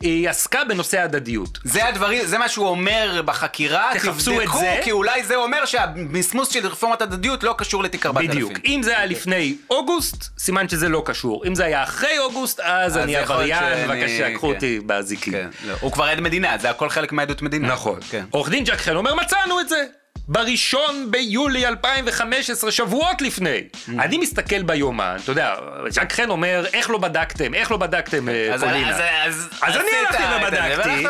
והיא 0.00 0.28
עסקה 0.28 0.64
בנושא 0.64 1.00
הדדיות. 1.00 1.58
זה 1.64 1.88
הדברים, 1.88 2.24
זה 2.26 2.38
מה 2.38 2.48
שהוא 2.48 2.68
אומר 2.68 3.22
בחקירה, 3.24 3.90
תחפשו 3.94 4.40
את 4.40 4.48
זה. 4.60 4.80
כי 4.84 4.90
אולי 4.92 5.24
זה 5.24 5.36
אומר 5.36 5.64
שהמסמוס 5.64 6.48
של 6.48 6.66
רפורמת 6.66 7.02
הדדיות 7.02 7.42
לא 7.42 7.54
קשור 7.58 7.82
לתיק 7.82 8.06
4000. 8.06 8.30
בדיוק. 8.30 8.52
אם 8.64 8.80
זה 8.84 8.96
היה 8.96 9.06
לפני 9.06 9.56
אוגוסט, 9.70 10.38
סימן 10.38 10.68
שזה 10.68 10.88
לא 10.88 11.02
קשור. 11.06 11.46
אם 11.46 11.54
זה 11.54 11.64
היה 11.64 11.82
אחרי 11.82 12.18
אוגוסט, 12.18 12.60
אז 12.60 12.96
אני 12.96 13.12
יכול 13.14 13.36
להיות 13.36 13.62
עבריין, 13.62 13.86
שאני- 13.88 14.00
בבקשה, 14.00 14.34
קחו 14.34 14.48
כן. 14.48 14.54
אותי 14.54 14.80
באזיקים. 14.80 15.32
כן, 15.32 15.48
לא. 15.66 15.74
הוא 15.80 15.92
כבר 15.92 16.04
עד 16.04 16.20
מדינה, 16.20 16.58
זה 16.58 16.70
הכל 16.70 16.88
חלק 16.88 17.12
מעדות 17.12 17.42
מדינה. 17.42 17.68
נכון. 17.68 18.00
כן. 18.10 18.24
עורך 18.30 18.48
דין 18.48 18.64
ג'ק 18.64 18.78
חן 18.78 18.96
אומר, 18.96 19.14
מצאנו 19.14 19.60
את 19.60 19.68
זה. 19.68 19.84
בראשון 20.28 21.10
ביולי 21.10 21.66
2015, 21.66 22.70
שבועות 22.72 23.22
לפני. 23.22 23.58
Mm. 23.72 23.90
אני 23.98 24.18
מסתכל 24.18 24.62
ביומן, 24.62 25.16
אתה 25.24 25.32
יודע, 25.32 25.54
ז'ק 25.88 26.12
חן 26.12 26.30
אומר, 26.30 26.64
איך 26.72 26.90
לא 26.90 26.98
בדקתם, 26.98 27.54
איך 27.54 27.70
לא 27.70 27.76
בדקתם, 27.76 28.28
אה, 28.28 28.54
אז- 28.54 28.60
פולינה. 28.64 28.90
אז- 29.24 29.42
אני 29.62 29.74
הלכתי 30.02 30.22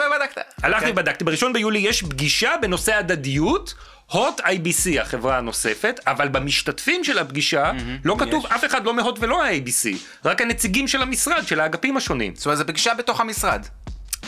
ובדקתי. 0.07 0.41
הלכתי 0.63 0.85
כן. 0.87 0.93
ובדקתי, 0.93 1.25
בראשון 1.25 1.53
ביולי 1.53 1.79
יש 1.79 2.03
פגישה 2.03 2.51
בנושא 2.63 2.95
הדדיות. 2.95 3.75
הוט 4.13 4.41
IBC, 4.41 5.01
החברה 5.01 5.39
הנוספת, 5.39 6.01
אבל 6.07 6.29
במשתתפים 6.29 7.05
של 7.05 7.19
הפגישה 7.19 7.73
לא 8.05 8.17
כתוב 8.19 8.47
אף 8.47 8.65
אחד 8.65 8.85
לא 8.85 8.95
מהוט 8.95 9.19
ולא 9.21 9.45
ה-ABC, 9.45 9.89
רק 10.25 10.41
הנציגים 10.41 10.89
של 10.89 11.03
המשרד, 11.03 11.47
של 11.47 11.61
האגפים 11.61 11.97
השונים. 11.97 12.35
זאת 12.37 12.47
אומרת, 12.47 12.59
זו 12.59 12.67
פגישה 12.67 12.95
בתוך 12.95 13.21
המשרד. 13.21 13.67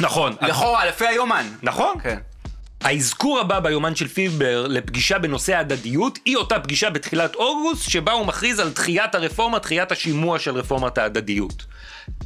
נכון. 0.00 0.36
לכאורה, 0.42 0.86
לפי 0.86 1.06
היומן. 1.06 1.46
נכון. 1.62 1.94
כן. 2.02 2.18
האזכור 2.80 3.40
הבא 3.40 3.60
ביומן 3.60 3.94
של 3.94 4.08
פילבר 4.08 4.66
לפגישה 4.68 5.18
בנושא 5.18 5.56
ההדדיות 5.56 6.18
היא 6.24 6.36
אותה 6.36 6.60
פגישה 6.60 6.90
בתחילת 6.90 7.34
אוגוסט 7.34 7.90
שבה 7.90 8.12
הוא 8.12 8.26
מכריז 8.26 8.58
על 8.58 8.70
דחיית 8.70 9.14
הרפורמה, 9.14 9.58
דחיית 9.58 9.92
השימוע 9.92 10.38
של 10.38 10.54
רפורמת 10.54 10.98
ההדדיות. 10.98 11.64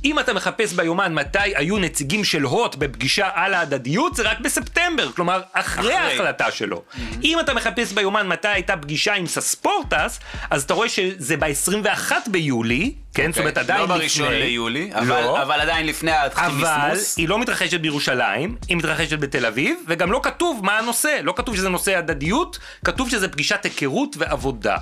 אם 0.05 0.19
אתה 0.19 0.33
מחפש 0.33 0.73
ביומן 0.73 1.15
מתי 1.15 1.39
היו 1.39 1.79
נציגים 1.79 2.25
של 2.25 2.43
הוט 2.43 2.75
בפגישה 2.77 3.29
על 3.35 3.55
ההדדיות, 3.55 4.17
זה 4.17 4.23
רק 4.23 4.41
בספטמבר, 4.41 5.13
כלומר 5.13 5.43
אחרי 5.53 5.83
אחרי. 5.83 5.95
ההחלטה 5.95 6.51
שלו. 6.51 6.83
אם 7.23 7.41
אתה 7.41 7.55
מחפש 7.55 7.93
ביומן 7.93 8.29
מתי 8.29 8.49
הייתה 8.49 8.77
פגישה 8.77 9.15
עם 9.15 9.27
סספורטס, 9.27 10.21
אז 10.51 10.63
אתה 10.63 10.75
רואה 10.75 10.89
שזה 10.89 11.37
ב-21 11.37 12.13
ביולי, 12.27 12.95
כן? 13.15 13.33
זאת 13.33 13.39
אומרת 13.39 13.59
עדיין 13.59 13.79
לא 13.81 13.85
לפני. 13.85 13.99
בראשון 13.99 14.33
ליולי, 14.33 14.91
אבל, 14.95 15.07
לא. 15.07 15.43
אבל 15.43 15.61
עדיין 15.61 15.87
לפני 15.87 16.13
אבל 16.23 16.29
המסמוס. 16.37 17.17
היא 17.17 17.29
לא 17.29 17.39
מתרחשת 17.39 17.81
בירושלים, 17.81 18.57
היא 18.69 18.77
מתרחשת 18.77 19.19
בתל 19.19 19.47
אביב, 19.47 19.77
וגם 19.89 20.13
לא 20.13 20.21
כתוב 20.23 20.61
מה 20.65 20.79
הנושא, 20.79 21.21
לא 21.23 21.35
כתוב 21.37 21.57
שזה 21.57 21.69
נושא 21.69 21.99
הדדיות, 21.99 22.59
כתוב 22.85 23.11
שזה 23.11 23.29
פגישת 23.29 23.65
היכרות 23.65 24.17
ועבודה. 24.19 24.77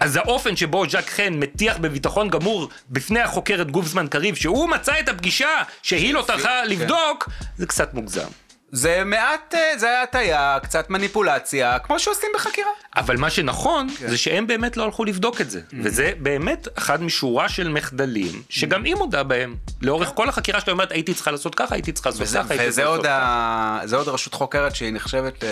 אז 0.00 0.16
האופן 0.16 0.56
שבו 0.56 0.88
ז'ק 0.88 1.08
חן 1.10 1.32
מטיח 1.34 1.76
בביטחון 1.76 2.30
גמור 2.30 2.68
בפני 2.90 3.20
החוקרת 3.20 3.70
גופזמן 3.70 4.06
קריב, 4.06 4.34
שהוא 4.34 4.68
מצא 4.68 5.00
את 5.00 5.08
הפגישה 5.08 5.62
שהיא 5.82 6.14
לא 6.14 6.24
טרחה 6.26 6.64
לבדוק, 6.64 7.28
זה 7.56 7.66
קצת 7.66 7.94
מוגזם. 7.94 8.28
זה 8.72 9.02
מעט, 9.04 9.54
אה, 9.54 9.78
זה 9.78 9.86
היה 9.86 10.02
הטיה, 10.02 10.58
קצת 10.62 10.90
מניפולציה, 10.90 11.78
כמו 11.78 11.98
שעושים 11.98 12.30
בחקירה. 12.34 12.70
אבל 12.96 13.16
מה 13.16 13.30
שנכון, 13.30 13.88
זה 14.06 14.16
שהם 14.18 14.46
באמת 14.46 14.76
לא 14.76 14.84
הלכו 14.84 15.04
לבדוק 15.04 15.40
את 15.40 15.50
זה. 15.50 15.60
וזה 15.82 16.12
באמת 16.18 16.68
אחד 16.78 17.02
משורה 17.02 17.48
של 17.48 17.68
מחדלים, 17.68 18.42
שגם 18.48 18.84
היא 18.84 18.94
מודה 18.94 19.22
בהם. 19.22 19.56
לאורך 19.82 20.12
כל 20.14 20.28
החקירה 20.28 20.60
שלה 20.60 20.72
אומרת, 20.72 20.92
הייתי 20.92 21.14
צריכה 21.14 21.30
לעשות 21.30 21.54
ככה, 21.54 21.74
הייתי 21.74 21.92
צריכה 21.92 22.10
לעשות 22.10 22.22
וזה, 22.22 22.38
ככה, 22.38 22.48
הייתי 22.50 22.68
וזה 22.68 22.82
צריכה 22.82 22.90
לעשות 22.90 23.04
ככה. 23.04 23.78
ה... 23.82 23.86
זה 23.86 23.96
עוד 23.96 24.08
רשות 24.08 24.34
חוקרת 24.34 24.76
שהיא 24.76 24.92
נחשבת 24.92 25.44
אה, 25.44 25.48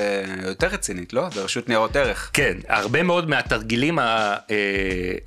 יותר 0.46 0.66
רצינית, 0.66 1.12
לא? 1.12 1.28
זה 1.34 1.42
רשות 1.42 1.68
ניירות 1.68 1.96
ערך. 1.96 2.30
כן, 2.32 2.56
הרבה 2.68 3.02
מאוד 3.02 3.28
מהתרגילים 3.28 3.98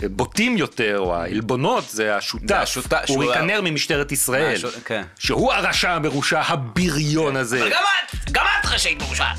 הבוטים 0.04 0.58
יותר, 0.58 1.00
או 1.00 1.16
העלבונות, 1.16 1.84
זה 1.90 2.16
השותף, 2.16 2.56
השותף, 2.56 3.06
אורי 3.10 3.34
כנר 3.34 3.62
ממשטרת 3.64 4.12
ישראל, 4.12 4.58
כן. 4.86 5.04
שהוא 5.20 5.54
הרשע 5.54 5.92
המרושע, 5.92 6.42
הבריון 6.48 7.36
הזה. 7.36 7.70
גם 7.78 7.84
את, 7.84 8.32
גם 8.32 8.46
את 8.60 8.66
רשאית 8.66 9.02
מורשעת. 9.02 9.38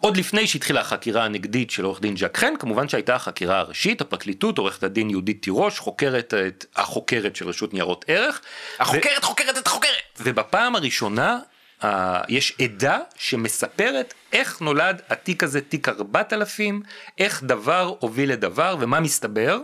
עוד 0.00 0.16
לפני 0.16 0.46
שהתחילה 0.46 0.80
החקירה 0.80 1.24
הנגדית 1.24 1.70
של 1.70 1.84
עורך 1.84 2.00
דין 2.00 2.16
ז'ק 2.16 2.36
חן, 2.36 2.54
כמובן 2.58 2.88
שהייתה 2.88 3.14
החקירה 3.14 3.58
הראשית, 3.58 4.00
הפרקליטות, 4.00 4.58
עורכת 4.58 4.82
הדין 4.82 5.10
יהודית 5.10 5.42
תירוש, 5.42 5.78
חוקרת 5.78 6.34
את 6.34 6.64
החוקרת 6.76 7.36
של 7.36 7.48
רשות 7.48 7.74
ניירות 7.74 8.04
ערך. 8.08 8.40
החוקרת 8.78 9.24
חוקרת 9.24 9.58
את 9.58 9.66
החוקרת. 9.66 10.20
ובפעם 10.20 10.76
הראשונה 10.76 11.38
אה, 11.84 12.20
יש 12.28 12.56
עדה 12.62 12.98
שמספרת 13.16 14.14
איך 14.32 14.60
נולד 14.60 15.02
התיק 15.08 15.42
הזה, 15.42 15.60
תיק 15.60 15.88
4000, 15.88 16.82
איך 17.18 17.42
דבר 17.42 17.94
הוביל 17.98 18.32
לדבר, 18.32 18.76
ומה 18.80 19.00
מסתבר? 19.00 19.58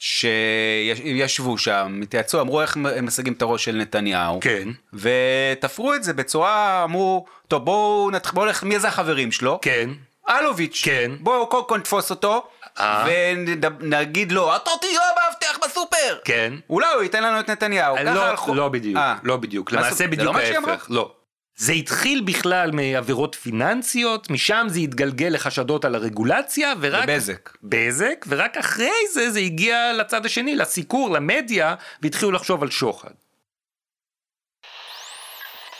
שישבו 0.00 1.58
שם, 1.58 2.00
התייעצו, 2.02 2.40
אמרו 2.40 2.62
איך 2.62 2.76
הם 2.76 3.06
משיגים 3.06 3.32
את 3.32 3.42
הראש 3.42 3.64
של 3.64 3.76
נתניהו. 3.76 4.40
כן. 4.40 4.68
ותפרו 4.92 5.94
את 5.94 6.04
זה 6.04 6.12
בצורה, 6.12 6.84
אמרו, 6.84 7.26
טוב 7.48 7.64
בואו 7.64 8.10
נתחיל, 8.10 8.34
בואו 8.34 8.46
נלך, 8.46 8.62
מי 8.62 8.78
זה 8.78 8.88
החברים 8.88 9.32
שלו? 9.32 9.58
כן. 9.62 9.90
אלוביץ'. 10.28 10.82
כן. 10.84 11.10
בואו 11.20 11.46
קודם 11.46 11.68
כל 11.68 11.78
נתפוס 11.78 12.10
אותו, 12.10 12.46
אה. 12.80 13.06
ונגיד 13.06 14.32
לו, 14.32 14.56
אתה 14.56 14.70
תהיה 14.80 15.00
המאבטח 15.00 15.58
בסופר. 15.64 16.18
כן. 16.24 16.52
אולי 16.70 16.94
הוא 16.94 17.02
ייתן 17.02 17.22
לנו 17.22 17.40
את 17.40 17.50
נתניהו. 17.50 17.96
לא, 18.04 18.24
הלכו. 18.24 18.54
לא 18.54 18.68
בדיוק, 18.68 18.96
אה. 18.96 19.14
לא 19.22 19.36
בדיוק, 19.36 19.72
למעשה 19.72 20.06
בדיוק 20.06 20.34
לא 20.34 20.40
אמרה? 20.58 20.72
ההפך, 20.72 20.86
לא. 20.90 21.12
זה 21.60 21.72
התחיל 21.72 22.20
בכלל 22.20 22.70
מעבירות 22.70 23.34
פיננסיות, 23.34 24.30
משם 24.30 24.66
זה 24.68 24.78
התגלגל 24.78 25.26
לחשדות 25.26 25.84
על 25.84 25.94
הרגולציה, 25.94 26.72
ורק... 26.80 27.08
בבזק. 27.08 27.50
בזק, 27.62 28.24
ורק 28.28 28.56
אחרי 28.56 28.90
זה 29.12 29.30
זה 29.30 29.38
הגיע 29.40 29.92
לצד 29.92 30.26
השני, 30.26 30.56
לסיקור, 30.56 31.10
למדיה, 31.10 31.74
והתחילו 32.02 32.32
לחשוב 32.32 32.62
על 32.62 32.70
שוחד. 32.70 33.10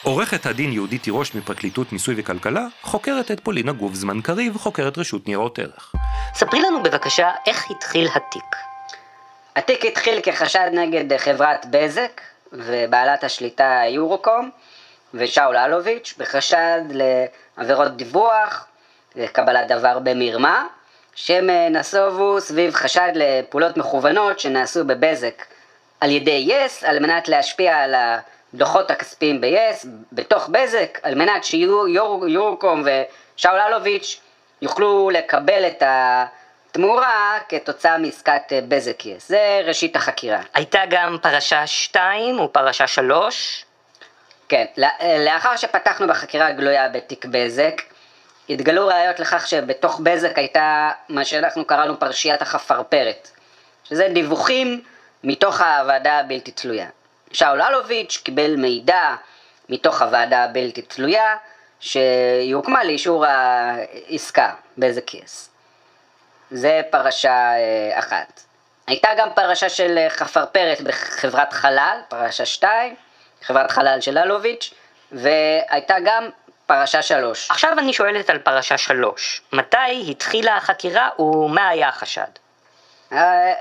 עורכת 0.03 0.47
הדין 0.47 0.72
יהודית 0.72 1.03
תירוש 1.03 1.35
מפרקליטות 1.35 1.93
מיסוי 1.93 2.14
וכלכלה, 2.18 2.66
חוקרת 2.83 3.31
את 3.31 3.41
פולינה 3.41 3.72
גוף 3.72 3.95
זמן 3.95 4.20
קריב, 4.20 4.57
חוקרת 4.57 4.99
רשות 4.99 5.26
ניירות 5.26 5.59
ערך. 5.59 5.95
ספרי 6.35 6.61
לנו 6.61 6.83
בבקשה 6.83 7.31
איך 7.47 7.70
התחיל 7.70 8.09
התיק. 8.14 8.57
התיק 9.57 9.85
התחיל 9.85 10.20
כחשד 10.22 10.70
נגד 10.72 11.16
חברת 11.16 11.66
בזק 11.70 12.20
ובעלת 12.53 13.24
השליטה 13.24 13.83
יורוקום 13.89 14.51
ושאול 15.15 15.57
אלוביץ' 15.57 16.15
בחשד 16.19 16.81
לעבירות 16.91 17.97
דיווח, 17.97 18.67
קבלת 19.33 19.69
דבר 19.69 19.99
במרמה, 19.99 20.67
שהם 21.15 21.51
נסובו 21.71 22.41
סביב 22.41 22.75
חשד 22.75 23.13
לפעולות 23.15 23.77
מכוונות 23.77 24.41
שנעשו 24.41 24.85
בבזק 24.85 25.45
על 26.01 26.11
ידי 26.11 26.47
יס 26.49 26.85
על 26.85 26.99
מנת 26.99 27.29
להשפיע 27.29 27.77
על 27.77 27.95
הדוחות 28.55 28.91
הכספיים 28.91 29.41
ביס 29.41 29.87
בתוך 30.13 30.49
בזק 30.49 30.99
על 31.03 31.15
מנת 31.15 31.45
שיורוקום 31.45 32.85
ושאול 32.85 33.61
אלוביץ' 33.61 34.21
יוכלו 34.63 35.11
לקבל 35.11 35.67
את 35.67 35.83
התמורה 35.87 37.39
כתוצאה 37.49 37.99
מעסקת 37.99 38.53
בזק 38.69 39.07
יס. 39.07 39.29
זה 39.29 39.61
ראשית 39.65 39.97
החקירה. 39.97 40.41
הייתה 40.55 40.81
גם 40.91 41.17
פרשה 41.23 41.67
2 41.67 42.41
ופרשה 42.41 42.87
3. 42.87 43.65
כן, 44.51 44.65
לאחר 45.25 45.57
שפתחנו 45.57 46.09
בחקירה 46.09 46.53
גלויה 46.53 46.89
בתיק 46.89 47.25
בזק, 47.25 47.83
התגלו 48.51 48.87
ראיות 48.87 49.21
לכך 49.21 49.47
שבתוך 49.47 50.01
בזק 50.03 50.39
הייתה 50.39 50.91
מה 51.09 51.25
שאנחנו 51.25 51.65
קראנו 51.65 51.99
פרשיית 52.01 52.43
החפרפרת, 52.43 53.31
שזה 53.85 54.09
דיווחים 54.15 54.83
מתוך 55.25 55.61
הוועדה 55.61 56.19
הבלתי 56.19 56.51
תלויה. 56.51 56.89
שאול 57.33 57.63
אלוביץ' 57.63 58.21
קיבל 58.25 58.57
מידע 58.57 59.15
מתוך 59.69 60.03
הוועדה 60.03 60.45
הבלתי 60.45 60.83
תלויה 60.83 61.37
שהיא 61.81 62.55
לאישור 62.85 63.25
העסקה 63.27 64.53
בזק 64.79 65.15
יס. 65.15 65.51
זה 66.51 66.83
פרשה 66.91 67.53
אה, 67.53 67.99
אחת. 67.99 68.41
הייתה 68.87 69.09
גם 69.17 69.29
פרשה 69.35 69.69
של 69.69 70.07
חפרפרת 70.09 70.81
בחברת 70.81 71.53
חלל, 71.53 71.99
פרשה 72.09 72.47
שתיים, 72.47 72.95
חברת 73.43 73.70
חלל 73.70 74.01
של 74.01 74.18
אלוביץ', 74.18 74.74
והייתה 75.12 75.95
גם 76.05 76.28
פרשה 76.66 77.03
שלוש. 77.03 77.51
עכשיו 77.51 77.72
אני 77.78 77.93
שואלת 77.93 78.30
על 78.30 78.38
פרשה 78.38 78.78
שלוש. 78.78 79.43
מתי 79.53 80.11
התחילה 80.11 80.57
החקירה 80.57 81.09
ומה 81.18 81.68
היה 81.68 81.88
החשד? 81.88 82.28
אה, 83.12 83.53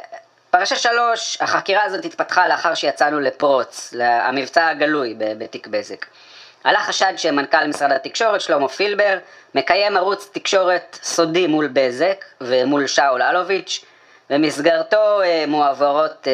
פרשה 0.49 0.75
שלוש, 0.75 1.37
החקירה 1.41 1.83
הזאת 1.83 2.05
התפתחה 2.05 2.47
לאחר 2.47 2.73
שיצאנו 2.73 3.19
לפרוץ, 3.19 3.93
המבצע 4.01 4.67
הגלוי 4.67 5.15
בתיק 5.17 5.67
בזק. 5.67 6.05
עלה 6.63 6.79
חשד 6.79 7.13
שמנכ"ל 7.17 7.67
משרד 7.67 7.91
התקשורת, 7.91 8.41
שלמה 8.41 8.67
פילבר, 8.67 9.17
מקיים 9.55 9.97
ערוץ 9.97 10.29
תקשורת 10.33 10.99
סודי 11.03 11.47
מול 11.47 11.69
בזק 11.73 12.25
ומול 12.41 12.87
שאול 12.87 13.21
אלוביץ', 13.21 13.85
במסגרתו 14.29 15.21
אה, 15.21 15.45
מועברות 15.47 16.27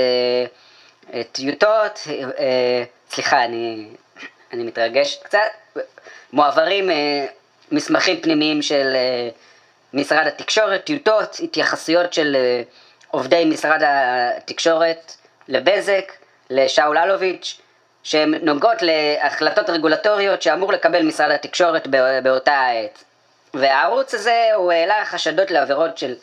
אה, 1.14 1.24
טיוטות, 1.24 2.00
סליחה, 3.12 3.46
אני, 3.46 3.88
אני 4.54 4.64
מתרגש 4.64 5.20
קצת, 5.24 5.78
מועברים 6.34 6.90
אה, 6.90 7.26
מסמכים 7.72 8.22
פנימיים 8.22 8.62
של 8.62 8.92
אה, 8.96 9.30
משרד 9.94 10.28
התקשורת, 10.28 10.84
טיוטות, 10.84 11.38
התייחסויות 11.44 12.14
של 12.14 12.36
אה, 12.36 12.62
עובדי 13.12 13.46
משרד 13.46 13.82
התקשורת 13.86 15.16
לבזק, 15.48 16.12
לשאול 16.50 16.98
אלוביץ', 16.98 17.62
שהן 18.04 18.34
נוגעות 18.42 18.78
להחלטות 18.82 19.70
רגולטוריות 19.70 20.42
שאמור 20.42 20.74
לקבל 20.74 21.02
משרד 21.02 21.32
התקשורת 21.32 21.88
באותה 22.24 22.54
העת. 22.54 23.04
והערוץ 23.54 24.14
הזה 24.14 24.48
הוא 24.56 24.72
העלה 24.72 25.06
חשדות 25.06 25.52
לעבירות 25.52 25.98
של 25.98 26.16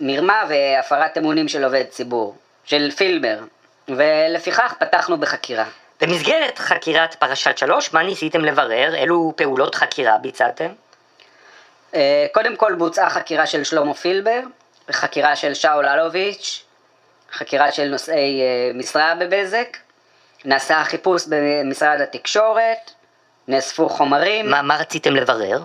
מרמה 0.00 0.42
והפרת 0.48 1.18
אמונים 1.18 1.48
של 1.48 1.64
עובד 1.64 1.84
ציבור, 1.90 2.36
של 2.64 2.90
פילבר, 2.90 3.38
ולפיכך 3.88 4.74
פתחנו 4.78 5.18
בחקירה. 5.18 5.64
במסגרת 6.00 6.58
חקירת 6.58 7.14
פרשת 7.14 7.58
שלוש, 7.58 7.92
מה 7.92 8.02
ניסיתם 8.02 8.44
לברר? 8.44 8.94
אילו 8.94 9.32
פעולות 9.36 9.74
חקירה 9.74 10.18
ביצעתם? 10.18 10.68
אה, 11.94 12.26
קודם 12.32 12.56
כל 12.56 12.74
בוצעה 12.74 13.10
חקירה 13.10 13.46
של 13.46 13.64
שלמה 13.64 13.94
פילבר, 13.94 14.40
חקירה 14.90 15.36
של 15.36 15.54
שאול 15.54 15.88
אלוביץ', 15.88 16.64
חקירה 17.32 17.72
של 17.72 17.88
נושאי 17.88 18.40
אה, 18.40 18.70
משרה 18.74 19.14
בבזק, 19.20 19.76
נעשה 20.44 20.84
חיפוש 20.84 21.24
במשרד 21.28 22.00
התקשורת, 22.00 22.90
נאספו 23.48 23.88
חומרים. 23.88 24.50
מה, 24.50 24.62
מה 24.62 24.76
רציתם 24.76 25.16
לברר? 25.16 25.62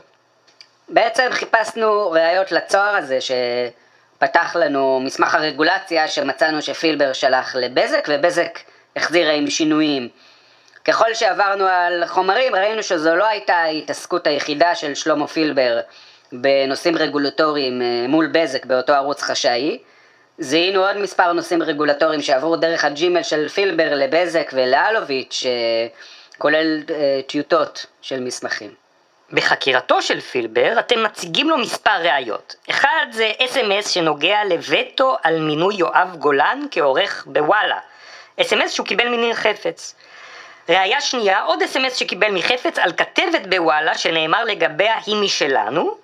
בעצם 0.90 1.28
חיפשנו 1.32 2.12
ראיות 2.12 2.52
לצוהר 2.52 2.96
הזה 2.96 3.22
שפתח 4.20 4.56
לנו 4.56 5.00
מסמך 5.00 5.36
הרגולציה 5.36 6.08
שמצאנו 6.08 6.62
שפילבר 6.62 7.14
שלח 7.14 7.56
לבזק 7.56 8.08
ובזק 8.10 8.60
החזירה 8.96 9.34
עם 9.34 9.50
שינויים. 9.50 10.10
ככל 10.86 11.14
שעברנו 11.14 11.66
על 11.66 12.04
חומרים 12.08 12.56
ראינו 12.56 12.84
שזו 12.84 13.16
לא 13.16 13.28
הייתה 13.28 13.54
ההתעסקות 13.54 14.28
היחידה 14.28 14.76
של 14.76 14.96
שלמה 14.96 15.28
פילבר 15.28 15.80
בנושאים 16.32 16.98
רגולטוריים 16.98 17.82
אה, 17.82 18.06
מול 18.08 18.28
בזק 18.32 18.66
באותו 18.66 18.94
ערוץ 18.94 19.22
חשאי. 19.22 19.80
זיהינו 20.38 20.86
עוד 20.86 20.98
מספר 20.98 21.34
נושאים 21.34 21.64
רגולטוריים 21.64 22.22
שעברו 22.22 22.56
דרך 22.56 22.86
הג'ימל 22.86 23.24
של 23.24 23.48
פילבר 23.48 23.96
לבזק 23.96 24.50
ולאלוביץ', 24.54 25.44
אה, 25.46 25.88
כולל 26.38 26.84
אה, 26.90 27.22
טיוטות 27.28 27.86
של 28.02 28.20
מסמכים. 28.20 28.89
בחקירתו 29.34 30.02
של 30.02 30.22
פילבר 30.22 30.80
אתם 30.80 31.04
מציגים 31.04 31.50
לו 31.50 31.58
מספר 31.58 31.98
ראיות. 32.00 32.56
אחד 32.70 33.06
זה 33.12 33.32
אס.אם.אס 33.40 33.90
שנוגע 33.90 34.44
לווטו 34.44 35.18
על 35.24 35.40
מינוי 35.40 35.76
יואב 35.76 36.16
גולן 36.20 36.60
כעורך 36.72 37.24
בוואלה. 37.28 37.80
אס.אם.אס 38.42 38.72
שהוא 38.74 38.88
קיבל 38.88 39.10
מניר 39.10 39.36
חפץ. 39.36 39.96
ראיה 40.70 41.02
שנייה, 41.02 41.42
עוד 41.42 41.62
אס.אם.אס 41.62 41.96
שקיבל 41.96 42.32
מחפץ 42.32 42.80
על 42.80 42.92
כתבת 42.92 43.48
בוואלה 43.50 43.98
שנאמר 43.98 44.44
לגביה 44.44 44.96
היא 45.06 45.16
משלנו, 45.16 45.98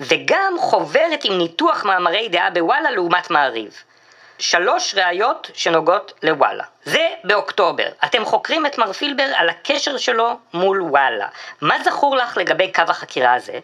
וגם 0.00 0.54
חוברת 0.58 1.24
עם 1.24 1.38
ניתוח 1.38 1.84
מאמרי 1.84 2.28
דעה 2.28 2.50
בוואלה 2.50 2.90
לעומת 2.90 3.30
מעריב. 3.30 3.82
שלוש 4.42 4.94
ראיות 4.94 5.50
שנוגעות 5.54 6.12
לוואלה. 6.22 6.64
זה 6.84 7.08
באוקטובר. 7.24 7.88
אתם 8.04 8.24
חוקרים 8.24 8.66
את 8.66 8.78
מר 8.78 8.92
פילבר 8.92 9.26
על 9.36 9.48
הקשר 9.48 9.96
שלו 9.96 10.36
מול 10.54 10.82
וואלה. 10.82 11.26
מה 11.60 11.76
זכור 11.84 12.16
לך 12.16 12.36
לגבי 12.36 12.72
קו 12.72 12.82
החקירה 12.88 13.34
הזה? 13.34 13.58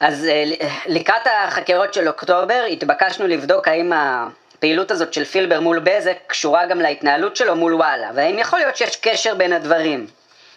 אז 0.00 0.26
אה, 0.26 0.44
לקראת 0.86 1.26
החקירות 1.26 1.94
של 1.94 2.08
אוקטובר 2.08 2.64
התבקשנו 2.70 3.26
לבדוק 3.26 3.68
האם 3.68 3.92
הפעילות 3.92 4.90
הזאת 4.90 5.14
של 5.14 5.24
פילבר 5.24 5.60
מול 5.60 5.78
בזק 5.78 6.16
קשורה 6.26 6.66
גם 6.66 6.80
להתנהלות 6.80 7.36
שלו 7.36 7.56
מול 7.56 7.74
וואלה, 7.74 8.10
והאם 8.14 8.38
יכול 8.38 8.58
להיות 8.58 8.76
שיש 8.76 8.96
קשר 8.96 9.34
בין 9.34 9.52
הדברים. 9.52 10.06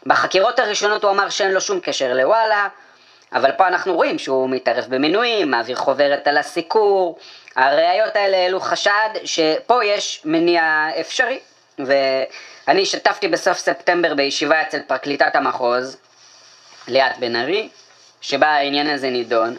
בחקירות 0.05 0.59
הראשונות 0.59 1.03
הוא 1.03 1.11
אמר 1.11 1.29
שאין 1.29 1.51
לו 1.51 1.61
שום 1.61 1.79
קשר 1.79 2.13
לוואלה, 2.13 2.67
אבל 3.33 3.51
פה 3.51 3.67
אנחנו 3.67 3.95
רואים 3.95 4.19
שהוא 4.19 4.49
מתערב 4.49 4.85
במינויים, 4.89 5.51
מעביר 5.51 5.75
חוברת 5.75 6.27
על 6.27 6.37
הסיקור, 6.37 7.17
הראיות 7.55 8.15
האלה 8.15 8.37
העלו 8.37 8.59
חשד 8.59 9.09
שפה 9.25 9.85
יש 9.85 10.21
מניע 10.25 10.87
אפשרי. 10.99 11.39
ואני 11.79 12.81
השתתפתי 12.81 13.27
בסוף 13.27 13.57
ספטמבר 13.57 14.13
בישיבה 14.13 14.61
אצל 14.61 14.79
פרקליטת 14.87 15.35
המחוז, 15.35 15.97
ליאת 16.87 17.17
בן 17.19 17.35
ארי, 17.35 17.69
שבה 18.21 18.47
העניין 18.47 18.89
הזה 18.89 19.09
נידון, 19.09 19.55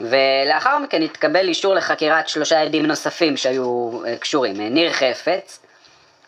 ולאחר 0.00 0.78
מכן 0.78 1.02
התקבל 1.02 1.48
אישור 1.48 1.74
לחקירת 1.74 2.28
שלושה 2.28 2.60
עדים 2.60 2.86
נוספים 2.86 3.36
שהיו 3.36 3.90
אה, 4.06 4.16
קשורים. 4.16 4.60
ניר 4.60 4.92
חפץ, 4.92 5.60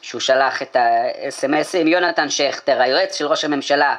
שהוא 0.00 0.20
שלח 0.20 0.62
את 0.62 0.76
האס.אם.אסים, 0.76 1.88
יונתן 1.88 2.30
שכטר, 2.30 2.82
היועץ 2.82 3.16
של 3.18 3.26
ראש 3.26 3.44
הממשלה, 3.44 3.96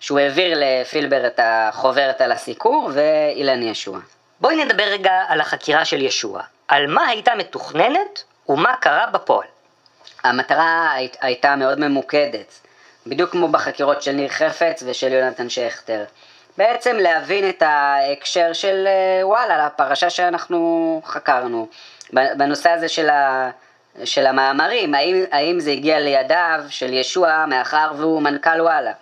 שהוא 0.00 0.18
העביר 0.18 0.58
לפילבר 0.60 1.26
את 1.26 1.40
החוברת 1.42 2.20
על 2.20 2.32
הסיקור, 2.32 2.90
ואילן 2.94 3.62
ישוע. 3.62 3.98
בואי 4.44 4.64
נדבר 4.64 4.84
רגע 4.84 5.22
על 5.28 5.40
החקירה 5.40 5.84
של 5.84 6.02
ישוע. 6.02 6.42
על 6.68 6.86
מה 6.86 7.06
הייתה 7.06 7.34
מתוכננת 7.34 8.22
ומה 8.48 8.76
קרה 8.76 9.06
בפועל. 9.06 9.46
המטרה 10.24 10.92
הי, 10.92 11.08
הייתה 11.20 11.56
מאוד 11.56 11.80
ממוקדת, 11.80 12.60
בדיוק 13.06 13.30
כמו 13.30 13.48
בחקירות 13.48 14.02
של 14.02 14.12
ניר 14.12 14.28
חפץ 14.28 14.82
ושל 14.86 15.12
יונתן 15.12 15.48
שכטר. 15.48 16.04
בעצם 16.58 16.96
להבין 16.96 17.48
את 17.48 17.62
ההקשר 17.62 18.52
של 18.52 18.86
אה, 18.86 19.26
וואלה, 19.26 19.66
לפרשה 19.66 20.10
שאנחנו 20.10 21.00
חקרנו, 21.04 21.68
בנושא 22.12 22.70
הזה 22.70 22.88
של, 22.88 23.10
ה, 23.10 23.50
של 24.04 24.26
המאמרים, 24.26 24.94
האם, 24.94 25.24
האם 25.32 25.60
זה 25.60 25.70
הגיע 25.70 26.00
לידיו 26.00 26.64
של 26.68 26.92
ישוע 26.92 27.44
מאחר 27.46 27.92
והוא 27.96 28.22
מנכ"ל 28.22 28.60
וואלה. 28.60 28.92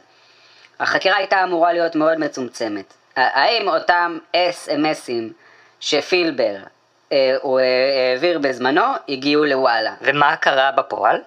החקירה 0.80 1.16
הייתה 1.16 1.45
אמורה 1.45 1.72
להיות 1.72 1.95
מאוד 1.95 2.18
מצומצמת. 2.18 3.02
האם 3.17 3.69
אותם 3.69 4.19
אס.אם.אסים 4.37 5.33
שפילבר 5.81 6.57
אה, 7.13 7.37
הוא 7.43 7.61
אה, 7.61 7.65
העביר 8.13 8.39
בזמנו, 8.39 8.85
הגיעו 9.09 9.45
לוואלה. 9.45 9.95
ומה 10.01 10.37
קרה 10.37 10.71
בפועל? 10.73 11.21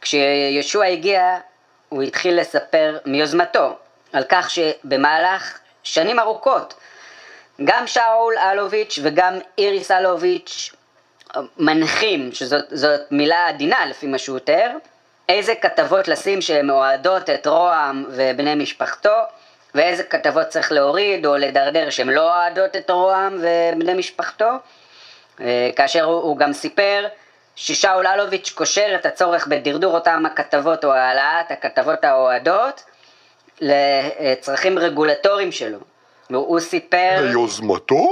כשישוע 0.00 0.84
הגיע, 0.84 1.38
הוא 1.88 2.02
התחיל 2.02 2.40
לספר 2.40 2.98
מיוזמתו 3.06 3.76
על 4.12 4.24
כך 4.28 4.50
שבמהלך 4.50 5.58
שנים 5.82 6.18
ארוכות, 6.18 6.74
גם 7.64 7.86
שאול 7.86 8.34
אלוביץ' 8.38 8.98
וגם 9.02 9.38
איריס 9.58 9.90
אלוביץ' 9.90 10.72
מנחים, 11.58 12.32
שזאת 12.32 13.00
מילה 13.10 13.48
עדינה 13.48 13.86
לפי 13.86 14.06
מה 14.06 14.18
שהוא 14.18 14.38
תיאר, 14.38 14.70
איזה 15.28 15.54
כתבות 15.54 16.08
לשים 16.08 16.40
שהן 16.40 16.70
אוהדות 16.70 17.30
את 17.30 17.46
רוה"מ 17.46 18.04
ובני 18.08 18.54
משפחתו, 18.54 19.14
ואיזה 19.74 20.02
כתבות 20.02 20.46
צריך 20.46 20.72
להוריד 20.72 21.26
או 21.26 21.36
לדרדר 21.36 21.90
שהן 21.90 22.08
לא 22.08 22.34
אוהדות 22.34 22.76
את 22.76 22.90
רוה"מ 22.90 23.36
ובני 23.40 23.94
משפחתו, 23.94 24.50
אה, 25.40 25.70
כאשר 25.76 26.04
הוא, 26.04 26.22
הוא 26.22 26.36
גם 26.36 26.52
סיפר 26.52 27.06
ששאול 27.56 28.06
אלוביץ' 28.06 28.52
קושר 28.54 28.94
את 28.94 29.06
הצורך 29.06 29.46
בדרדור 29.46 29.94
אותם 29.94 30.26
הכתבות 30.26 30.84
או 30.84 30.92
העלאת 30.92 31.50
הכתבות 31.50 32.04
האוהדות 32.04 32.84
לצרכים 33.60 34.78
רגולטוריים 34.78 35.52
שלו. 35.52 35.78
והוא 36.30 36.60
סיפר... 36.60 37.16
ביוזמתו? 37.20 38.06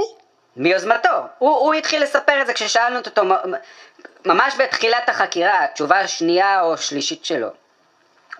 מיוזמתו. 0.57 1.09
הוא, 1.37 1.49
הוא 1.49 1.73
התחיל 1.73 2.03
לספר 2.03 2.41
את 2.41 2.47
זה 2.47 2.53
כששאלנו 2.53 2.99
אותו 2.99 3.21
ממש 4.25 4.53
בתחילת 4.59 5.09
החקירה, 5.09 5.63
התשובה 5.63 5.99
השנייה 5.99 6.61
או 6.61 6.77
שלישית 6.77 7.25
שלו. 7.25 7.47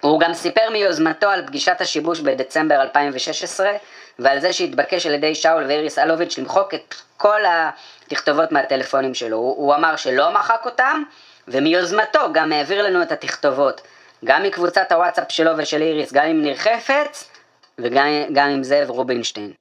הוא 0.02 0.20
גם 0.20 0.34
סיפר 0.34 0.70
מיוזמתו 0.72 1.28
על 1.28 1.48
פגישת 1.48 1.82
השיבוש 1.82 2.20
בדצמבר 2.20 2.82
2016 2.82 3.72
ועל 4.20 4.40
זה 4.40 4.54
שהתבקש 4.54 5.06
על 5.06 5.14
ידי 5.14 5.36
שאול 5.36 5.64
ואיריס 5.64 6.00
אלוביץ' 6.00 6.38
למחוק 6.38 6.74
את 6.74 6.96
כל 7.18 7.42
התכתובות 7.48 8.52
מהטלפונים 8.52 9.14
שלו. 9.14 9.38
הוא, 9.38 9.58
הוא 9.58 9.76
אמר 9.76 9.96
שלא 9.96 10.34
מחק 10.34 10.62
אותם 10.66 11.04
ומיוזמתו 11.48 12.20
גם 12.34 12.52
העביר 12.52 12.82
לנו 12.82 13.02
את 13.02 13.12
התכתובות. 13.12 13.82
גם 14.26 14.44
מקבוצת 14.44 14.92
הוואטסאפ 14.92 15.32
שלו 15.32 15.52
ושל 15.58 15.82
איריס, 15.82 16.14
גם 16.14 16.26
עם 16.26 16.42
ניר 16.42 16.56
חפץ 16.56 17.30
וגם 17.78 18.50
עם 18.50 18.64
זאב 18.64 18.90
רובינשטיין. 18.90 19.54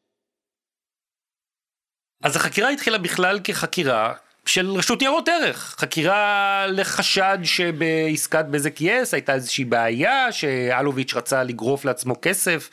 אז 2.25 2.37
החקירה 2.37 2.69
התחילה 2.69 2.99
בכלל 2.99 3.41
כחקירה 3.45 4.15
של 4.47 4.71
רשות 4.71 5.01
ניירות 5.01 5.29
ערך, 5.29 5.77
חקירה 5.79 6.65
לחשד 6.69 7.39
שבעסקת 7.45 8.45
בזק 8.45 8.81
יס 8.81 9.15
הייתה 9.15 9.35
איזושהי 9.35 9.65
בעיה, 9.65 10.33
שאלוביץ' 10.33 11.15
רצה 11.15 11.43
לגרוף 11.43 11.85
לעצמו 11.85 12.15
כסף. 12.23 12.71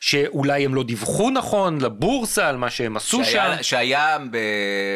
שאולי 0.00 0.64
הם 0.64 0.74
לא 0.74 0.82
דיווחו 0.82 1.30
נכון 1.30 1.80
לבורסה 1.80 2.48
על 2.48 2.56
מה 2.56 2.70
שהם 2.70 2.96
עשו 2.96 3.24
שהיה, 3.24 3.56
שם. 3.56 3.62
שהיה 3.62 4.18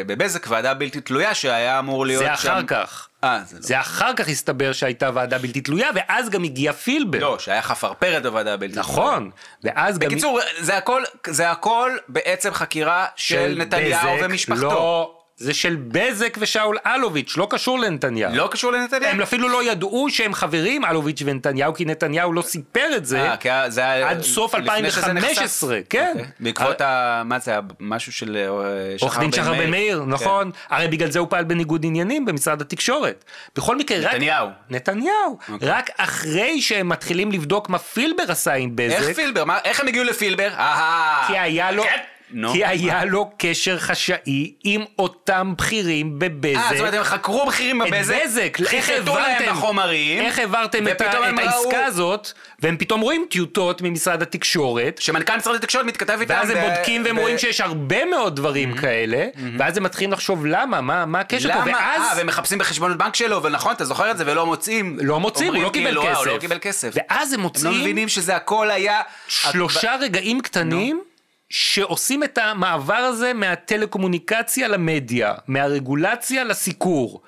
בבזק 0.05 0.45
ועדה 0.49 0.73
בלתי 0.73 1.01
תלויה 1.01 1.33
שהיה 1.33 1.79
אמור 1.79 2.05
להיות 2.05 2.23
זה 2.23 2.29
שם. 2.41 2.49
אחר 2.49 2.63
כך. 2.67 3.07
אה, 3.23 3.41
זה 3.45 3.55
לא. 3.55 3.61
זה 3.61 3.79
אחר 3.79 4.13
כך 4.13 4.27
הסתבר 4.27 4.71
שהייתה 4.71 5.09
ועדה 5.13 5.37
בלתי 5.37 5.61
תלויה, 5.61 5.89
ואז 5.95 6.29
גם 6.29 6.43
הגיע 6.43 6.73
פילבר. 6.73 7.19
לא, 7.19 7.39
שהיה 7.39 7.61
חפרפרת 7.61 8.23
בוועדה 8.23 8.53
הבלתי 8.53 8.73
תלויה. 8.73 8.89
נכון, 8.89 9.29
ואז 9.63 9.99
גם... 9.99 10.09
בקיצור, 10.09 10.39
זה 10.59 10.77
הכל, 10.77 11.03
זה 11.27 11.51
הכל 11.51 11.91
בעצם 12.07 12.53
חקירה 12.53 13.05
של, 13.15 13.55
נתניהו 13.57 14.15
בזק, 14.15 14.25
ומשפחתו. 14.25 14.61
לא, 14.61 15.18
זה 15.39 15.53
של 15.53 15.75
בזק 15.87 16.37
ושאול 16.39 16.77
אלוביץ', 16.87 17.33
לא 17.37 17.47
קשור 17.49 17.79
לנתניהו. 17.79 18.35
לא 18.35 18.47
קשור 18.51 18.71
לנתניהו. 18.71 19.11
הם 19.11 19.21
אפילו 19.21 19.49
לא 19.49 19.63
ידעו 19.71 20.07
שהם 20.09 20.33
חברים, 20.33 20.85
אלוביץ' 20.85 21.21
ונתניהו, 21.25 21.73
כי 21.73 21.85
נתניהו 21.85 22.33
לא 22.33 22.41
סיפר 22.41 22.87
את 22.95 23.05
זה 23.05 23.21
אה, 23.21 23.37
כי 23.37 23.49
זה 23.67 24.07
עד 24.09 24.21
סוף 24.21 24.55
לפני 24.55 24.91
שזה 24.91 25.07
2015, 25.11 25.69
נחשף? 25.79 25.85
כן. 25.89 26.11
אוקיי. 26.13 26.25
בעקבות 26.39 26.81
ה... 26.81 27.21
מה 27.25 27.39
זה, 27.39 27.55
משהו 27.79 28.11
של 28.13 28.37
אה, 28.37 28.95
עורך 29.01 29.19
דין 29.19 29.31
שחר 29.31 29.53
בן 29.53 29.71
מאיר, 29.71 29.99
כן. 30.05 30.09
נכון. 30.09 30.51
הרי 30.69 30.87
בגלל 30.87 31.11
זה 31.11 31.19
הוא 31.19 31.27
פעל 31.29 31.43
בניגוד 31.43 31.85
עניינים 31.85 32.25
במשרד 32.25 32.61
התקשורת. 32.61 33.25
בכל 33.55 33.75
מקרה, 33.77 33.97
רק... 33.99 34.13
נתניהו. 34.13 34.47
נתניהו. 34.69 35.37
אוקיי. 35.49 35.69
רק 35.69 35.89
אחרי 35.97 36.61
שהם 36.61 36.89
מתחילים 36.89 37.31
לבדוק 37.31 37.69
מה 37.69 37.77
פילבר 37.79 38.23
עשה 38.27 38.53
עם 38.53 38.71
בזק, 38.75 38.95
איך 38.95 39.15
פילבר? 39.15 39.45
מה- 39.45 39.57
איך 39.63 39.79
הם 39.79 39.87
הגיעו 39.87 40.03
לפילבר? 40.05 40.49
אהה. 40.57 41.27
כי 41.27 41.37
היה 41.37 41.71
לו... 41.71 41.83
נו. 42.31 42.51
כי 42.53 42.65
היה 42.65 43.05
לו 43.05 43.29
קשר 43.37 43.77
חשאי 43.79 44.53
עם 44.63 44.81
אותם 44.99 45.53
בכירים 45.57 46.19
בבזק. 46.19 46.57
אה, 46.59 46.69
זאת 46.71 46.79
אומרת, 46.79 46.93
הם 46.93 47.03
חקרו 47.03 47.45
בכירים 47.47 47.81
את 47.81 47.87
בבזק, 47.87 48.15
בזק, 48.25 48.57
איך 48.73 48.89
העברתם, 48.89 49.45
בחומרים, 49.49 50.21
איך 50.25 50.39
העברתם 50.39 50.87
את, 50.87 51.01
את 51.01 51.15
הם 51.23 51.39
העסקה 51.39 51.57
ראו- 51.77 51.85
הזאת, 51.87 52.31
והם 52.59 52.77
פתאום 52.77 53.01
רואים 53.01 53.25
טיוטות 53.29 53.81
ממשרד 53.81 54.21
התקשורת, 54.21 54.97
שמנכ"ל 55.01 55.37
משרד 55.37 55.55
התקשורת 55.55 55.85
מתכתב 55.85 56.17
איתם. 56.21 56.33
ואז 56.33 56.49
הם 56.49 56.57
ב- 56.57 56.69
בודקים 56.69 57.05
והם 57.05 57.15
ב- 57.15 57.19
רואים 57.19 57.37
שיש 57.37 57.61
הרבה 57.61 58.05
מאוד 58.05 58.35
דברים 58.35 58.75
כאלה, 58.77 59.25
ואז 59.59 59.77
הם 59.77 59.83
מתחילים 59.83 60.11
לחשוב 60.11 60.45
למה, 60.45 60.81
מה, 60.81 61.05
מה 61.05 61.19
הקשר 61.19 61.53
פה, 61.53 61.59
למה? 61.59 61.71
ואז 61.77 62.01
אה, 62.01 62.17
והם 62.17 62.27
מחפשים 62.27 62.57
בחשבונות 62.57 62.97
בנק 62.97 63.15
שלו, 63.15 63.43
ונכון, 63.43 63.71
אתה 63.73 63.85
זוכר 63.85 64.11
את 64.11 64.17
זה, 64.17 64.23
ולא 64.27 64.45
מוצאים. 64.45 64.97
לא 65.01 65.19
מוצאים, 65.19 65.55
הוא 65.55 65.63
לא 65.63 65.69
קיבל 65.69 65.85
כאילו, 65.87 66.03
אה, 66.03 66.09
כסף. 66.11 66.17
הוא 66.19 66.27
לא 66.27 66.37
קיבל 66.37 66.57
כסף. 66.61 66.89
ואז 66.95 67.33
הם 67.33 67.39
הם 67.39 67.43
לא 67.43 67.43
מוצאים 67.43 67.81
מבינים 67.81 68.09
שזה 68.09 68.35
הכל 68.35 68.71
היה... 68.71 69.01
שלושה 69.27 69.95
רגעים 70.01 70.41
קטנים 70.41 71.01
שעושים 71.49 72.23
את 72.23 72.37
המעבר 72.37 72.93
הזה 72.93 73.33
מהטלקומוניקציה 73.33 74.67
למדיה, 74.67 75.33
מהרגולציה 75.47 76.43
לסיקור. 76.43 77.21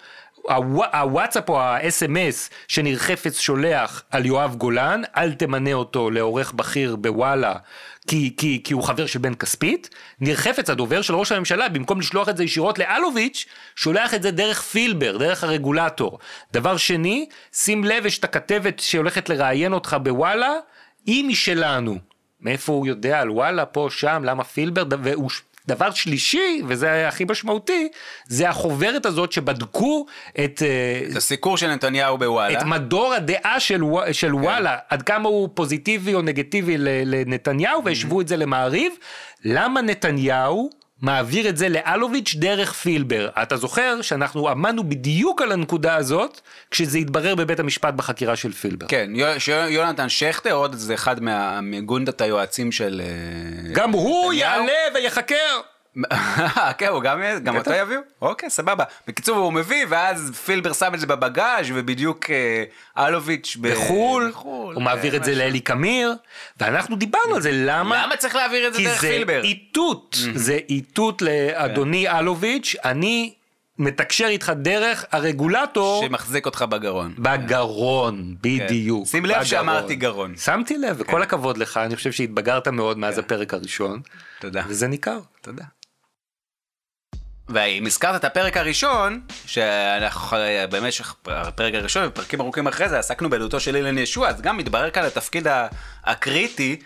הוו- 0.44 0.86
הוואטסאפ 0.94 1.50
או 1.50 1.62
ה-SMS 1.62 2.50
שניר 2.68 2.98
חפץ 2.98 3.40
שולח 3.40 4.04
על 4.12 4.26
יואב 4.26 4.56
גולן, 4.56 5.02
אל 5.18 5.34
תמנה 5.34 5.74
אותו 5.74 6.12
לעורך 6.12 6.52
בכיר 6.54 6.96
בוואלה 6.96 7.54
כי, 8.08 8.34
כי, 8.38 8.62
כי 8.64 8.74
הוא 8.74 8.84
חבר 8.84 9.06
של 9.06 9.20
בן 9.20 9.34
כספית, 9.34 9.90
ניר 10.20 10.36
חפץ 10.36 10.70
הדובר 10.70 11.02
של 11.02 11.16
ראש 11.16 11.32
הממשלה 11.32 11.70
במקום 11.70 12.00
לשלוח 12.00 12.30
את 12.30 12.38
זה 12.38 12.44
ישירות 12.44 12.80
לאלוביץ', 12.80 13.46
שולח 13.76 14.14
את 14.14 14.22
זה 14.24 14.32
דרך 14.32 14.62
פילבר, 14.62 15.18
דרך 15.18 15.44
הרגולטור. 15.44 16.20
דבר 16.54 16.78
שני, 16.78 17.30
שים 17.54 17.84
לב 17.84 18.06
יש 18.06 18.20
את 18.20 18.24
הכתבת 18.24 18.80
שהולכת 18.80 19.30
לראיין 19.30 19.74
אותך 19.74 19.98
בוואלה, 20.04 20.54
היא 21.06 21.26
משלנו. 21.26 22.11
מאיפה 22.42 22.74
הוא 22.74 22.88
יודע 22.88 23.20
על 23.20 23.30
וואלה 23.30 23.66
פה 23.66 23.88
שם 23.92 24.22
למה 24.26 24.44
פילבר 24.44 24.84
והוא 25.04 25.30
דבר 25.68 25.92
שלישי 25.92 26.62
וזה 26.68 27.08
הכי 27.08 27.26
משמעותי 27.30 27.88
זה 28.28 28.50
החוברת 28.50 29.06
הזאת 29.06 29.32
שבדקו 29.32 30.06
את, 30.32 30.62
אה, 30.66 31.02
את 31.12 31.16
הסיקור 31.16 31.58
של 31.58 31.68
נתניהו 31.68 32.18
בוואלה. 32.18 32.60
את 32.60 32.64
מדור 32.64 33.14
הדעה 33.14 33.60
של, 33.60 33.82
של 34.12 34.36
וואלה 34.36 34.78
עד 34.90 35.02
כמה 35.02 35.30
הוא 35.30 35.50
פוזיטיבי 35.54 36.14
או 36.14 36.22
נגטיבי 36.22 36.76
לנתניהו 36.78 37.84
והשוו 37.84 38.22
את 38.22 38.28
זה 38.28 38.38
למעריב. 38.38 38.94
למה 39.46 39.82
נתניהו 39.82 40.81
מעביר 41.02 41.50
את 41.50 41.58
זה 41.58 41.70
לאלוביץ' 41.70 42.36
דרך 42.38 42.74
פילבר. 42.74 43.30
אתה 43.42 43.58
זוכר 43.58 44.02
שאנחנו 44.02 44.50
עמדנו 44.50 44.90
בדיוק 44.90 45.42
על 45.42 45.52
הנקודה 45.52 45.96
הזאת 45.96 46.42
כשזה 46.72 46.98
התברר 46.98 47.36
בבית 47.36 47.60
המשפט 47.60 47.94
בחקירה 47.94 48.36
של 48.36 48.52
פילבר. 48.52 48.88
כן, 48.88 49.10
יו- 49.16 49.40
שיונתן 49.40 50.10
שכטר, 50.10 50.52
עוד 50.54 50.74
איזה 50.74 50.94
אחד 50.94 51.16
מגונדת 51.62 52.22
היועצים 52.22 52.72
של... 52.72 53.02
אה, 53.04 53.74
גם 53.74 53.92
הוא. 53.92 54.34
יעלה 54.34 54.72
ויחקר. 54.96 55.60
כן, 56.78 56.88
הוא 56.88 57.02
גם, 57.02 57.22
גם 57.44 57.58
אותו 57.58 57.72
יביאו? 57.74 58.02
אוקיי, 58.22 58.50
סבבה. 58.50 58.84
בקיצור, 59.08 59.38
הוא 59.38 59.54
מביא, 59.54 59.86
ואז 59.90 60.32
פילבר 60.46 60.74
שם 60.74 60.94
את 60.94 61.00
זה 61.00 61.08
בבגאז' 61.08 61.66
ובדיוק 61.74 62.26
אה, 62.30 62.64
אלוביץ' 63.08 63.58
בחו"ל, 63.62 64.30
בחו"ל, 64.30 64.76
הוא 64.76 64.84
מעביר 64.84 65.12
כן, 65.12 65.18
את 65.18 65.24
זה. 65.24 65.36
לאלי 65.36 65.60
קמיר, 65.60 66.14
ואנחנו 66.60 66.96
דיברנו 66.96 67.36
על 67.36 67.42
זה, 67.42 67.50
למה? 67.54 68.04
למה 68.06 68.18
צריך 68.18 68.36
להעביר 68.36 68.68
את 68.68 68.74
זה 68.74 68.80
כי 68.80 68.86
דרך 68.86 69.02
זה 69.02 69.08
פילבר? 69.08 69.42
איתות, 69.44 70.18
זה 70.34 70.60
איתות 70.70 71.22
לאדוני 71.22 72.10
אלוביץ', 72.10 72.76
אני 72.86 73.34
מתקשר 73.80 74.26
איתך 74.26 74.52
דרך 74.56 75.06
הרגולטור 75.12 76.04
שמחזיק 76.06 76.46
אותך 76.46 76.66
בגרון. 76.70 77.14
בגרון, 77.18 78.36
בדיוק. 78.42 79.08
שים 79.08 79.26
לב. 79.26 79.44
שאמרתי 79.44 79.96
גרון. 79.96 80.38
שמתי 80.38 80.78
לב, 80.78 80.96
וכל 81.00 81.22
הכבוד 81.22 81.58
לך, 81.58 81.78
אני 81.78 81.96
חושב 81.96 82.12
שהתבגרת 82.12 82.68
מאוד 82.68 82.98
מאז 82.98 83.18
הפרק 83.18 83.54
הראשון, 83.54 84.02
תודה. 84.40 84.64
וזה 84.68 84.88
ניכר. 84.88 85.20
תודה. 85.42 85.64
ואם 87.54 87.86
הזכרת 87.86 88.16
את 88.16 88.26
הפרק 88.26 88.58
הראשון, 88.58 89.22
שאנחנו 89.46 90.38
במשך 90.72 91.16
הפרק 91.28 91.74
הראשון 91.74 92.08
ופרקים 92.08 92.42
ארוכים 92.42 92.68
אחרי 92.68 92.90
זה 92.90 93.00
עסקנו 93.00 93.30
בעדותו 93.30 93.60
של 93.60 93.76
אילן 93.76 93.98
ישוע, 93.98 94.30
אז 94.30 94.42
גם 94.42 94.58
מתברר 94.58 94.90
כאן 94.90 95.04
התפקיד 95.04 95.48
הקריטי 96.04 96.80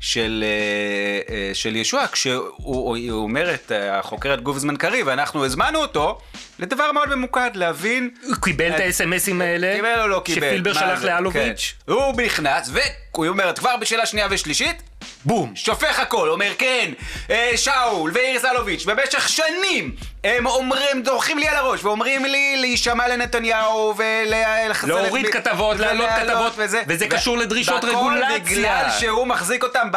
של, 0.00 0.44
אה, 0.46 1.34
אה, 1.34 1.50
של 1.54 1.76
ישוע, 1.76 2.04
כשהוא 2.12 2.48
הוא 2.56 2.98
הוא 3.10 3.22
אומר 3.22 3.54
את 3.54 3.72
החוקרת 3.90 4.40
גובזמן 4.40 4.76
קריב, 4.76 5.06
ואנחנו 5.06 5.44
הזמנו 5.44 5.78
אותו 5.78 6.18
לדבר 6.58 6.92
מאוד 6.92 7.14
ממוקד, 7.14 7.50
להבין... 7.54 8.10
הוא 8.26 8.36
קיבל 8.42 8.74
את 8.74 8.80
האס.אם.אסים 8.80 9.40
האלה, 9.40 9.72
קיבל 9.76 10.00
או 10.00 10.08
לא 10.08 10.22
קיבל? 10.24 10.48
שפילבר 10.48 10.72
שלח? 10.72 11.04
לאלוביץ'? 11.04 11.74
כן. 11.86 11.92
הוא 11.92 12.22
נכנס, 12.22 12.70
והוא 12.72 13.28
אומר, 13.28 13.52
כבר 13.56 13.76
בשאלה 13.80 14.06
שנייה 14.06 14.26
ושלישית, 14.30 14.82
בום. 15.24 15.52
שופך 15.56 15.98
הכל, 15.98 16.28
אומר 16.28 16.52
כן, 16.58 16.92
אה, 17.30 17.50
שאול 17.56 18.10
ואיריס 18.14 18.44
אלוביץ' 18.44 18.84
במשך 18.84 19.28
שנים 19.28 19.94
הם 20.24 20.46
אומרים, 20.46 21.02
דורכים 21.02 21.38
לי 21.38 21.48
על 21.48 21.56
הראש 21.56 21.84
ואומרים 21.84 22.24
לי 22.24 22.56
להישמע 22.56 23.08
לנתניהו 23.08 23.94
ולחסל 23.96 24.86
להוריד 24.86 25.26
כתבות, 25.26 25.78
להעלות 25.78 26.08
כתבות, 26.20 26.52
וזה 26.88 27.06
קשור 27.06 27.38
לדרישות 27.38 27.84
רגולציה. 27.84 28.28
והכל 28.28 28.50
בגלל 28.50 28.86
שהוא 29.00 29.26
מחזיק 29.26 29.62
אותם 29.62 29.88
ב... 29.92 29.96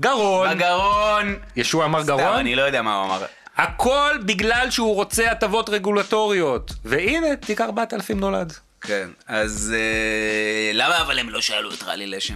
גרון. 0.00 0.54
בגרון. 0.54 1.36
ישוע 1.56 1.84
אמר 1.84 2.02
סתם, 2.02 2.16
גרון? 2.16 2.36
אני 2.36 2.54
לא 2.54 2.62
יודע 2.62 2.82
מה 2.82 2.96
הוא 2.96 3.04
אמר. 3.04 3.24
הכל 3.56 4.18
בגלל 4.24 4.70
שהוא 4.70 4.94
רוצה 4.94 5.30
הטבות 5.30 5.68
רגולטוריות. 5.68 6.72
והנה, 6.84 7.36
תיק 7.36 7.60
4000 7.60 8.20
נולד. 8.20 8.52
כן, 8.80 9.08
אז 9.26 9.74
אה, 9.76 10.70
למה 10.74 11.00
אבל 11.00 11.18
הם 11.18 11.30
לא 11.30 11.40
שאלו 11.40 11.74
את 11.74 11.82
רלי 11.82 12.06
לשם? 12.06 12.34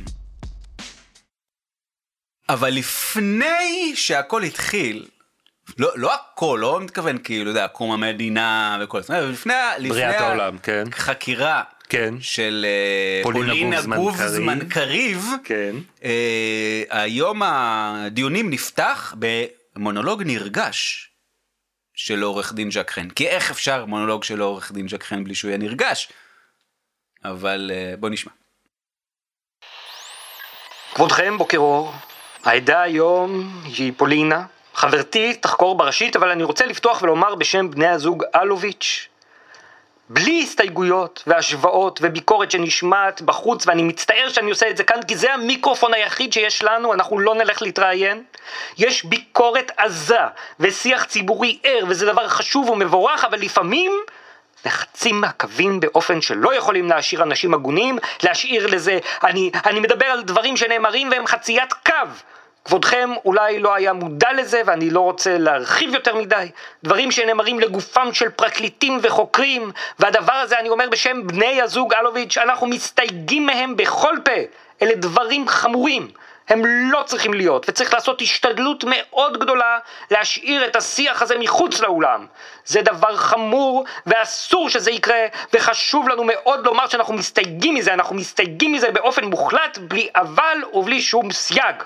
אבל 2.48 2.70
לפני 2.70 3.92
שהכל 3.94 4.42
התחיל, 4.42 5.06
לא, 5.78 5.88
לא 5.94 6.14
הכל, 6.14 6.58
לא 6.62 6.80
מתכוון 6.80 7.18
כאילו, 7.18 7.42
אתה 7.42 7.50
יודע, 7.50 7.68
קום 7.68 7.92
המדינה 7.92 8.78
וכל 8.82 9.02
זה, 9.02 9.20
לפני, 9.20 9.54
לפני 9.78 9.88
בריאת 9.88 10.20
העולם, 10.20 10.58
כן. 10.58 10.84
חקירה 10.92 11.62
כן. 11.88 12.14
של 12.20 12.66
אה, 12.68 13.20
פולינה 13.22 13.52
פולינה 13.52 13.96
גובזמן. 13.96 14.68
קריב, 14.68 15.26
כן. 15.44 15.76
אה, 16.04 16.82
היום 16.90 17.42
הדיונים 17.44 18.50
נפתח 18.50 19.14
במונולוג 19.18 20.22
נרגש 20.22 21.10
של 21.94 22.22
עורך 22.22 22.52
דין 22.52 22.70
ז'ק 22.70 22.90
חן. 22.90 23.10
כי 23.10 23.28
איך 23.28 23.50
אפשר 23.50 23.84
מונולוג 23.84 24.24
של 24.24 24.40
עורך 24.40 24.72
דין 24.72 24.88
ז'ק 24.88 25.04
חן 25.04 25.24
בלי 25.24 25.34
שהוא 25.34 25.48
יהיה 25.48 25.58
נרגש? 25.58 26.08
אבל 27.24 27.70
אה, 27.74 27.94
בוא 27.96 28.08
נשמע. 28.08 28.32
כבודכם, 30.94 31.38
בוקר 31.38 31.58
אור. 31.58 31.94
העדה 32.44 32.82
היום 32.82 33.50
היא 33.64 33.92
פולינה. 33.96 34.42
חברתי 34.74 35.34
תחקור 35.34 35.74
בראשית, 35.74 36.16
אבל 36.16 36.30
אני 36.30 36.42
רוצה 36.42 36.66
לפתוח 36.66 37.02
ולומר 37.02 37.34
בשם 37.34 37.70
בני 37.70 37.88
הזוג 37.88 38.24
אלוביץ', 38.34 39.08
בלי 40.08 40.42
הסתייגויות 40.42 41.22
והשוואות 41.26 42.00
וביקורת 42.02 42.50
שנשמעת 42.50 43.22
בחוץ, 43.22 43.66
ואני 43.66 43.82
מצטער 43.82 44.28
שאני 44.28 44.50
עושה 44.50 44.70
את 44.70 44.76
זה 44.76 44.84
כאן, 44.84 45.02
כי 45.08 45.16
זה 45.16 45.34
המיקרופון 45.34 45.94
היחיד 45.94 46.32
שיש 46.32 46.62
לנו, 46.62 46.92
אנחנו 46.92 47.18
לא 47.18 47.34
נלך 47.34 47.62
להתראיין. 47.62 48.22
יש 48.78 49.04
ביקורת 49.04 49.72
עזה 49.76 50.20
ושיח 50.60 51.04
ציבורי 51.04 51.58
ער, 51.62 51.84
וזה 51.88 52.06
דבר 52.06 52.28
חשוב 52.28 52.70
ומבורך, 52.70 53.24
אבל 53.24 53.40
לפעמים 53.40 53.92
נחצים 54.66 55.20
מהקווים 55.20 55.80
באופן 55.80 56.20
שלא 56.20 56.54
יכולים 56.54 56.88
להשאיר 56.88 57.22
אנשים 57.22 57.54
הגונים, 57.54 57.98
להשאיר 58.22 58.66
לזה, 58.66 58.98
אני, 59.24 59.50
אני 59.66 59.80
מדבר 59.80 60.06
על 60.06 60.22
דברים 60.22 60.56
שנאמרים 60.56 61.10
והם 61.10 61.26
חציית 61.26 61.72
קו. 61.72 61.92
כבודכם 62.64 63.10
אולי 63.24 63.58
לא 63.58 63.74
היה 63.74 63.92
מודע 63.92 64.32
לזה 64.32 64.62
ואני 64.66 64.90
לא 64.90 65.00
רוצה 65.00 65.38
להרחיב 65.38 65.94
יותר 65.94 66.16
מדי. 66.16 66.50
דברים 66.84 67.10
שנאמרים 67.10 67.60
לגופם 67.60 68.08
של 68.12 68.28
פרקליטים 68.28 68.98
וחוקרים, 69.02 69.70
והדבר 69.98 70.32
הזה 70.32 70.58
אני 70.58 70.68
אומר 70.68 70.88
בשם 70.88 71.26
בני 71.26 71.62
הזוג 71.62 71.94
אלוביץ', 71.94 72.38
אנחנו 72.38 72.66
מסתייגים 72.66 73.46
מהם 73.46 73.76
בכל 73.76 74.14
פה. 74.24 74.32
אלה 74.82 74.94
דברים 74.94 75.48
חמורים. 75.48 76.08
הם 76.48 76.62
לא 76.66 77.02
צריכים 77.06 77.34
להיות, 77.34 77.68
וצריך 77.68 77.94
לעשות 77.94 78.22
השתדלות 78.22 78.84
מאוד 78.86 79.38
גדולה 79.38 79.78
להשאיר 80.10 80.66
את 80.66 80.76
השיח 80.76 81.22
הזה 81.22 81.38
מחוץ 81.38 81.80
לאולם. 81.80 82.26
זה 82.64 82.82
דבר 82.82 83.16
חמור, 83.16 83.84
ואסור 84.06 84.70
שזה 84.70 84.90
יקרה, 84.90 85.26
וחשוב 85.52 86.08
לנו 86.08 86.24
מאוד 86.24 86.66
לומר 86.66 86.88
שאנחנו 86.88 87.14
מסתייגים 87.14 87.74
מזה, 87.74 87.94
אנחנו 87.94 88.16
מסתייגים 88.16 88.72
מזה 88.72 88.90
באופן 88.90 89.24
מוחלט, 89.24 89.78
בלי 89.78 90.08
אבל 90.16 90.58
ובלי 90.72 91.00
שום 91.00 91.32
סייג. 91.32 91.76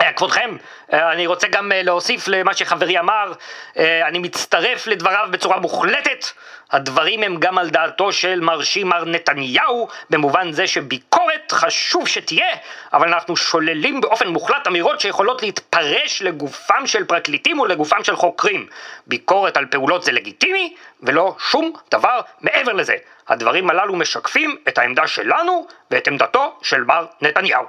אה, 0.00 0.12
כבודכם, 0.12 0.56
אה, 0.92 1.12
אני 1.12 1.26
רוצה 1.26 1.48
גם 1.48 1.72
אה, 1.72 1.82
להוסיף 1.82 2.28
למה 2.28 2.54
שחברי 2.54 2.98
אמר, 2.98 3.32
אני 3.76 4.18
מצטרף 4.18 4.86
לדבריו 4.86 5.28
בצורה 5.30 5.58
מוחלטת. 5.58 6.24
הדברים 6.72 7.22
הם 7.22 7.36
גם 7.38 7.58
על 7.58 7.70
דעתו 7.70 8.12
של 8.12 8.40
מרשי 8.40 8.84
מר 8.84 9.04
נתניהו, 9.04 9.88
במובן 10.10 10.52
זה 10.52 10.66
שביקורת 10.66 11.52
חשוב 11.52 12.08
שתהיה, 12.08 12.56
אבל 12.92 13.08
אנחנו 13.08 13.36
שוללים 13.36 14.00
באופן 14.00 14.28
מוחלט 14.28 14.66
אמירות 14.66 15.00
שיכולות 15.00 15.42
להתפרש 15.42 16.22
לגופם 16.22 16.86
של 16.86 17.04
פרקליטים 17.04 17.58
ולגופם 17.58 18.04
של 18.04 18.16
חוקרים. 18.16 18.66
ביקורת 19.06 19.56
על 19.56 19.66
פעולות 19.66 20.02
זה 20.02 20.12
לגיטימי, 20.12 20.74
ולא 21.02 21.36
שום 21.38 21.72
דבר 21.90 22.20
מעבר 22.40 22.72
לזה. 22.72 22.94
הדברים 23.28 23.70
הללו 23.70 23.96
משקפים 23.96 24.56
את 24.68 24.78
העמדה 24.78 25.06
שלנו 25.06 25.66
ואת 25.90 26.08
עמדתו 26.08 26.58
של 26.62 26.84
מר 26.84 27.06
נתניהו. 27.20 27.64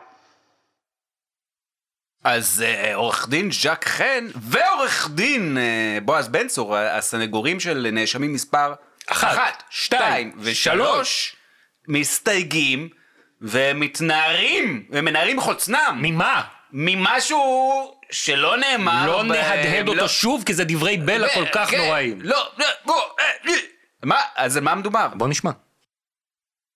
אז 2.23 2.63
אה, 2.67 2.95
עורך 2.95 3.27
דין 3.29 3.51
ז'ק 3.51 3.85
חן 3.87 4.27
ועורך 4.35 5.09
דין 5.09 5.57
אה, 5.57 5.97
בועז 6.01 6.27
בן 6.27 6.47
צור, 6.47 6.77
הסנגורים 6.77 7.59
של 7.59 7.87
נאשמים 7.91 8.33
מספר 8.33 8.73
אחת, 9.07 9.63
שתיים, 9.69 10.31
ושלוש, 10.37 11.35
מסתייגים 11.87 12.89
ומתנערים 13.41 14.85
ומנערים 14.89 15.41
חוצנם 15.41 15.97
ממה? 16.01 16.41
ממשהו 16.71 17.97
שלא 18.11 18.57
נאמר. 18.57 19.07
לא 19.07 19.23
נהדהד 19.23 19.87
לא- 19.87 19.93
אותו 19.93 20.09
שוב, 20.09 20.43
כי 20.45 20.53
זה 20.53 20.63
דברי 20.63 20.97
בלע 20.97 21.33
כל 21.33 21.45
כך 21.51 21.69
כן, 21.69 21.77
נוראים. 21.77 22.21
לא, 22.21 22.49
לא, 22.57 22.65
בוא, 22.85 23.01
אה. 23.19 23.25
מה, 24.03 24.15
אז 24.35 24.57
על 24.57 24.63
מה 24.63 24.75
מדובר? 24.75 25.07
בוא 25.13 25.27
נשמע. 25.27 25.51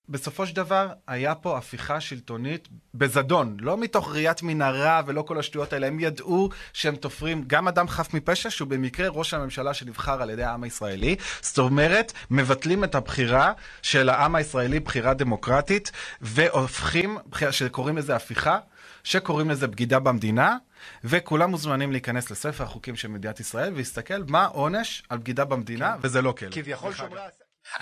בסופו 0.08 0.46
של 0.46 0.56
דבר, 0.56 0.88
היה 1.06 1.34
פה 1.34 1.58
הפיכה 1.58 2.00
שלטונית 2.00 2.68
בזדון, 2.94 3.56
לא 3.60 3.78
מתוך 3.78 4.14
ראיית 4.14 4.42
מנהרה 4.42 5.02
ולא 5.06 5.22
כל 5.22 5.38
השטויות 5.38 5.72
האלה, 5.72 5.86
הם 5.86 6.00
ידעו 6.00 6.50
שהם 6.72 6.96
תופרים 6.96 7.44
גם 7.46 7.68
אדם 7.68 7.88
חף 7.88 8.14
מפשע, 8.14 8.50
שהוא 8.50 8.68
במקרה 8.68 9.08
ראש 9.08 9.34
הממשלה 9.34 9.74
שנבחר 9.74 10.22
על 10.22 10.30
ידי 10.30 10.44
העם 10.44 10.62
הישראלי, 10.62 11.16
זאת 11.40 11.58
אומרת, 11.58 12.12
מבטלים 12.30 12.84
את 12.84 12.94
הבחירה 12.94 13.52
של 13.82 14.08
העם 14.08 14.34
הישראלי, 14.34 14.80
בחירה 14.80 15.14
דמוקרטית, 15.14 15.92
והופכים, 16.20 17.18
שקוראים 17.50 17.96
לזה 17.96 18.16
הפיכה, 18.16 18.58
שקוראים 19.04 19.50
לזה 19.50 19.66
בגידה 19.66 19.98
במדינה, 19.98 20.56
וכולם 21.04 21.50
מוזמנים 21.50 21.92
להיכנס 21.92 22.30
לספר 22.30 22.64
החוקים 22.64 22.96
של 22.96 23.08
מדינת 23.08 23.40
ישראל 23.40 23.72
ולהסתכל 23.74 24.22
מה 24.28 24.42
העונש 24.42 25.02
על 25.08 25.18
בגידה 25.18 25.44
במדינה, 25.44 25.96
וזה 26.00 26.22
לא 26.22 26.32
כלא. 26.32 26.50
כביכול 26.50 26.92
שומרי. 26.94 27.20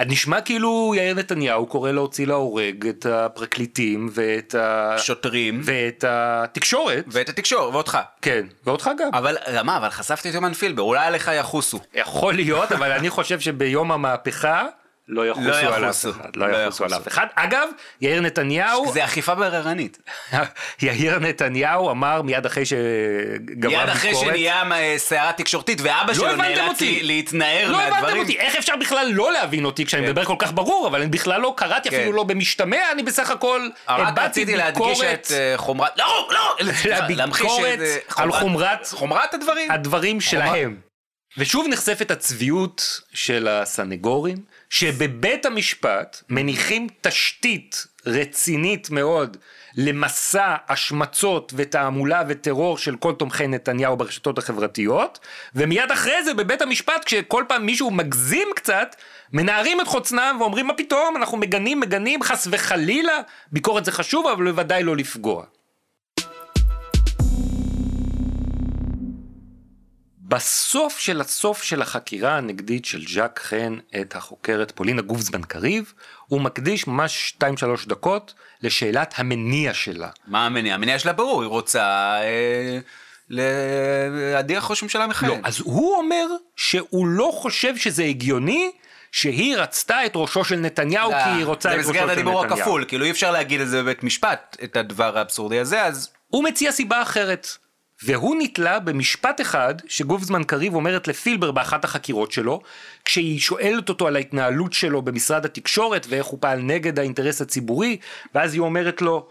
נשמע 0.01 0.41
כאילו 0.41 0.93
יאיר 0.97 1.15
נתניהו 1.15 1.67
קורא 1.67 1.91
להוציא 1.91 2.27
להורג 2.27 2.87
את 2.87 3.07
הפרקליטים 3.07 4.09
ואת 4.13 4.55
ה... 4.55 4.95
שוטרים 4.99 5.61
ואת 5.65 6.05
התקשורת. 6.09 7.05
ואת 7.09 7.29
התקשורת 7.29 7.75
ואותך. 7.75 7.99
כן, 8.23 8.47
ואותך 8.65 8.91
גם. 8.99 9.11
אבל 9.13 9.37
מה, 9.65 9.77
אבל 9.77 9.91
חשפתי 9.91 10.29
את 10.31 10.35
יומן 10.35 10.53
פילבר, 10.53 10.83
אולי 10.83 11.07
עליך 11.07 11.31
יחוסו. 11.35 11.81
יכול 11.95 12.35
להיות, 12.35 12.73
אבל 12.73 12.93
אני 12.93 13.11
חושב 13.11 13.41
שביום 13.41 13.93
המהפכה 13.93 14.67
לא 15.09 15.27
יחוסו 15.27 15.49
לא 15.49 15.57
על 15.57 15.85
אף 15.85 15.89
יחוסו. 15.89 16.11
אחד. 16.11 16.37
לא 16.37 16.51
לא 16.51 16.57
יחוסו 16.57 16.85
על 16.85 16.91
יחוסו. 16.91 17.03
אף 17.03 17.09
אחד. 17.09 17.27
אגב, 17.35 17.69
יאיר 18.01 18.21
נתניהו, 18.21 18.93
זה 18.93 19.05
אחיפה 19.05 19.35
בררנית. 19.35 19.99
יאיר 20.83 21.19
נתניהו 21.19 21.91
אמר 21.91 22.23
מיד 22.23 22.47
אחרי 22.47 22.65
שגמר 22.67 23.69
מיד 23.69 23.89
אחרי 23.89 24.11
ביקורת, 24.11 24.27
שנהיה 24.27 24.63
אה, 24.73 24.95
סערה 24.99 25.33
תקשורתית 25.33 25.81
ואבא 25.81 26.09
לא 26.09 26.15
שלו 26.15 26.37
נאלץ 26.37 26.59
אותי. 26.69 27.03
להתנער 27.03 27.71
לא 27.71 27.81
הבנתם 27.81 27.95
מהדברים. 27.95 28.23
אותי, 28.23 28.39
איך 28.39 28.57
אפשר 28.57 28.77
בכלל 28.77 29.11
לא 29.13 29.33
להבין 29.33 29.65
אותי 29.65 29.87
כשאני 29.87 30.03
כן. 30.03 30.09
מדבר 30.09 30.25
כל 30.25 30.37
כך 30.39 30.53
ברור, 30.53 30.87
אבל 30.87 31.01
אני 31.01 31.11
בכלל 31.11 31.41
לא 31.41 31.55
קראתי, 31.57 31.91
כן. 31.91 31.97
אפילו 31.97 32.13
לא 32.13 32.25
במשתמע, 32.25 32.93
אני 32.93 33.03
בסך 33.03 33.31
הכל 33.31 33.69
רק 33.89 34.09
הבעתי 34.09 34.41
רציתי 34.41 34.57
להדגיש 34.57 35.01
ביקורת 35.01 35.21
את 35.27 35.33
אה, 35.33 35.55
חומרת, 35.57 35.99
לא, 35.99 36.29
לא, 36.31 36.57
לביקורת 37.09 37.75
את, 37.75 37.81
אה, 37.81 37.97
על 38.17 38.33
חומרת 38.33 38.87
חומרת 38.87 39.35
הדברים. 39.35 39.71
הדברים 39.71 40.21
שלהם. 40.21 40.77
ושוב 41.39 41.67
נחשפת 41.69 42.11
הצביעות 42.11 43.01
של 43.15 43.49
הסנגורים, 43.49 44.37
שבבית 44.75 45.47
המשפט 45.47 46.23
מניחים 46.29 46.87
תשתית 47.01 47.87
רצינית 48.07 48.91
מאוד 48.91 49.37
למסע 49.77 50.55
השמצות 50.69 51.53
ותעמולה 51.57 52.23
וטרור 52.29 52.79
של 52.79 52.97
כל 52.97 53.13
תומכי 53.13 53.47
נתניהו 53.47 53.97
ברשתות 53.97 54.39
החברתיות, 54.39 55.19
ומיד 55.55 55.91
אחרי 55.91 56.25
זה 56.25 56.35
בבית 56.35 56.63
המשפט 56.63 57.05
כשכל 57.05 57.45
פעם 57.49 57.67
מישהו 57.67 57.91
מגזים 57.91 58.49
קצת, 58.57 58.97
מנערים 59.33 59.81
את 59.81 59.87
חוצנם 59.87 60.37
ואומרים 60.41 60.67
מה 60.67 60.75
פתאום, 60.75 61.17
אנחנו 61.17 61.37
מגנים, 61.37 61.81
מגנים, 61.81 62.23
חס 62.23 62.49
וחלילה, 62.51 63.21
ביקורת 63.53 63.85
זה 63.85 63.93
חשוב 63.93 64.27
אבל 64.27 64.51
בוודאי 64.51 64.83
לא 64.83 64.97
לפגוע. 64.97 65.45
בסוף 70.35 70.99
של 70.99 71.21
הסוף 71.21 71.63
של 71.63 71.83
החקירה 71.83 72.37
הנגדית 72.37 72.85
של 72.85 73.03
ז'אק 73.09 73.41
חן 73.45 73.79
את 74.01 74.17
החוקרת 74.17 74.73
פולינה 74.75 75.03
גובזמן 75.03 75.43
קריב, 75.43 75.93
הוא 76.27 76.41
מקדיש 76.41 76.87
ממש 76.87 77.35
2-3 77.39 77.45
דקות 77.87 78.35
לשאלת 78.63 79.15
המניע 79.17 79.75
שלה. 79.75 80.09
מה 80.27 80.47
המניע? 80.47 80.75
המניע 80.75 80.99
שלה 80.99 81.13
ברור, 81.13 81.43
היא 81.43 81.49
רוצה 81.49 82.17
אה, 82.23 82.79
להדיח 83.29 84.71
ראש 84.71 84.83
ממשלה 84.83 85.07
מכהן. 85.07 85.29
לא, 85.29 85.37
אז 85.43 85.61
הוא 85.61 85.97
אומר 85.97 86.27
שהוא 86.57 87.07
לא 87.07 87.31
חושב 87.35 87.77
שזה 87.77 88.05
הגיוני 88.05 88.71
שהיא 89.13 89.57
רצתה 89.57 90.07
את 90.07 90.13
ראשו 90.15 90.45
של 90.45 90.57
נתניהו 90.57 91.11
כי 91.11 91.31
היא 91.31 91.45
רוצה 91.45 91.69
את 91.69 91.75
זה 91.75 91.79
ראשו 91.79 91.95
של 91.95 92.01
במסגרת 92.01 92.19
נתניהו. 92.19 92.39
הדיבור 92.41 92.59
הכפול, 92.59 92.85
כאילו 92.89 93.05
אי 93.05 93.11
אפשר 93.11 93.31
להגיד 93.31 93.61
את 93.61 93.69
זה 93.69 93.83
בבית 93.83 94.03
משפט, 94.03 94.57
את 94.65 94.77
הדבר 94.77 95.19
האבסורדי 95.19 95.61
הזה, 95.61 95.83
אז 95.85 96.11
הוא 96.29 96.45
מציע 96.45 96.73
סיבה 96.73 97.03
אחרת. 97.03 97.49
והוא 98.05 98.37
נתלה 98.39 98.79
במשפט 98.79 99.41
אחד 99.41 99.75
שגופזמן 99.89 100.45
קריב 100.45 100.75
אומרת 100.75 101.09
לפילבר 101.09 101.51
באחת 101.51 101.85
החקירות 101.85 102.33
שלו, 102.33 102.61
כשהיא 103.05 103.41
שואלת 103.41 103.89
אותו 103.89 104.07
על 104.07 104.17
ההתנהלות 104.17 104.73
שלו 104.73 105.03
במשרד 105.03 105.45
התקשורת 105.45 106.07
ואיך 106.09 106.27
הוא 106.27 106.39
פעל 106.43 106.59
נגד 106.59 106.99
האינטרס 106.99 107.41
הציבורי, 107.43 107.97
ואז 108.35 108.55
היא 108.55 108.61
אומרת 108.61 109.03
לו, 109.03 109.29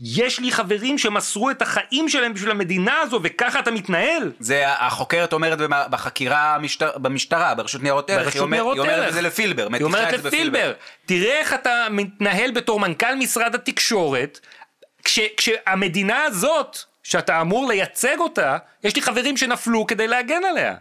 יש 0.00 0.40
לי 0.40 0.52
חברים 0.52 0.98
שמסרו 0.98 1.50
את 1.50 1.62
החיים 1.62 2.08
שלהם 2.08 2.34
בשביל 2.34 2.50
המדינה 2.50 3.00
הזו 3.00 3.20
וככה 3.22 3.58
אתה 3.60 3.70
מתנהל? 3.70 4.32
זה 4.40 4.62
החוקרת 4.68 5.32
אומרת 5.32 5.58
במה- 5.58 5.88
בחקירה 5.88 6.54
המשטר, 6.54 6.90
במשטרה, 6.98 7.54
ברשות 7.54 7.82
ניירות 7.82 8.10
ערך, 8.10 8.22
ברשות 8.24 8.34
היא, 8.34 8.42
אומר, 8.42 8.72
היא 8.72 8.80
אומרת. 8.80 9.08
את 9.08 9.14
זה 9.14 9.22
לפילבר, 9.22 9.68
היא 9.74 9.82
אומרת 9.84 10.12
לפילבר, 10.24 10.72
תראה 11.06 11.38
איך 11.38 11.54
אתה 11.54 11.86
מתנהל 11.90 12.50
בתור 12.50 12.80
מנכ"ל 12.80 13.14
משרד 13.14 13.54
התקשורת, 13.54 14.40
כש, 15.04 15.20
כשהמדינה 15.36 16.22
הזאת, 16.24 16.78
שאתה 17.08 17.40
אמור 17.40 17.68
לייצג 17.68 18.18
אותה, 18.18 18.56
יש 18.84 18.96
לי 18.96 19.02
חברים 19.02 19.36
שנפלו 19.36 19.86
כדי 19.86 20.08
להגן 20.08 20.44
עליה. 20.44 20.74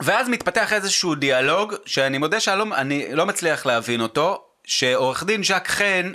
ואז 0.00 0.28
מתפתח 0.28 0.72
איזשהו 0.72 1.14
דיאלוג, 1.14 1.74
שאני 1.86 2.18
מודה 2.18 2.40
שאני 2.40 2.58
לא, 2.58 3.16
לא 3.16 3.26
מצליח 3.26 3.66
להבין 3.66 4.00
אותו, 4.00 4.44
שעורך 4.64 5.24
דין 5.24 5.42
ז'ק 5.44 5.68
חן, 5.68 6.12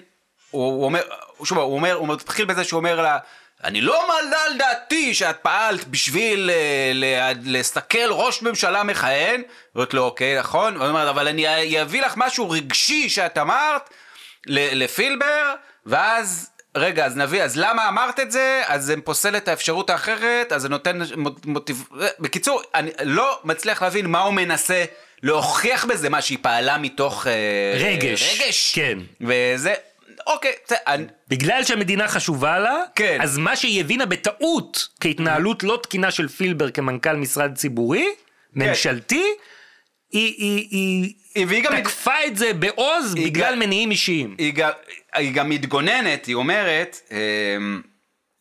הוא, 0.52 0.64
הוא 0.64 0.86
אומר, 0.86 1.02
שוב, 1.44 1.58
הוא 1.58 1.76
אומר, 1.76 1.94
הוא 1.94 2.08
מתחיל 2.08 2.46
בזה 2.46 2.64
שהוא 2.64 2.78
אומר 2.78 3.02
לה, 3.02 3.18
אני 3.64 3.82
לא 3.82 4.08
מעלה 4.08 4.44
על 4.44 4.58
דעתי 4.58 5.14
שאת 5.14 5.38
פעלת 5.38 5.88
בשביל 5.88 6.52
אה, 6.54 7.32
לסכל 7.44 8.10
ראש 8.10 8.42
ממשלה 8.42 8.84
מכהן, 8.84 9.42
אומרת 9.76 9.94
לו, 9.94 10.04
אוקיי, 10.04 10.40
נכון, 10.40 10.78
והוא 10.78 10.88
אומר, 10.88 11.10
אבל 11.10 11.28
אני 11.28 11.82
אביא 11.82 12.02
לך 12.02 12.14
משהו 12.18 12.50
רגשי 12.50 13.10
שאת 13.10 13.38
אמרת 13.38 13.90
לפילבר, 14.48 15.54
ואז... 15.86 16.50
רגע, 16.76 17.06
אז 17.06 17.18
נביא, 17.18 17.44
אז 17.44 17.58
למה 17.58 17.90
אמרת 17.90 18.20
את 18.20 18.32
זה? 18.32 18.62
אז 18.68 18.86
זה 18.86 18.96
פוסל 19.04 19.38
את 19.38 19.48
האפשרות 19.48 19.90
האחרת, 19.90 20.52
אז 20.52 20.62
זה 20.62 20.70
נותן 20.70 21.00
מוט- 21.18 21.46
מוטיב... 21.46 21.84
בקיצור, 22.20 22.62
אני 22.76 22.92
לא 23.04 23.40
מצליח 23.44 23.82
להבין 23.84 24.06
מה 24.06 24.22
הוא 24.22 24.34
מנסה 24.34 24.86
להוכיח 25.24 25.86
בזה, 25.86 26.10
מה 26.10 26.22
שהיא 26.22 26.38
פעלה 26.42 26.78
מתוך... 26.78 27.28
אה, 27.28 27.78
רגש. 27.80 28.42
רגש. 28.42 28.72
כן. 28.76 28.98
וזה, 29.22 29.74
אוקיי, 30.28 30.52
זה, 30.68 30.76
אני, 30.88 31.06
בגלל 31.28 31.64
שהמדינה 31.64 32.08
חשובה 32.08 32.60
לה, 32.60 32.82
כן. 32.96 33.18
אז 33.22 33.38
מה 33.38 33.56
שהיא 33.56 33.82
הבינה 33.82 34.06
בטעות 34.06 34.88
כהתנהלות 35.02 35.64
לא 35.64 35.80
תקינה 35.84 36.12
של 36.12 36.28
פילבר 36.28 36.72
כמנכ"ל 36.72 37.14
משרד 37.16 37.56
ציבורי, 37.56 38.08
ממשלתי, 38.54 39.24
היא, 40.12 40.34
היא, 40.38 40.68
היא, 41.36 41.64
כן. 41.64 41.76
גם... 41.76 41.82
תקפה 41.82 42.26
את 42.28 42.38
זה 42.38 42.54
בעוז 42.54 43.16
היא 43.16 43.26
בגלל 43.26 43.56
מניעים 43.56 43.92
אישיים. 43.92 44.36
היא 44.38 44.54
היא 45.16 45.34
גם 45.34 45.50
מתגוננת, 45.50 46.26
היא 46.26 46.36
אומרת, 46.36 47.00
אמ, 47.12 47.82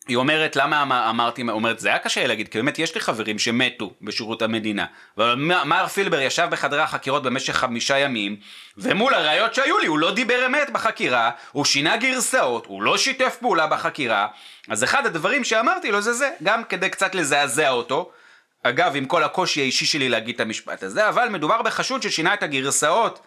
היא 0.07 0.17
אומרת, 0.17 0.55
למה 0.55 0.83
אמ- 0.83 0.91
אמרתי, 0.91 1.41
אומרת, 1.41 1.79
זה 1.79 1.87
היה 1.89 1.99
קשה 1.99 2.27
להגיד, 2.27 2.47
כי 2.47 2.57
באמת 2.57 2.79
יש 2.79 2.95
לי 2.95 3.01
חברים 3.01 3.39
שמתו 3.39 3.93
בשירות 4.01 4.41
המדינה. 4.41 4.85
אבל 5.17 5.35
מר 5.65 5.87
פילבר 5.87 6.19
ישב 6.19 6.47
בחדרי 6.51 6.81
החקירות 6.81 7.23
במשך 7.23 7.55
חמישה 7.55 7.97
ימים, 7.97 8.35
ומול 8.77 9.13
הראיות 9.13 9.55
שהיו 9.55 9.77
לי, 9.77 9.87
הוא 9.87 9.99
לא 9.99 10.13
דיבר 10.13 10.45
אמת 10.45 10.69
בחקירה, 10.69 11.31
הוא 11.51 11.65
שינה 11.65 11.97
גרסאות, 11.97 12.65
הוא 12.65 12.81
לא 12.81 12.97
שיתף 12.97 13.37
פעולה 13.39 13.67
בחקירה. 13.67 14.27
אז 14.69 14.83
אחד 14.83 15.05
הדברים 15.05 15.43
שאמרתי 15.43 15.91
לו 15.91 16.01
זה 16.01 16.13
זה, 16.13 16.29
גם 16.43 16.63
כדי 16.63 16.89
קצת 16.89 17.15
לזעזע 17.15 17.69
אותו. 17.69 18.11
אגב, 18.63 18.95
עם 18.95 19.05
כל 19.05 19.23
הקושי 19.23 19.61
האישי 19.61 19.85
שלי 19.85 20.09
להגיד 20.09 20.35
את 20.35 20.41
המשפט 20.41 20.83
הזה, 20.83 21.09
אבל 21.09 21.29
מדובר 21.29 21.61
בחשוד 21.61 22.01
ששינה 22.01 22.33
את 22.33 22.43
הגרסאות. 22.43 23.19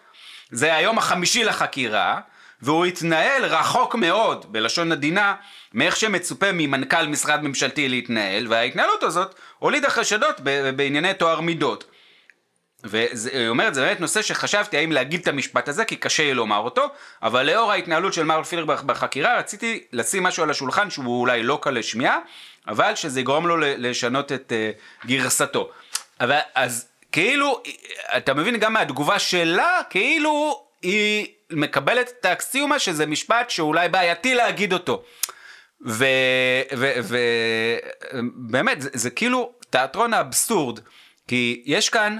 זה 0.51 0.75
היום 0.75 0.97
החמישי 0.97 1.43
לחקירה, 1.43 2.19
והוא 2.61 2.85
התנהל 2.85 3.45
רחוק 3.45 3.95
מאוד, 3.95 4.45
בלשון 4.51 4.91
עדינה, 4.91 5.35
מאיך 5.73 5.95
שמצופה 5.95 6.51
ממנכ"ל 6.51 7.07
משרד 7.07 7.41
ממשלתי 7.43 7.89
להתנהל, 7.89 8.47
וההתנהלות 8.49 9.03
הזאת 9.03 9.35
הולידה 9.59 9.89
חשדות 9.89 10.39
בענייני 10.75 11.13
טוהר 11.13 11.41
מידות. 11.41 11.85
והיא 12.83 13.47
אומרת, 13.49 13.73
זה 13.73 13.81
באמת 13.81 13.99
נושא 13.99 14.21
שחשבתי 14.21 14.77
האם 14.77 14.91
להגיד 14.91 15.21
את 15.21 15.27
המשפט 15.27 15.69
הזה, 15.69 15.85
כי 15.85 15.95
קשה 15.95 16.23
לי 16.23 16.33
לומר 16.33 16.57
אותו, 16.57 16.89
אבל 17.23 17.45
לאור 17.45 17.71
ההתנהלות 17.71 18.13
של 18.13 18.23
מר 18.23 18.43
פילר 18.43 18.65
בח- 18.65 18.81
בחקירה, 18.81 19.37
רציתי 19.37 19.83
לשים 19.93 20.23
משהו 20.23 20.43
על 20.43 20.49
השולחן 20.49 20.89
שהוא 20.89 21.21
אולי 21.21 21.43
לא 21.43 21.59
קל 21.61 21.71
לשמיעה, 21.71 22.17
אבל 22.67 22.95
שזה 22.95 23.19
יגרום 23.19 23.47
לו 23.47 23.55
לשנות 23.59 24.31
את 24.31 24.51
uh, 25.03 25.07
גרסתו. 25.07 25.69
אבל 26.21 26.39
אז 26.55 26.87
כאילו, 27.11 27.63
אתה 28.17 28.33
מבין 28.33 28.57
גם 28.57 28.73
מהתגובה 28.73 29.19
שלה, 29.19 29.79
כאילו 29.89 30.63
היא 30.81 31.27
מקבלת 31.51 32.13
את 32.19 32.25
האקסיומה 32.25 32.79
שזה 32.79 33.05
משפט 33.05 33.49
שאולי 33.49 33.89
בעייתי 33.89 34.35
להגיד 34.35 34.73
אותו. 34.73 35.03
ובאמת, 38.11 38.81
זה, 38.81 38.89
זה 38.93 39.09
כאילו 39.09 39.51
תיאטרון 39.69 40.13
האבסורד, 40.13 40.79
כי 41.27 41.63
יש 41.65 41.89
כאן 41.89 42.17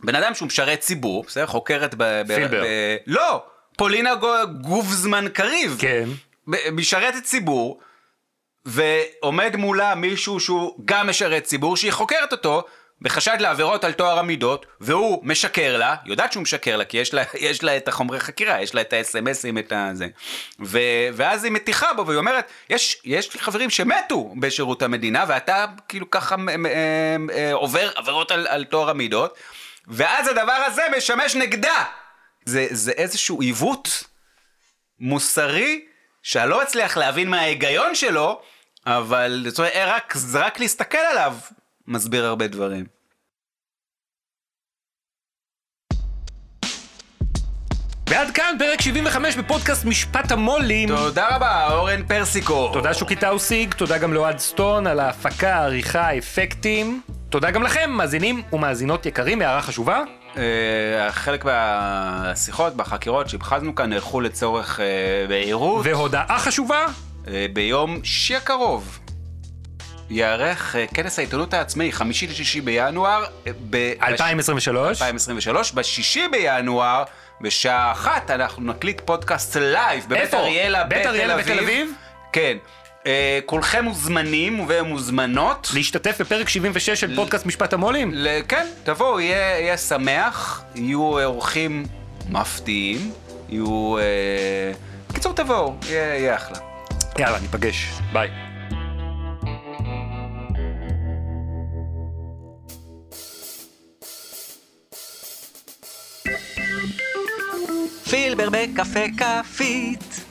בן 0.00 0.14
אדם 0.14 0.34
שהוא 0.34 0.46
משרת 0.46 0.80
ציבור, 0.80 1.24
בסדר? 1.26 1.46
חוקרת 1.46 1.94
ב... 1.94 2.02
ב- 2.02 2.34
פילבר. 2.34 2.62
ב- 2.64 2.96
לא! 3.06 3.44
פולינה 3.76 4.14
גו- 4.14 4.28
גובזמן 4.60 5.28
קריב. 5.28 5.76
כן. 5.80 6.08
ב- 6.50 6.70
משרתת 6.70 7.22
ציבור, 7.22 7.80
ועומד 8.64 9.56
מולה 9.56 9.94
מישהו 9.94 10.40
שהוא 10.40 10.74
גם 10.84 11.06
משרת 11.08 11.44
ציבור, 11.44 11.76
שהיא 11.76 11.92
חוקרת 11.92 12.32
אותו 12.32 12.64
בחשד 13.02 13.36
לעבירות 13.40 13.84
על 13.84 13.92
טוהר 13.92 14.18
המידות, 14.18 14.66
והוא 14.80 15.20
משקר 15.24 15.76
לה, 15.76 15.96
יודעת 16.04 16.32
שהוא 16.32 16.42
משקר 16.42 16.76
לה, 16.76 16.84
כי 16.84 16.96
יש 16.96 17.14
לה, 17.14 17.22
יש 17.48 17.62
לה 17.62 17.76
את 17.76 17.88
החומרי 17.88 18.20
חקירה, 18.20 18.62
יש 18.62 18.74
לה 18.74 18.80
את 18.80 18.92
האס.אם.אסים, 18.92 19.58
את 19.58 19.72
הזה. 19.76 20.06
ו, 20.64 20.78
ואז 21.12 21.44
היא 21.44 21.52
מטיחה 21.52 21.94
בו, 21.94 22.06
והיא 22.06 22.18
אומרת, 22.18 22.50
יש, 22.70 23.00
יש 23.04 23.34
לי 23.34 23.40
חברים 23.40 23.70
שמתו 23.70 24.34
בשירות 24.40 24.82
המדינה, 24.82 25.24
ואתה 25.28 25.66
כאילו 25.88 26.10
ככה 26.10 26.36
מ, 26.36 26.46
מ, 26.46 26.66
מ, 27.18 27.30
אה, 27.30 27.52
עובר 27.52 27.90
עבירות 27.94 28.30
על, 28.30 28.46
על 28.46 28.64
טוהר 28.64 28.90
המידות, 28.90 29.38
ואז 29.88 30.28
הדבר 30.28 30.62
הזה 30.66 30.82
משמש 30.96 31.34
נגדה. 31.34 31.84
זה, 32.44 32.66
זה 32.70 32.92
איזשהו 32.92 33.40
עיוות 33.40 34.04
מוסרי 35.00 35.84
שאני 36.22 36.50
לא 36.50 36.62
מצליח 36.62 36.96
להבין 36.96 37.28
מה 37.28 37.40
ההיגיון 37.40 37.94
שלו, 37.94 38.42
אבל 38.86 39.44
זאת 39.48 39.58
אומרת, 39.58 39.72
רק, 39.76 40.14
רק 40.34 40.60
להסתכל 40.60 40.98
עליו 40.98 41.34
מסביר 41.86 42.26
הרבה 42.26 42.46
דברים. 42.46 42.84
ועד 48.12 48.30
כאן 48.30 48.56
פרק 48.58 48.80
75 48.80 49.36
בפודקאסט 49.36 49.84
משפט 49.84 50.32
המו"לים. 50.32 50.88
תודה 50.88 51.36
רבה, 51.36 51.68
אורן 51.70 52.02
פרסיקו. 52.06 52.70
תודה 52.72 52.94
שוקי 52.94 53.16
טאוסיג, 53.16 53.74
תודה 53.74 53.98
גם 53.98 54.12
לאוהד 54.14 54.38
סטון 54.38 54.86
על 54.86 55.00
ההפקה, 55.00 55.54
העריכה, 55.54 56.00
האפקטים. 56.00 57.02
תודה 57.28 57.50
גם 57.50 57.62
לכם, 57.62 57.90
מאזינים 57.90 58.42
ומאזינות 58.52 59.06
יקרים, 59.06 59.42
הערה 59.42 59.62
חשובה. 59.62 60.02
אה, 60.36 61.12
חלק 61.12 61.44
מהשיחות, 61.44 62.76
בחקירות 62.76 63.28
שביצענו 63.28 63.74
כאן, 63.74 63.90
נערכו 63.90 64.20
לצורך 64.20 64.80
אה, 64.80 64.86
בהירות. 65.28 65.86
והודעה 65.86 66.38
חשובה, 66.38 66.86
אה, 67.28 67.46
ביום 67.52 68.04
שישי 68.04 68.36
הקרוב 68.36 68.98
ייערך 70.12 70.76
אה, 70.76 70.84
כנס 70.94 71.18
העיתונות 71.18 71.54
העצמאי, 71.54 71.92
חמישי 71.92 72.26
לשישי 72.26 72.60
בינואר, 72.60 73.24
אה, 73.46 73.52
ב- 73.70 73.92
2023. 74.02 74.88
2023, 75.02 75.72
בשישי 75.72 76.28
בינואר, 76.30 77.02
בשעה 77.40 77.92
אחת 77.92 78.30
אנחנו 78.30 78.62
נקליט 78.72 79.00
פודקאסט 79.04 79.56
לייב 79.56 80.04
בבית? 80.08 80.34
אריאלה 80.34 80.84
בתל 81.36 81.58
אביב? 81.58 81.92
כן. 82.32 82.56
אה, 83.06 83.38
כולכם 83.46 83.84
מוזמנים 83.84 84.64
ומוזמנות. 84.68 85.70
להשתתף 85.74 86.20
בפרק 86.20 86.48
76 86.48 86.90
של 87.00 87.16
פודקאסט 87.16 87.46
משפט 87.46 87.72
המו"לים? 87.72 88.10
ל- 88.14 88.40
כן, 88.48 88.66
תבואו, 88.84 89.20
יהיה, 89.20 89.36
יהיה 89.60 89.76
שמח, 89.76 90.62
יהיו 90.74 91.24
אורחים 91.24 91.86
מפתיעים, 92.30 93.12
יהיו... 93.48 93.98
אה... 93.98 94.72
בקיצור, 95.10 95.32
תבואו, 95.34 95.74
יהיה, 95.88 96.02
יהיה 96.18 96.36
אחלה. 96.36 96.56
יאללה, 97.18 97.38
ניפגש. 97.40 97.88
ביי. 98.12 98.51
פילבר 108.12 108.48
בקפה 108.50 109.00
כפית. 109.18 110.24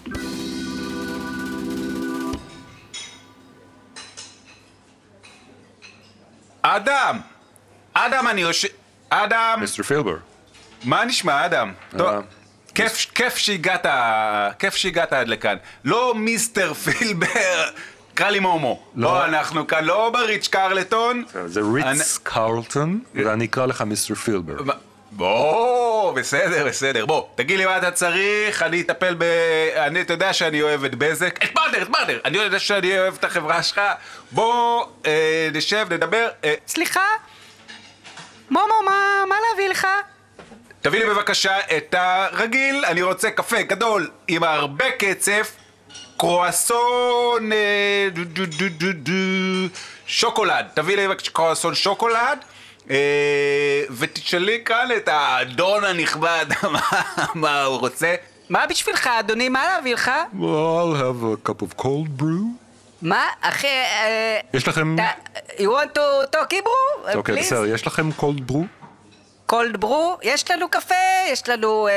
אדם! 6.62 7.20
אדם, 7.94 8.28
אני 8.28 8.42
יושב... 8.42 8.68
אדם! 9.10 9.58
מיסטר 9.60 9.84
פילבר. 9.84 10.16
מה 10.84 11.06
נשמע, 11.06 11.46
אדם? 11.46 11.74
טוב, 11.98 12.24
כיף, 12.76 13.06
כיף 13.16 13.36
שהגעת, 13.36 13.86
כיף 14.60 14.76
שהגעת 14.76 15.14
עד 15.14 15.28
לכאן. 15.28 15.56
לא 15.84 16.16
מיסטר 16.16 16.74
פילבר, 16.74 17.70
קרא 18.14 18.30
לי 18.30 18.40
מומו. 18.40 18.84
לא, 18.96 19.26
אנחנו 19.26 19.68
כאן 19.68 19.84
לא 19.84 20.10
בריץ' 20.10 20.48
קרלטון. 20.48 21.24
זה 21.46 21.62
ריץ 21.74 22.20
קרלטון, 22.24 23.00
ואני 23.16 23.46
אקרא 23.46 23.66
לך 23.66 23.82
מיסטר 23.82 24.16
פילבר. 24.16 24.58
בוא, 25.12 26.14
בסדר, 26.14 26.66
בסדר. 26.68 27.06
בוא, 27.06 27.24
תגיד 27.36 27.58
לי 27.58 27.66
מה 27.66 27.78
אתה 27.78 27.92
צריך, 27.92 28.64
אני 28.64 28.82
אטפל 28.82 29.16
ב... 29.18 29.24
אני, 29.76 30.02
אתה 30.02 30.14
יודע 30.14 30.34
שאני 30.34 30.62
אוהב 30.62 30.84
את 30.84 30.96
בזק. 30.96 31.44
את 31.44 31.56
מרדר, 31.56 31.82
את 31.82 31.90
מרדר! 31.90 32.20
אני 32.26 32.38
יודע 32.38 32.60
שאני 32.60 33.00
אוהב 33.00 33.14
את 33.14 33.24
החברה 33.24 33.64
שלך. 33.64 33.82
בוא, 34.32 34.86
אה, 35.06 35.50
נשב, 35.54 35.88
נדבר. 35.90 36.28
אה, 36.44 36.54
סליחה? 36.68 37.06
מומו, 38.50 38.74
מה, 38.86 39.24
מה 39.30 39.36
להביא 39.50 39.70
לך? 39.70 39.88
תביא 40.82 41.00
לי 41.00 41.06
בבקשה 41.06 41.60
את 41.78 41.96
הרגיל, 41.98 42.86
אני 42.86 43.02
רוצה 43.02 43.32
קפה 43.32 43.62
גדול 43.62 44.10
עם 44.28 44.44
הרבה 44.44 44.92
קצף, 44.92 45.52
קרואסון, 46.18 47.52
אה, 47.52 48.08
דו 48.14 48.24
דו 48.24 48.46
דו 48.46 48.66
דו 48.70 48.94
דו, 48.94 49.74
שוקולד, 50.08 50.66
תביא 50.74 50.96
לי 50.96 51.08
בבקשה 51.08 51.32
קרואסון 51.32 51.76
שוקולד, 51.76 52.40
ותשאלי 53.98 54.62
כאן 54.66 54.88
את 54.98 55.08
האדון 55.08 55.84
הנכבד 55.84 56.46
מה, 56.74 56.82
מה 57.36 57.64
הוא 57.64 57.80
רוצה. 57.80 58.16
מה 58.50 58.68
בשבילך, 58.68 59.08
אדוני? 59.08 59.50
מה 59.50 59.64
להביא 59.76 59.94
לך? 59.94 60.12
I'll 60.34 60.96
have 61.02 61.46
a 61.46 61.50
cup 61.50 61.62
of 61.64 61.82
cold 61.82 62.22
brew. 62.22 62.44
מה? 63.02 63.26
אחי, 63.42 63.68
אה... 63.68 64.40
יש 64.54 64.68
לכם... 64.68 64.96
You 65.58 65.62
want 65.62 65.98
to 65.98 66.02
talk 66.36 66.54
Hebrew? 66.54 67.16
אוקיי? 67.16 67.36
בסדר, 67.40 67.66
יש 67.66 67.88
לכם 67.88 68.10
cold 68.20 68.52
brew? 68.52 68.56
קולד 69.46 69.78
ברו? 69.78 70.18
יש 70.24 70.52
לנו 70.52 70.70
קפה, 70.70 70.96
יש 71.32 71.50
לנו 71.50 71.88
אה, 71.88 71.94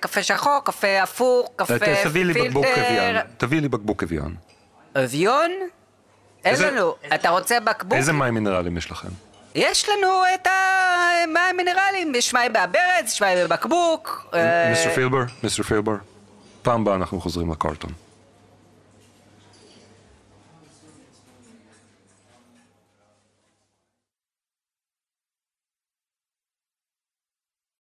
קפה 0.00 0.22
שחור, 0.22 0.60
קפה 0.64 1.02
הפוך, 1.02 1.50
קפה 1.56 1.74
אה, 1.74 1.78
פילטר. 1.78 2.04
תביא 2.04 2.24
לי 2.24 2.32
בקבוק 2.32 2.64
אביאן. 2.66 3.20
תביא 3.38 3.60
לי 3.60 3.68
בקבוק 3.68 4.02
אביאן. 4.02 4.34
אביון? 5.04 5.50
אין 6.44 6.52
איזה- 6.54 6.70
לנו. 6.70 6.94
אתה 7.14 7.28
רוצה 7.30 7.60
בקבוק? 7.60 7.92
איזה 7.94 8.12
מים 8.12 8.34
מינרלים 8.34 8.76
יש 8.76 8.90
לכם? 8.90 9.08
יש 9.54 9.88
לנו 9.88 10.22
את 10.34 10.46
המים 10.46 11.36
המינרלים, 11.36 12.14
יש 12.14 12.34
מים 12.34 12.52
מהברז, 12.52 13.04
יש 13.06 13.22
מים 13.22 13.38
בבקבוק. 13.38 14.26
אה, 14.34 14.70
מיסטר 14.70 14.90
פילבר, 14.94 15.22
מיסטר 15.42 15.62
פילבר, 15.62 15.94
פעם 16.62 16.80
הבאה 16.82 16.94
אנחנו 16.94 17.20
חוזרים 17.20 17.50
לקרטון. 17.50 17.90